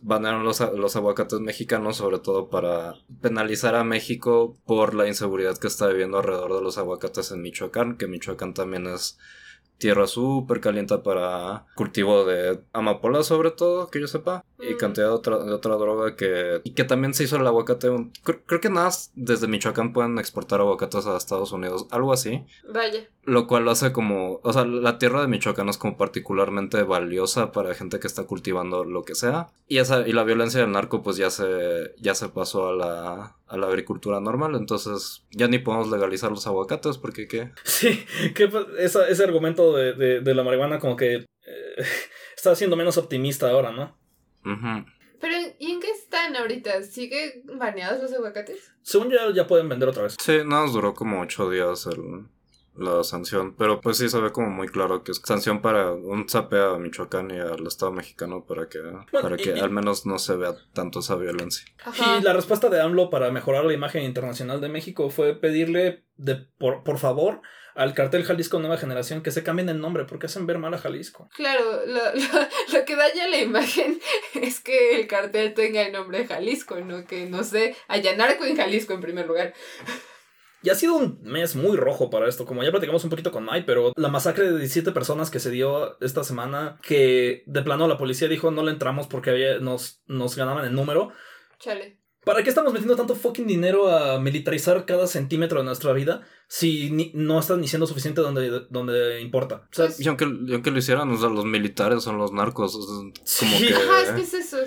[0.00, 5.58] banearon los, a- los aguacates mexicanos, sobre todo para penalizar a México por la inseguridad
[5.58, 9.18] que está viviendo alrededor de los aguacates en Michoacán, que Michoacán también es
[9.78, 14.76] tierra súper caliente para cultivo de amapola sobre todo, que yo sepa, y Mm.
[14.78, 16.60] cantidad de otra, de otra droga que...
[16.62, 17.90] Y que también se hizo el aguacate...
[17.90, 22.12] un- creo, creo que nada más desde Michoacán pueden exportar aguacates a Estados Unidos, algo
[22.12, 22.44] así.
[22.72, 23.08] Vaya.
[23.24, 27.50] Lo cual lo hace como, o sea, la tierra de Michoacán es como particularmente valiosa
[27.52, 29.48] para gente que está cultivando lo que sea.
[29.66, 33.36] Y esa, y la violencia del narco pues ya se, ya se pasó a la,
[33.52, 34.54] a la agricultura normal.
[34.56, 37.52] Entonces ya ni podemos legalizar los aguacates porque qué.
[37.64, 38.04] Sí,
[38.34, 41.26] que esa- ese argumento de, de- de la marihuana como que eh,
[42.36, 43.96] está siendo menos optimista ahora, ¿no?
[45.20, 46.82] Pero, ¿y en qué están ahorita?
[46.82, 48.72] ¿Sigue baneados los aguacates?
[48.82, 50.16] Según ya, ya pueden vender otra vez.
[50.20, 52.26] Sí, nada, nos duró como ocho días el,
[52.76, 53.54] la sanción.
[53.56, 56.76] Pero pues sí se ve como muy claro que es sanción para un zape a
[56.78, 58.80] Michoacán y al Estado mexicano para que,
[59.10, 61.66] para que y- al menos no se vea tanto esa violencia.
[61.84, 62.18] Ajá.
[62.18, 66.36] Y la respuesta de AMLO para mejorar la imagen internacional de México fue pedirle de
[66.36, 67.42] por, por favor
[67.74, 70.78] al cartel Jalisco Nueva Generación que se cambien el nombre porque hacen ver mal a
[70.78, 71.30] Jalisco.
[71.34, 73.98] Claro, lo, lo, lo que daña la imagen
[74.34, 78.44] es que el cartel tenga el nombre de Jalisco, no que, no sé, haya narco
[78.44, 79.54] en Jalisco en primer lugar.
[80.62, 83.44] Y ha sido un mes muy rojo para esto, como ya platicamos un poquito con
[83.44, 87.88] Mike, pero la masacre de 17 personas que se dio esta semana, que de plano
[87.88, 91.10] la policía dijo no le entramos porque había- nos, nos ganaban el número.
[91.58, 91.98] Chale.
[92.24, 96.88] ¿Para qué estamos metiendo tanto fucking dinero a militarizar cada centímetro de nuestra vida si
[96.92, 99.66] ni- no está ni siendo suficiente donde, donde importa?
[99.72, 102.30] O sea, Pues- Y aunque, y aunque lo hicieran, o sea, los militares son los
[102.30, 102.76] narcos.
[102.76, 102.96] o sea,
[103.40, 103.66] como Sí.
[103.66, 104.58] que Ajá, es que es eso.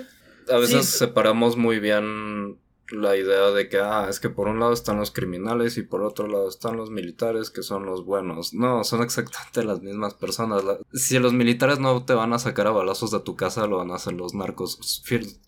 [0.50, 0.98] a veces Sí.
[0.98, 2.58] separamos muy bien
[2.90, 6.02] la idea de que, ah, es que por un lado están los criminales y por
[6.02, 8.54] otro lado están los militares que son los buenos.
[8.54, 10.64] No, son exactamente las mismas personas.
[10.64, 13.78] La- si los militares no te van a sacar a balazos de tu casa, lo
[13.78, 14.78] van a hacer los narcos.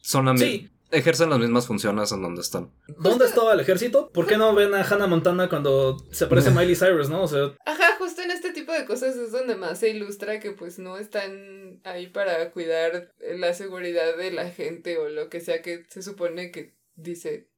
[0.03, 0.71] Son la sí.
[0.91, 2.71] Ejercen las mismas funciones en donde están.
[2.99, 4.09] ¿Dónde estaba el ejército?
[4.11, 7.25] ¿Por qué no ven a Hannah Montana cuando se aparece Miley Cyrus, no?
[7.25, 10.53] O sea, Ajá, justo en este tipo de cosas es donde más se ilustra que
[10.53, 15.61] pues no están ahí para cuidar la seguridad de la gente o lo que sea
[15.61, 17.49] que se supone que dice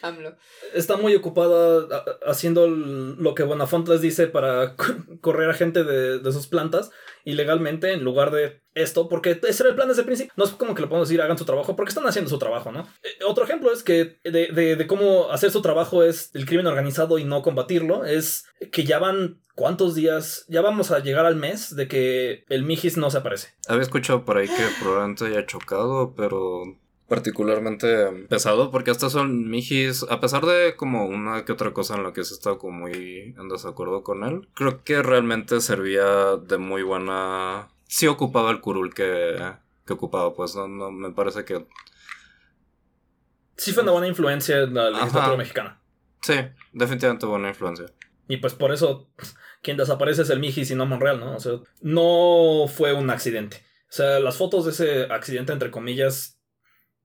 [0.00, 0.36] AMLO.
[0.74, 1.88] está muy ocupada
[2.24, 4.76] haciendo lo que Bonafont les dice para
[5.20, 6.90] correr a gente de, de sus plantas
[7.24, 10.32] ilegalmente en lugar de esto, porque ese era el plan desde el principio.
[10.36, 12.70] No es como que le podemos decir hagan su trabajo, porque están haciendo su trabajo,
[12.70, 12.86] ¿no?
[13.02, 16.68] Eh, otro ejemplo es que de, de- de cómo hacer su trabajo es el crimen
[16.68, 21.34] organizado y no combatirlo, es que ya van cuántos días, ya vamos a llegar al
[21.34, 23.48] mes de que el Mijis no se aparece.
[23.66, 26.62] Había escuchado por ahí que probablemente haya chocado, pero
[27.08, 32.04] particularmente pesado, porque hasta son Mijis, a pesar de como una que otra cosa en
[32.04, 36.58] la que se estado como muy en desacuerdo con él, creo que realmente servía de
[36.58, 37.68] muy buena...
[37.86, 39.36] Sí ocupaba el curul que,
[39.86, 41.66] que ocupaba, pues no, no, me parece que...
[43.56, 45.36] Sí fue una buena influencia en la legislatura Ajá.
[45.36, 45.80] mexicana.
[46.20, 46.34] Sí,
[46.72, 47.86] definitivamente buena influencia.
[48.28, 49.08] Y pues por eso
[49.62, 51.36] quien desaparece es el Mijis y no Monreal, ¿no?
[51.36, 53.64] O sea, no fue un accidente.
[53.88, 56.37] O sea, las fotos de ese accidente, entre comillas,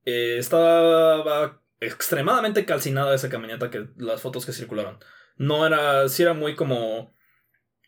[0.05, 4.99] eh, estaba extremadamente calcinada esa camioneta que las fotos que circularon.
[5.38, 7.13] No era, sí era muy como...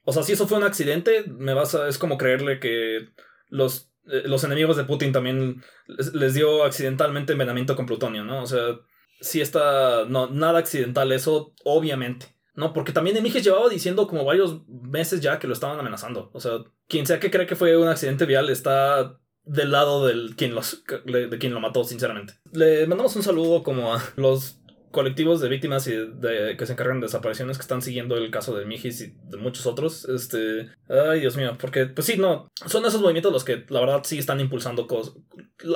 [0.04, 1.88] O sea, si eso fue un accidente, me vas a...
[1.88, 3.10] Es como creerle que
[3.50, 8.44] los, eh, los enemigos de Putin también les, les dio accidentalmente envenenamiento con plutonio, ¿no?
[8.44, 8.80] O sea,
[9.22, 10.06] sí está...
[10.06, 12.36] No, nada accidental eso, obviamente.
[12.56, 16.30] No, porque también Emigis llevaba diciendo como varios meses ya que lo estaban amenazando.
[16.34, 20.36] O sea, quien sea que cree que fue un accidente vial está del lado del
[20.36, 22.34] quien los, de quien lo mató, sinceramente.
[22.52, 24.60] Le mandamos un saludo como a los
[24.96, 28.56] colectivos de víctimas y de, que se encargan de desapariciones que están siguiendo el caso
[28.56, 30.06] de Mijis y de muchos otros.
[30.06, 34.02] Este, ay, Dios mío, porque pues sí, no, son esos movimientos los que la verdad
[34.06, 35.16] sí están impulsando cosas,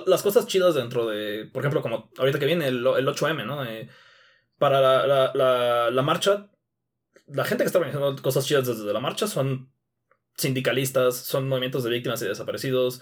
[0.07, 3.65] las cosas chidas dentro de, por ejemplo, como ahorita que viene el, el 8M, ¿no?
[3.65, 3.89] Eh,
[4.57, 6.49] para la, la, la, la marcha,
[7.27, 9.69] la gente que está organizando cosas chidas desde la marcha son
[10.37, 13.01] sindicalistas, son movimientos de víctimas y desaparecidos.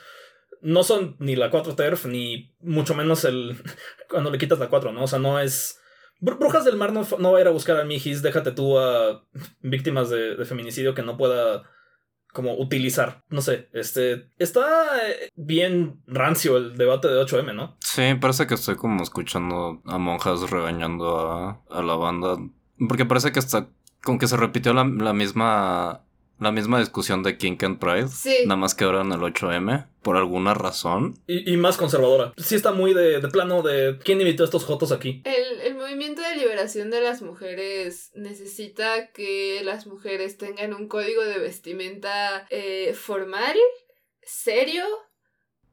[0.62, 3.58] No son ni la 4 TERF, ni mucho menos el.
[4.10, 5.04] cuando le quitas la 4, ¿no?
[5.04, 5.80] O sea, no es.
[6.20, 8.80] Br- Brujas del Mar no, no va a ir a buscar al Mijis, déjate tú
[8.80, 9.24] a
[9.62, 11.64] víctimas de, de feminicidio que no pueda
[12.34, 13.24] como utilizar.
[13.30, 14.32] No sé, este.
[14.40, 14.66] Está
[15.08, 17.78] eh, bien rancio el debate de 8M, ¿no?
[17.82, 22.38] Sí, parece que estoy como escuchando a monjas regañando a, a la banda.
[22.88, 23.70] Porque parece que está.
[24.04, 26.04] Como que se repitió la, la misma.
[26.39, 28.07] La misma discusión de King and Pride.
[28.09, 28.43] Sí.
[28.45, 29.88] Nada más que ahora en el 8M.
[30.01, 31.19] Por alguna razón.
[31.27, 32.34] Y, y más conservadora.
[32.38, 35.22] Sí está muy de, de plano de quién invitó a estos jotos aquí.
[35.26, 41.23] El, el movimiento de liberación de las mujeres necesita que las mujeres tengan un código
[41.23, 43.57] de vestimenta eh, formal,
[44.22, 44.84] serio,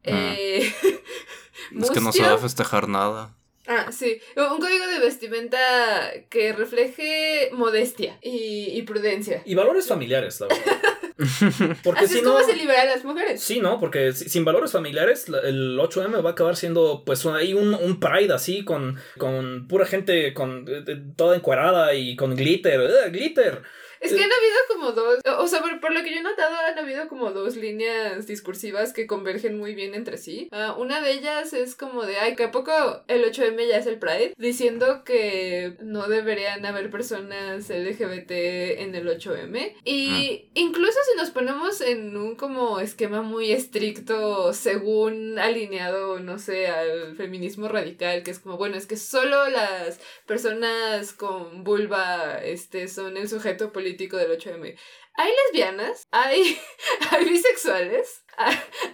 [0.04, 0.72] eh,
[1.80, 3.34] Es que no se va a festejar nada.
[3.66, 4.20] Ah, sí.
[4.36, 9.42] Un código de vestimenta que refleje modestia y, y prudencia.
[9.46, 10.72] Y valores familiares, la verdad.
[11.84, 12.32] Porque Así si es no.
[12.34, 13.40] como se libera a las mujeres.
[13.40, 13.78] Sí, ¿no?
[13.80, 17.72] Porque si- sin valores familiares, la- el 8M va a acabar siendo, pues, ahí un,
[17.74, 22.80] un pride así, con, con pura gente con eh, eh, toda encuerada y con glitter.
[22.80, 23.62] ¡Ugh, glitter!
[24.04, 26.54] Es que han habido como dos, o sea, por, por lo que yo he notado,
[26.56, 30.48] han habido como dos líneas discursivas que convergen muy bien entre sí.
[30.52, 32.72] Ah, una de ellas es como de, ay, que a poco
[33.08, 39.08] el 8M ya es el Pride, diciendo que no deberían haber personas LGBT en el
[39.08, 39.74] 8M.
[39.84, 46.66] Y incluso si nos ponemos en un como esquema muy estricto, según alineado, no sé,
[46.66, 52.88] al feminismo radical, que es como, bueno, es que solo las personas con vulva este,
[52.88, 54.76] son el sujeto político del 8M.
[55.16, 56.58] Hay lesbianas, hay,
[57.10, 58.24] hay bisexuales,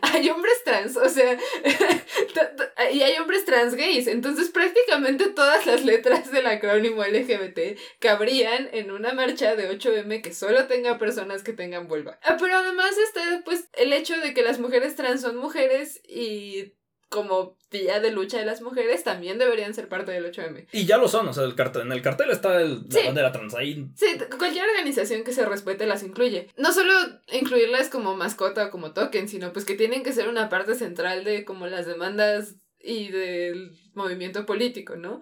[0.02, 1.38] hay, hombres trans, o sea,
[2.92, 4.06] y hay hombres trans gays.
[4.06, 10.34] Entonces prácticamente todas las letras del acrónimo LGBT cabrían en una marcha de 8M que
[10.34, 12.18] solo tenga personas que tengan vulva.
[12.22, 16.74] Ah, Pero además está pues el hecho de que las mujeres trans son mujeres y
[17.10, 20.66] como día de lucha de las mujeres también deberían ser parte del 8M.
[20.72, 23.06] Y ya lo son, o sea, el cartel, en el cartel está el, la Sí.
[23.06, 23.54] bandera trans.
[23.54, 24.06] Ahí Sí,
[24.38, 26.48] cualquier organización que se respete las incluye.
[26.56, 26.92] No solo
[27.32, 31.24] incluirlas como mascota o como token, sino pues que tienen que ser una parte central
[31.24, 35.20] de como las demandas y del movimiento político, ¿no?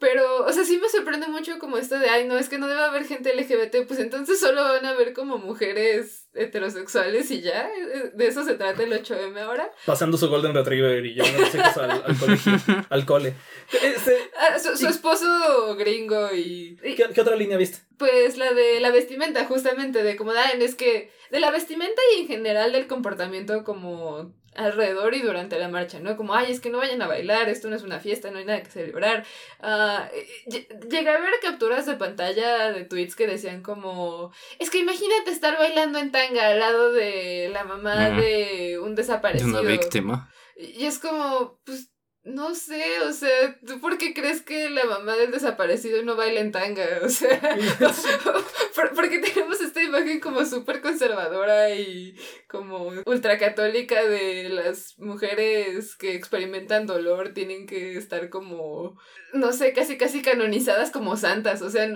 [0.00, 2.66] Pero, o sea, sí me sorprende mucho como esto de, ay, no, es que no
[2.68, 7.68] debe haber gente LGBT, pues entonces solo van a haber como mujeres heterosexuales y ya.
[7.68, 8.10] ¿eh?
[8.14, 9.70] ¿De eso se trata el 8M ahora?
[9.86, 12.52] pasando su Golden Retriever y llevando a los hijos al, al colegio,
[12.90, 13.34] al cole.
[13.82, 16.78] Este, Ah, su, esposo gringo y...
[16.82, 17.78] y- ¿qué, qué otra línea viste?
[17.96, 22.22] Pues la de la vestimenta, justamente, de como, ah, es que de la vestimenta y
[22.22, 26.16] en general del comportamiento como alrededor y durante la marcha, ¿no?
[26.16, 28.44] Como, ay, es que no vayan a bailar, esto no es una fiesta, no hay
[28.44, 29.24] nada que celebrar.
[29.60, 35.30] Ll- llegué a ver capturas de pantalla de tweets que decían como, es que imagínate
[35.30, 39.60] estar bailando en tanga al lado de la mamá de un De desaparecido.
[39.60, 40.30] una víctima.
[40.56, 41.90] Y es como, pues,
[42.24, 46.40] No sé, o sea, ¿tú por qué crees que la mamá del desaparecido no baila
[46.40, 46.84] en tanga?
[47.02, 47.38] O sea,
[48.74, 52.16] ¿por, porque tenemos esta imagen como súper conservadora y
[52.48, 58.98] como ultracatólica de las mujeres que experimentan dolor tienen que estar como,
[59.34, 61.86] no sé, casi casi canonizadas como santas, o sea,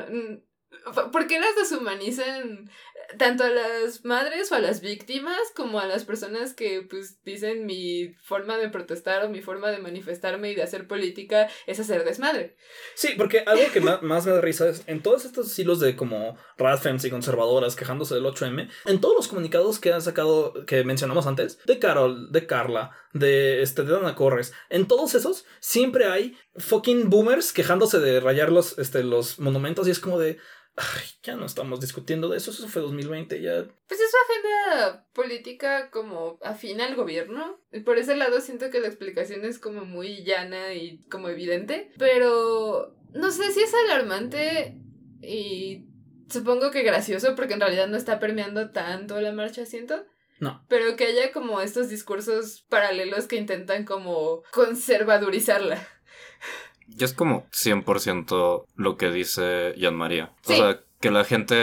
[1.10, 2.70] ¿por qué las deshumanizan
[3.16, 7.64] tanto a las madres o a las víctimas como a las personas que pues dicen
[7.64, 12.04] mi forma de protestar o mi forma de manifestarme y de hacer política es hacer
[12.04, 12.56] desmadre.
[12.94, 16.36] Sí, porque algo que más, me da risa es en todos estos hilos de como
[16.58, 21.26] radfems y conservadoras quejándose del 8M, en todos los comunicados que han sacado, que mencionamos
[21.26, 26.36] antes, de Carol, de Carla, de, este, de Dana Corres, en todos esos siempre hay
[26.56, 30.38] fucking boomers quejándose de rayar los, este, los monumentos y es como de...
[30.80, 33.64] Ay, ya no estamos discutiendo de eso, eso fue 2020, ya.
[33.88, 37.60] Pues es su agenda política como afina al gobierno.
[37.84, 41.90] Por ese lado siento que la explicación es como muy llana y como evidente.
[41.98, 44.78] Pero no sé si es alarmante
[45.20, 45.88] y
[46.30, 50.06] supongo que gracioso porque en realidad no está permeando tanto la marcha, siento.
[50.38, 50.64] No.
[50.68, 55.84] Pero que haya como estos discursos paralelos que intentan como conservadurizarla.
[56.88, 60.32] Y es como 100% lo que dice Jan María.
[60.46, 61.54] O sea, que la gente...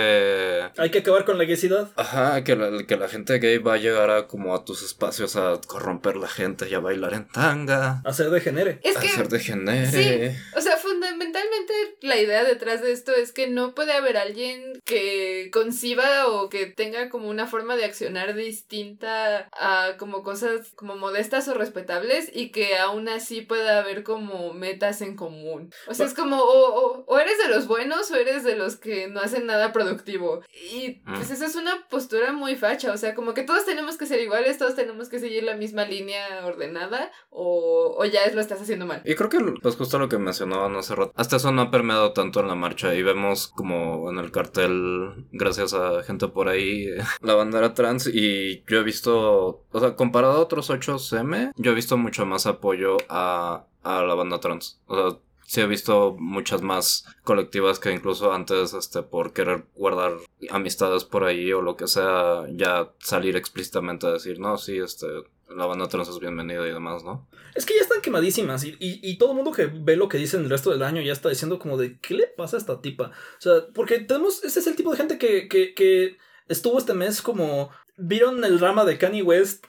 [0.78, 1.92] Hay que acabar con la gaysidad.
[1.98, 5.36] Ajá, que la, que la gente gay va a llegar a como a tus espacios
[5.36, 8.02] a corromper la gente y a bailar en tanga.
[8.06, 8.80] A ser degenere.
[8.84, 9.08] Es que...
[9.08, 9.92] A ser degenere.
[9.92, 11.55] Sí, o sea, fundamentalmente
[12.02, 16.66] la idea detrás de esto es que no puede haber alguien que conciba o que
[16.66, 22.52] tenga como una forma de accionar distinta a como cosas como modestas o respetables y
[22.52, 25.72] que aún así pueda haber como metas en común.
[25.88, 29.08] O sea, es como o, o eres de los buenos o eres de los que
[29.08, 30.42] no hacen nada productivo.
[30.72, 31.34] Y pues mm.
[31.34, 34.58] esa es una postura muy facha, o sea, como que todos tenemos que ser iguales,
[34.58, 38.86] todos tenemos que seguir la misma línea ordenada o, o ya es lo estás haciendo
[38.86, 39.02] mal.
[39.06, 42.12] Y creo que pues justo lo que mencionaban hace rato, hasta eso no ha permeado
[42.14, 46.88] tanto en la marcha y vemos como en el cartel, gracias a gente por ahí,
[47.22, 51.76] la bandera trans y yo he visto, o sea, comparado a otros 8M, yo he
[51.76, 54.80] visto mucho más apoyo a, a la banda trans.
[54.88, 60.14] O sea, sí he visto muchas más colectivas que incluso antes, este, por querer guardar
[60.50, 65.08] amistades por ahí o lo que sea, ya salir explícitamente a decir, no, sí, este,
[65.50, 67.28] la banda trans es bienvenida y demás, ¿no?
[67.54, 70.44] Es que ya están quemadísimas y, y, todo el mundo que ve lo que dicen
[70.44, 73.12] el resto del año ya está diciendo como de, ¿qué le pasa a esta tipa?
[73.38, 76.18] O sea, porque tenemos, ese es el tipo de gente que, que, que
[76.48, 79.66] estuvo este mes como, vieron el drama de Kanye West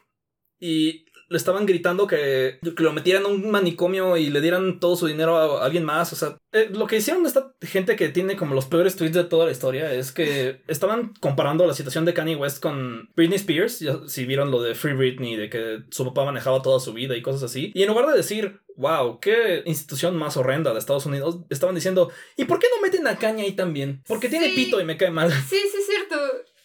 [0.58, 5.06] y le estaban gritando que, lo metieran en un manicomio y le dieran todo su
[5.06, 6.12] dinero a, alguien más.
[6.12, 9.24] O sea, eh, lo que hicieron esta gente que tiene como los peores tweets de
[9.24, 13.80] toda la historia es que estaban comparando la situación de Kanye West con Britney Spears.
[13.80, 17.16] Ya, si vieron lo de Free Britney, de que su papá manejaba toda su vida
[17.16, 17.72] y cosas así.
[17.74, 22.10] Y en lugar de decir, wow, qué institución más horrenda de Estados Unidos, estaban diciendo,
[22.36, 24.02] ¿y por qué no meten a Kanye ahí también?
[24.06, 25.32] Porque tiene pito y me cae mal.
[25.32, 26.16] Sí, sí, es cierto.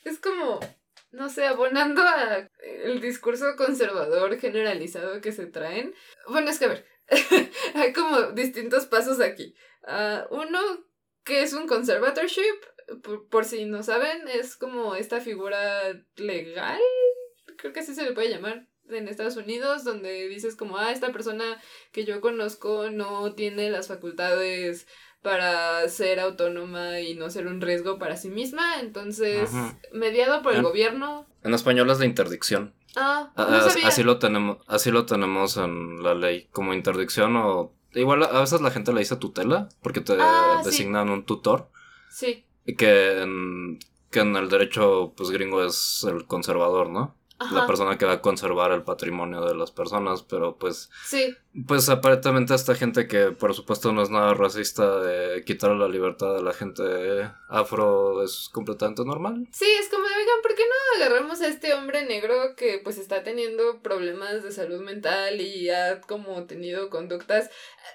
[0.03, 0.59] Es como
[1.11, 5.93] no sé, abonando a el discurso conservador generalizado que se traen.
[6.27, 6.85] Bueno, es que a ver,
[7.75, 9.53] hay como distintos pasos aquí.
[9.83, 10.59] Ah, uno,
[11.23, 12.43] que es un conservatorship,
[13.29, 16.81] por, si no saben, es como esta figura legal,
[17.57, 21.11] creo que así se le puede llamar, en Estados Unidos, donde dices como, ah, esta
[21.11, 21.61] persona
[21.91, 24.87] que yo conozco no tiene las facultades
[25.21, 28.79] para ser autónoma y no ser un riesgo para sí misma.
[28.79, 29.51] Entonces,
[29.93, 31.27] mediado por el gobierno.
[31.43, 32.73] En español es la interdicción.
[32.95, 33.87] Ah, no sabía.
[33.87, 38.59] así lo tenemos, así lo tenemos en la ley como interdicción o igual a veces
[38.59, 41.69] la gente le dice tutela porque te ah, designan un tutor.
[42.09, 42.45] Sí.
[42.65, 43.79] Y que en,
[44.09, 47.15] que en el derecho pues gringo es el conservador, ¿no?
[47.51, 50.89] La persona que va a conservar el patrimonio de las personas, pero pues...
[51.05, 51.35] Sí.
[51.67, 56.35] Pues aparentemente esta gente que por supuesto no es nada racista de quitar la libertad
[56.35, 59.47] de la gente afro es completamente normal.
[59.51, 63.23] Sí, es como, oigan, ¿por qué no agarramos a este hombre negro que pues está
[63.23, 67.49] teniendo problemas de salud mental y ha como tenido conductas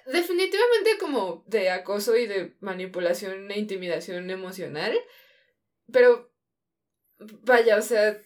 [0.05, 4.95] definitivamente como de acoso y de manipulación e intimidación emocional?
[5.93, 6.31] Pero...
[7.19, 8.21] Vaya, o sea,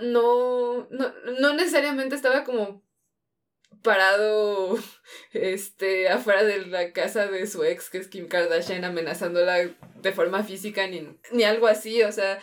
[0.00, 2.82] no, no, no necesariamente estaba como
[3.82, 4.78] parado
[5.32, 10.42] este afuera de la casa de su ex que es Kim Kardashian amenazándola de forma
[10.44, 12.40] física ni, ni algo así, o sea,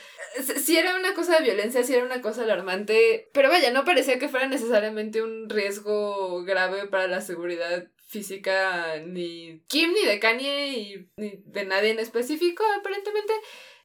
[0.58, 4.20] si era una cosa de violencia, si era una cosa alarmante, pero vaya, no parecía
[4.20, 10.68] que fuera necesariamente un riesgo grave para la seguridad física ni Kim ni de Kanye
[10.70, 13.34] y, ni de nadie en específico aparentemente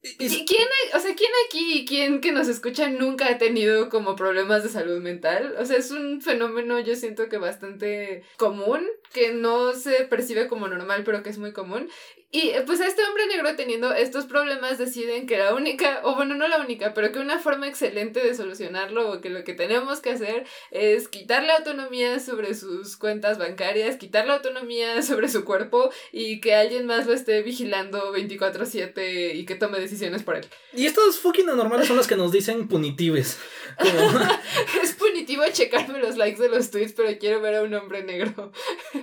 [0.19, 3.37] Y- y- ¿Y ¿Quién, o sea, quién aquí y quién que nos escucha nunca ha
[3.37, 5.55] tenido como problemas de salud mental?
[5.59, 10.67] O sea, es un fenómeno yo siento que bastante común, que no se percibe como
[10.67, 11.89] normal, pero que es muy común.
[12.31, 16.35] Y eh, pues este hombre negro teniendo estos problemas deciden que la única, o bueno,
[16.35, 20.01] no la única, pero que una forma excelente de solucionarlo o que lo que tenemos
[20.01, 26.41] que hacer es quitarle autonomía sobre sus cuentas bancarias, quitarle autonomía sobre su cuerpo y
[26.41, 30.45] que alguien más lo esté vigilando 24/7 y que tome decisiones por él.
[30.73, 33.39] y estas fucking anormales son las que nos dicen punitives.
[33.79, 34.19] Como,
[34.83, 38.51] Es punitivo checarme los likes de los tweets, pero quiero ver a un hombre negro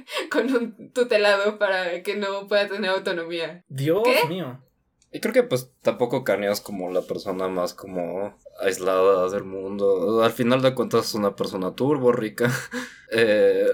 [0.30, 3.64] con un tutelado para que no pueda tener autonomía.
[3.68, 4.28] Dios ¿Qué?
[4.28, 4.60] mío.
[5.12, 10.22] Y creo que pues tampoco Kanye es como la persona más como aislada del mundo.
[10.22, 12.50] Al final de cuentas es una persona turbo rica.
[13.14, 13.66] Eh,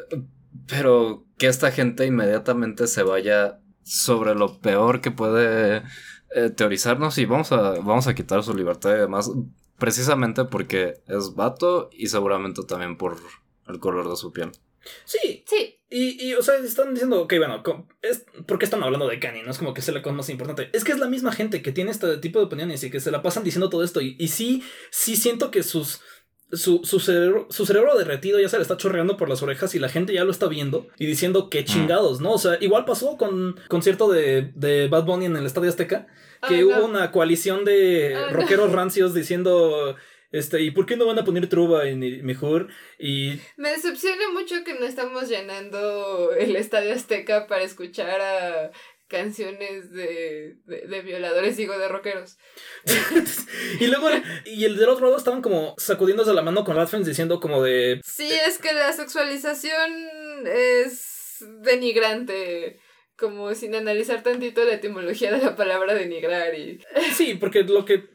[0.66, 5.84] pero que esta gente inmediatamente se vaya sobre lo peor que puede
[6.34, 9.30] eh, teorizarnos y vamos a, vamos a quitar su libertad y demás.
[9.78, 13.16] Precisamente porque es vato y seguramente también por
[13.68, 14.50] el color de su piel.
[15.04, 17.62] Sí, Sí, Y, y, o sea, están diciendo, ok, bueno,
[18.02, 19.42] es, ¿por qué están hablando de Kanye?
[19.42, 20.70] No es como que sea la cosa más importante.
[20.72, 23.10] Es que es la misma gente que tiene este tipo de opiniones y que se
[23.10, 24.00] la pasan diciendo todo esto.
[24.00, 26.00] Y, y sí, sí siento que sus.
[26.50, 29.78] Su, su, cerebro, su cerebro derretido ya se le está chorreando por las orejas y
[29.78, 32.32] la gente ya lo está viendo y diciendo que chingados, ¿no?
[32.32, 36.06] O sea, igual pasó con concierto de, de Bad Bunny en el Estadio Azteca,
[36.48, 36.86] que hubo no.
[36.86, 38.30] una coalición de no.
[38.30, 39.94] rockeros rancios diciendo,
[40.30, 42.68] este, ¿y por qué no van a poner truba en el mejor?
[42.98, 48.70] Y Me decepciona mucho que no estamos llenando el Estadio Azteca para escuchar a
[49.08, 52.36] canciones de, de, de violadores, digo, de rockeros.
[53.80, 54.08] y luego,
[54.44, 58.00] y el del otro lado estaban como sacudiéndose la mano con Radfens diciendo como de...
[58.04, 62.80] Sí, es que la sexualización es denigrante,
[63.18, 66.80] como sin analizar tantito la etimología de la palabra denigrar y...
[67.12, 68.08] Sí, porque lo que...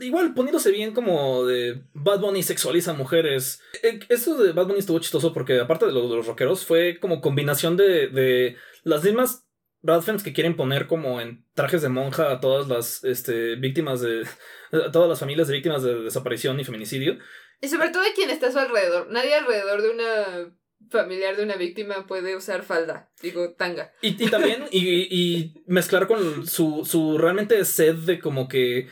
[0.00, 3.62] Igual poniéndose bien como de Bad Bunny sexualiza mujeres.
[3.82, 6.98] Eh, Eso de Bad Bunny estuvo chistoso porque aparte de lo de los rockeros fue
[7.00, 9.46] como combinación de, de las mismas
[9.82, 14.26] Radfens que quieren poner como en trajes de monja a todas las este, víctimas de...
[14.72, 17.16] a todas las familias de víctimas de desaparición y feminicidio.
[17.62, 19.10] Y sobre todo a quien está a su alrededor.
[19.10, 23.92] Nadie alrededor de una familiar de una víctima puede usar falda, digo, tanga.
[24.00, 28.88] Y, y también, y, y mezclar con su, su realmente sed de como que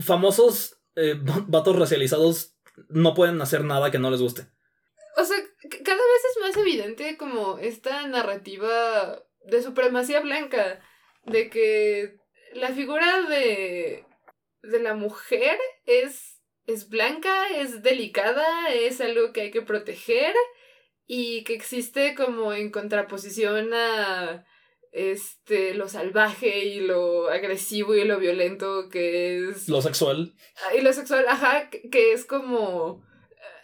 [0.00, 1.14] famosos eh,
[1.46, 2.56] vatos racializados
[2.88, 4.46] no pueden hacer nada que no les guste.
[5.16, 5.36] O sea,
[5.84, 10.80] cada vez es más evidente como esta narrativa de supremacía blanca,
[11.24, 12.16] de que
[12.54, 14.04] la figura de,
[14.62, 20.34] de la mujer es, es blanca, es delicada, es algo que hay que proteger
[21.08, 24.44] y que existe como en contraposición a
[24.92, 30.34] este lo salvaje y lo agresivo y lo violento que es Lo sexual.
[30.64, 33.04] Ah, Y lo sexual, ajá, que, es como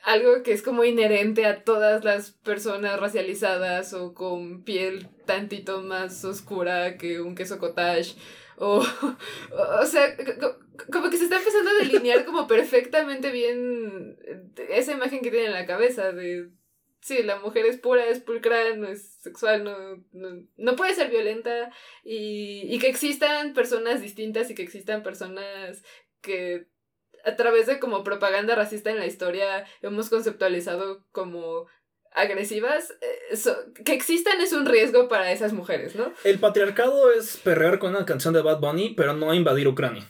[0.05, 6.25] algo que es como inherente a todas las personas racializadas o con piel tantito más
[6.25, 8.15] oscura que un queso cottage.
[8.57, 8.85] O,
[9.83, 10.59] o, sea, co- co-
[10.93, 14.17] como que se está empezando a delinear como perfectamente bien
[14.69, 16.51] esa imagen que tiene en la cabeza de...
[17.05, 19.77] Sí, la mujer es pura, es pulcra, no es sexual, no,
[20.13, 21.71] no, no puede ser violenta
[22.03, 25.83] y, y que existan personas distintas y que existan personas
[26.23, 26.67] que
[27.27, 31.67] a través de como propaganda racista en la historia hemos conceptualizado como
[32.13, 32.95] agresivas,
[33.35, 33.55] so-
[33.85, 36.11] que existan es un riesgo para esas mujeres, ¿no?
[36.25, 40.09] El patriarcado es perrear con una canción de Bad Bunny, pero no invadir Ucrania.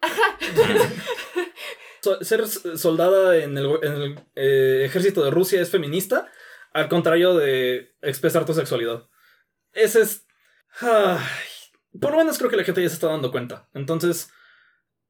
[2.02, 6.30] So- ser soldada en el, en el, eh, ejército de Rusia es feminista,
[6.72, 9.06] al contrario de expresar tu sexualidad.
[9.72, 10.26] Ese es...
[10.80, 11.18] ay,
[12.00, 13.68] por lo menos creo que la gente ya se está dando cuenta.
[13.74, 14.30] Entonces,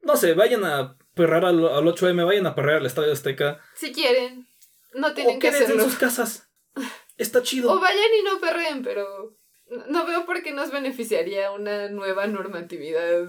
[0.03, 3.61] no sé, vayan a perrar al, al 8M, vayan a perrar al Estadio Azteca.
[3.75, 4.49] Si quieren,
[4.95, 5.85] no tienen O que quédense en hacerlo.
[5.91, 6.49] sus casas.
[7.19, 7.71] Está chido.
[7.73, 9.37] O vayan y no perreen, pero
[9.69, 13.27] no- no veo por qué nos beneficiaría una nueva normatividad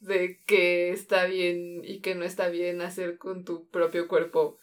[0.00, 4.58] de que está bien y que no está bien hacer con tu propio cuerpo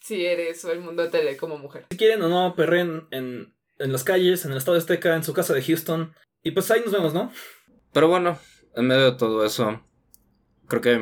[0.00, 1.86] si eres o el mundo te lee como mujer.
[1.90, 5.32] Si quieren o no, perren en, en las calles, en el Estadio Azteca, en su
[5.32, 6.12] casa de Houston.
[6.42, 7.30] Y pues ahí nos vemos, ¿no?
[7.92, 8.38] Pero bueno,
[8.76, 9.80] en medio de todo eso,
[10.68, 11.00] creo que hay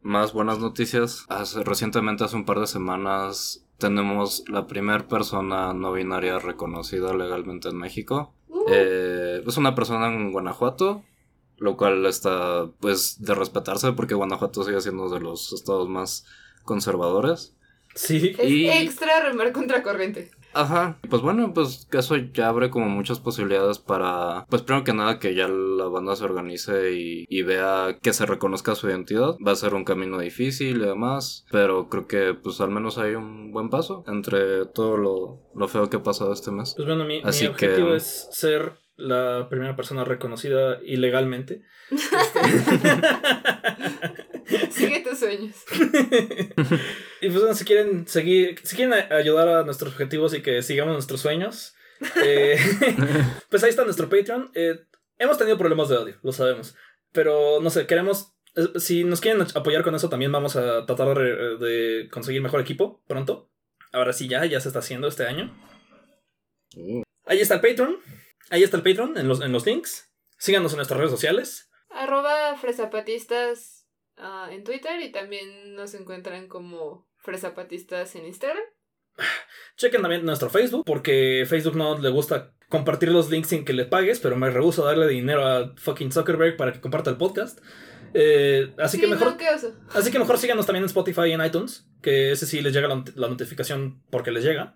[0.00, 1.26] más buenas noticias.
[1.28, 7.68] Hace- recientemente, hace un par de semanas, tenemos la primera persona no binaria reconocida legalmente
[7.68, 8.34] en México.
[8.48, 11.02] Uh, Eh, es una persona en Guanajuato,
[11.58, 16.24] lo cual está, pues, de respetarse porque Guanajuato sigue siendo de los estados más
[16.64, 17.54] conservadores.
[17.94, 18.34] Sí.
[18.38, 20.30] es y- extra remar contra corriente.
[20.52, 25.18] Ajá, pues bueno, pues eso ya abre como muchas posibilidades para, pues primero que nada
[25.18, 29.36] que ya la banda se organice y, y vea que se reconozca su identidad.
[29.46, 33.14] Va a ser un camino difícil y demás, pero creo que pues al menos hay
[33.16, 36.72] un buen paso entre todo lo, lo feo que ha pasado este mes.
[36.74, 41.62] Pues bueno, mi, mi Así objetivo que- es ser la primera persona reconocida ilegalmente.
[44.70, 45.56] Sigue tus sueños.
[47.20, 50.92] y pues bueno, si quieren seguir, si quieren ayudar a nuestros objetivos y que sigamos
[50.94, 51.74] nuestros sueños,
[52.24, 52.56] eh,
[53.50, 54.50] pues ahí está nuestro Patreon.
[54.54, 54.80] Eh,
[55.18, 56.76] hemos tenido problemas de audio, lo sabemos.
[57.12, 58.34] Pero no sé, queremos.
[58.54, 62.60] eh, Si nos quieren apoyar con eso, también vamos a tratar de, de conseguir mejor
[62.60, 63.50] equipo pronto.
[63.92, 65.56] Ahora sí, ya, ya se está haciendo este año.
[66.76, 67.96] Uh, Ahí está el Patreon.
[68.50, 70.12] Ahí está el Patreon en los, en los links.
[70.38, 71.70] Síganos en nuestras redes sociales.
[71.90, 73.86] Arroba fresapatistas
[74.16, 78.62] ah, en Twitter y también nos encuentran como fresapatistas en Instagram.
[79.76, 83.84] Chequen también nuestro Facebook, porque Facebook no le gusta compartir los links sin que le
[83.84, 87.60] pagues, pero me rehuso a darle dinero a fucking Zuckerberg para que comparta el podcast.
[88.18, 89.36] Eh, así Sí, que mejor no,
[89.94, 92.88] así que mejor síganos también en Spotify y en iTunes, que ese sí les llega
[92.88, 94.74] la, not- la notificación porque les llega.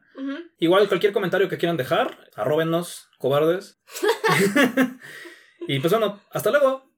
[0.59, 3.81] Igual cualquier comentario que quieran dejar, arróbennos, cobardes.
[5.69, 6.90] y pues bueno, hasta luego.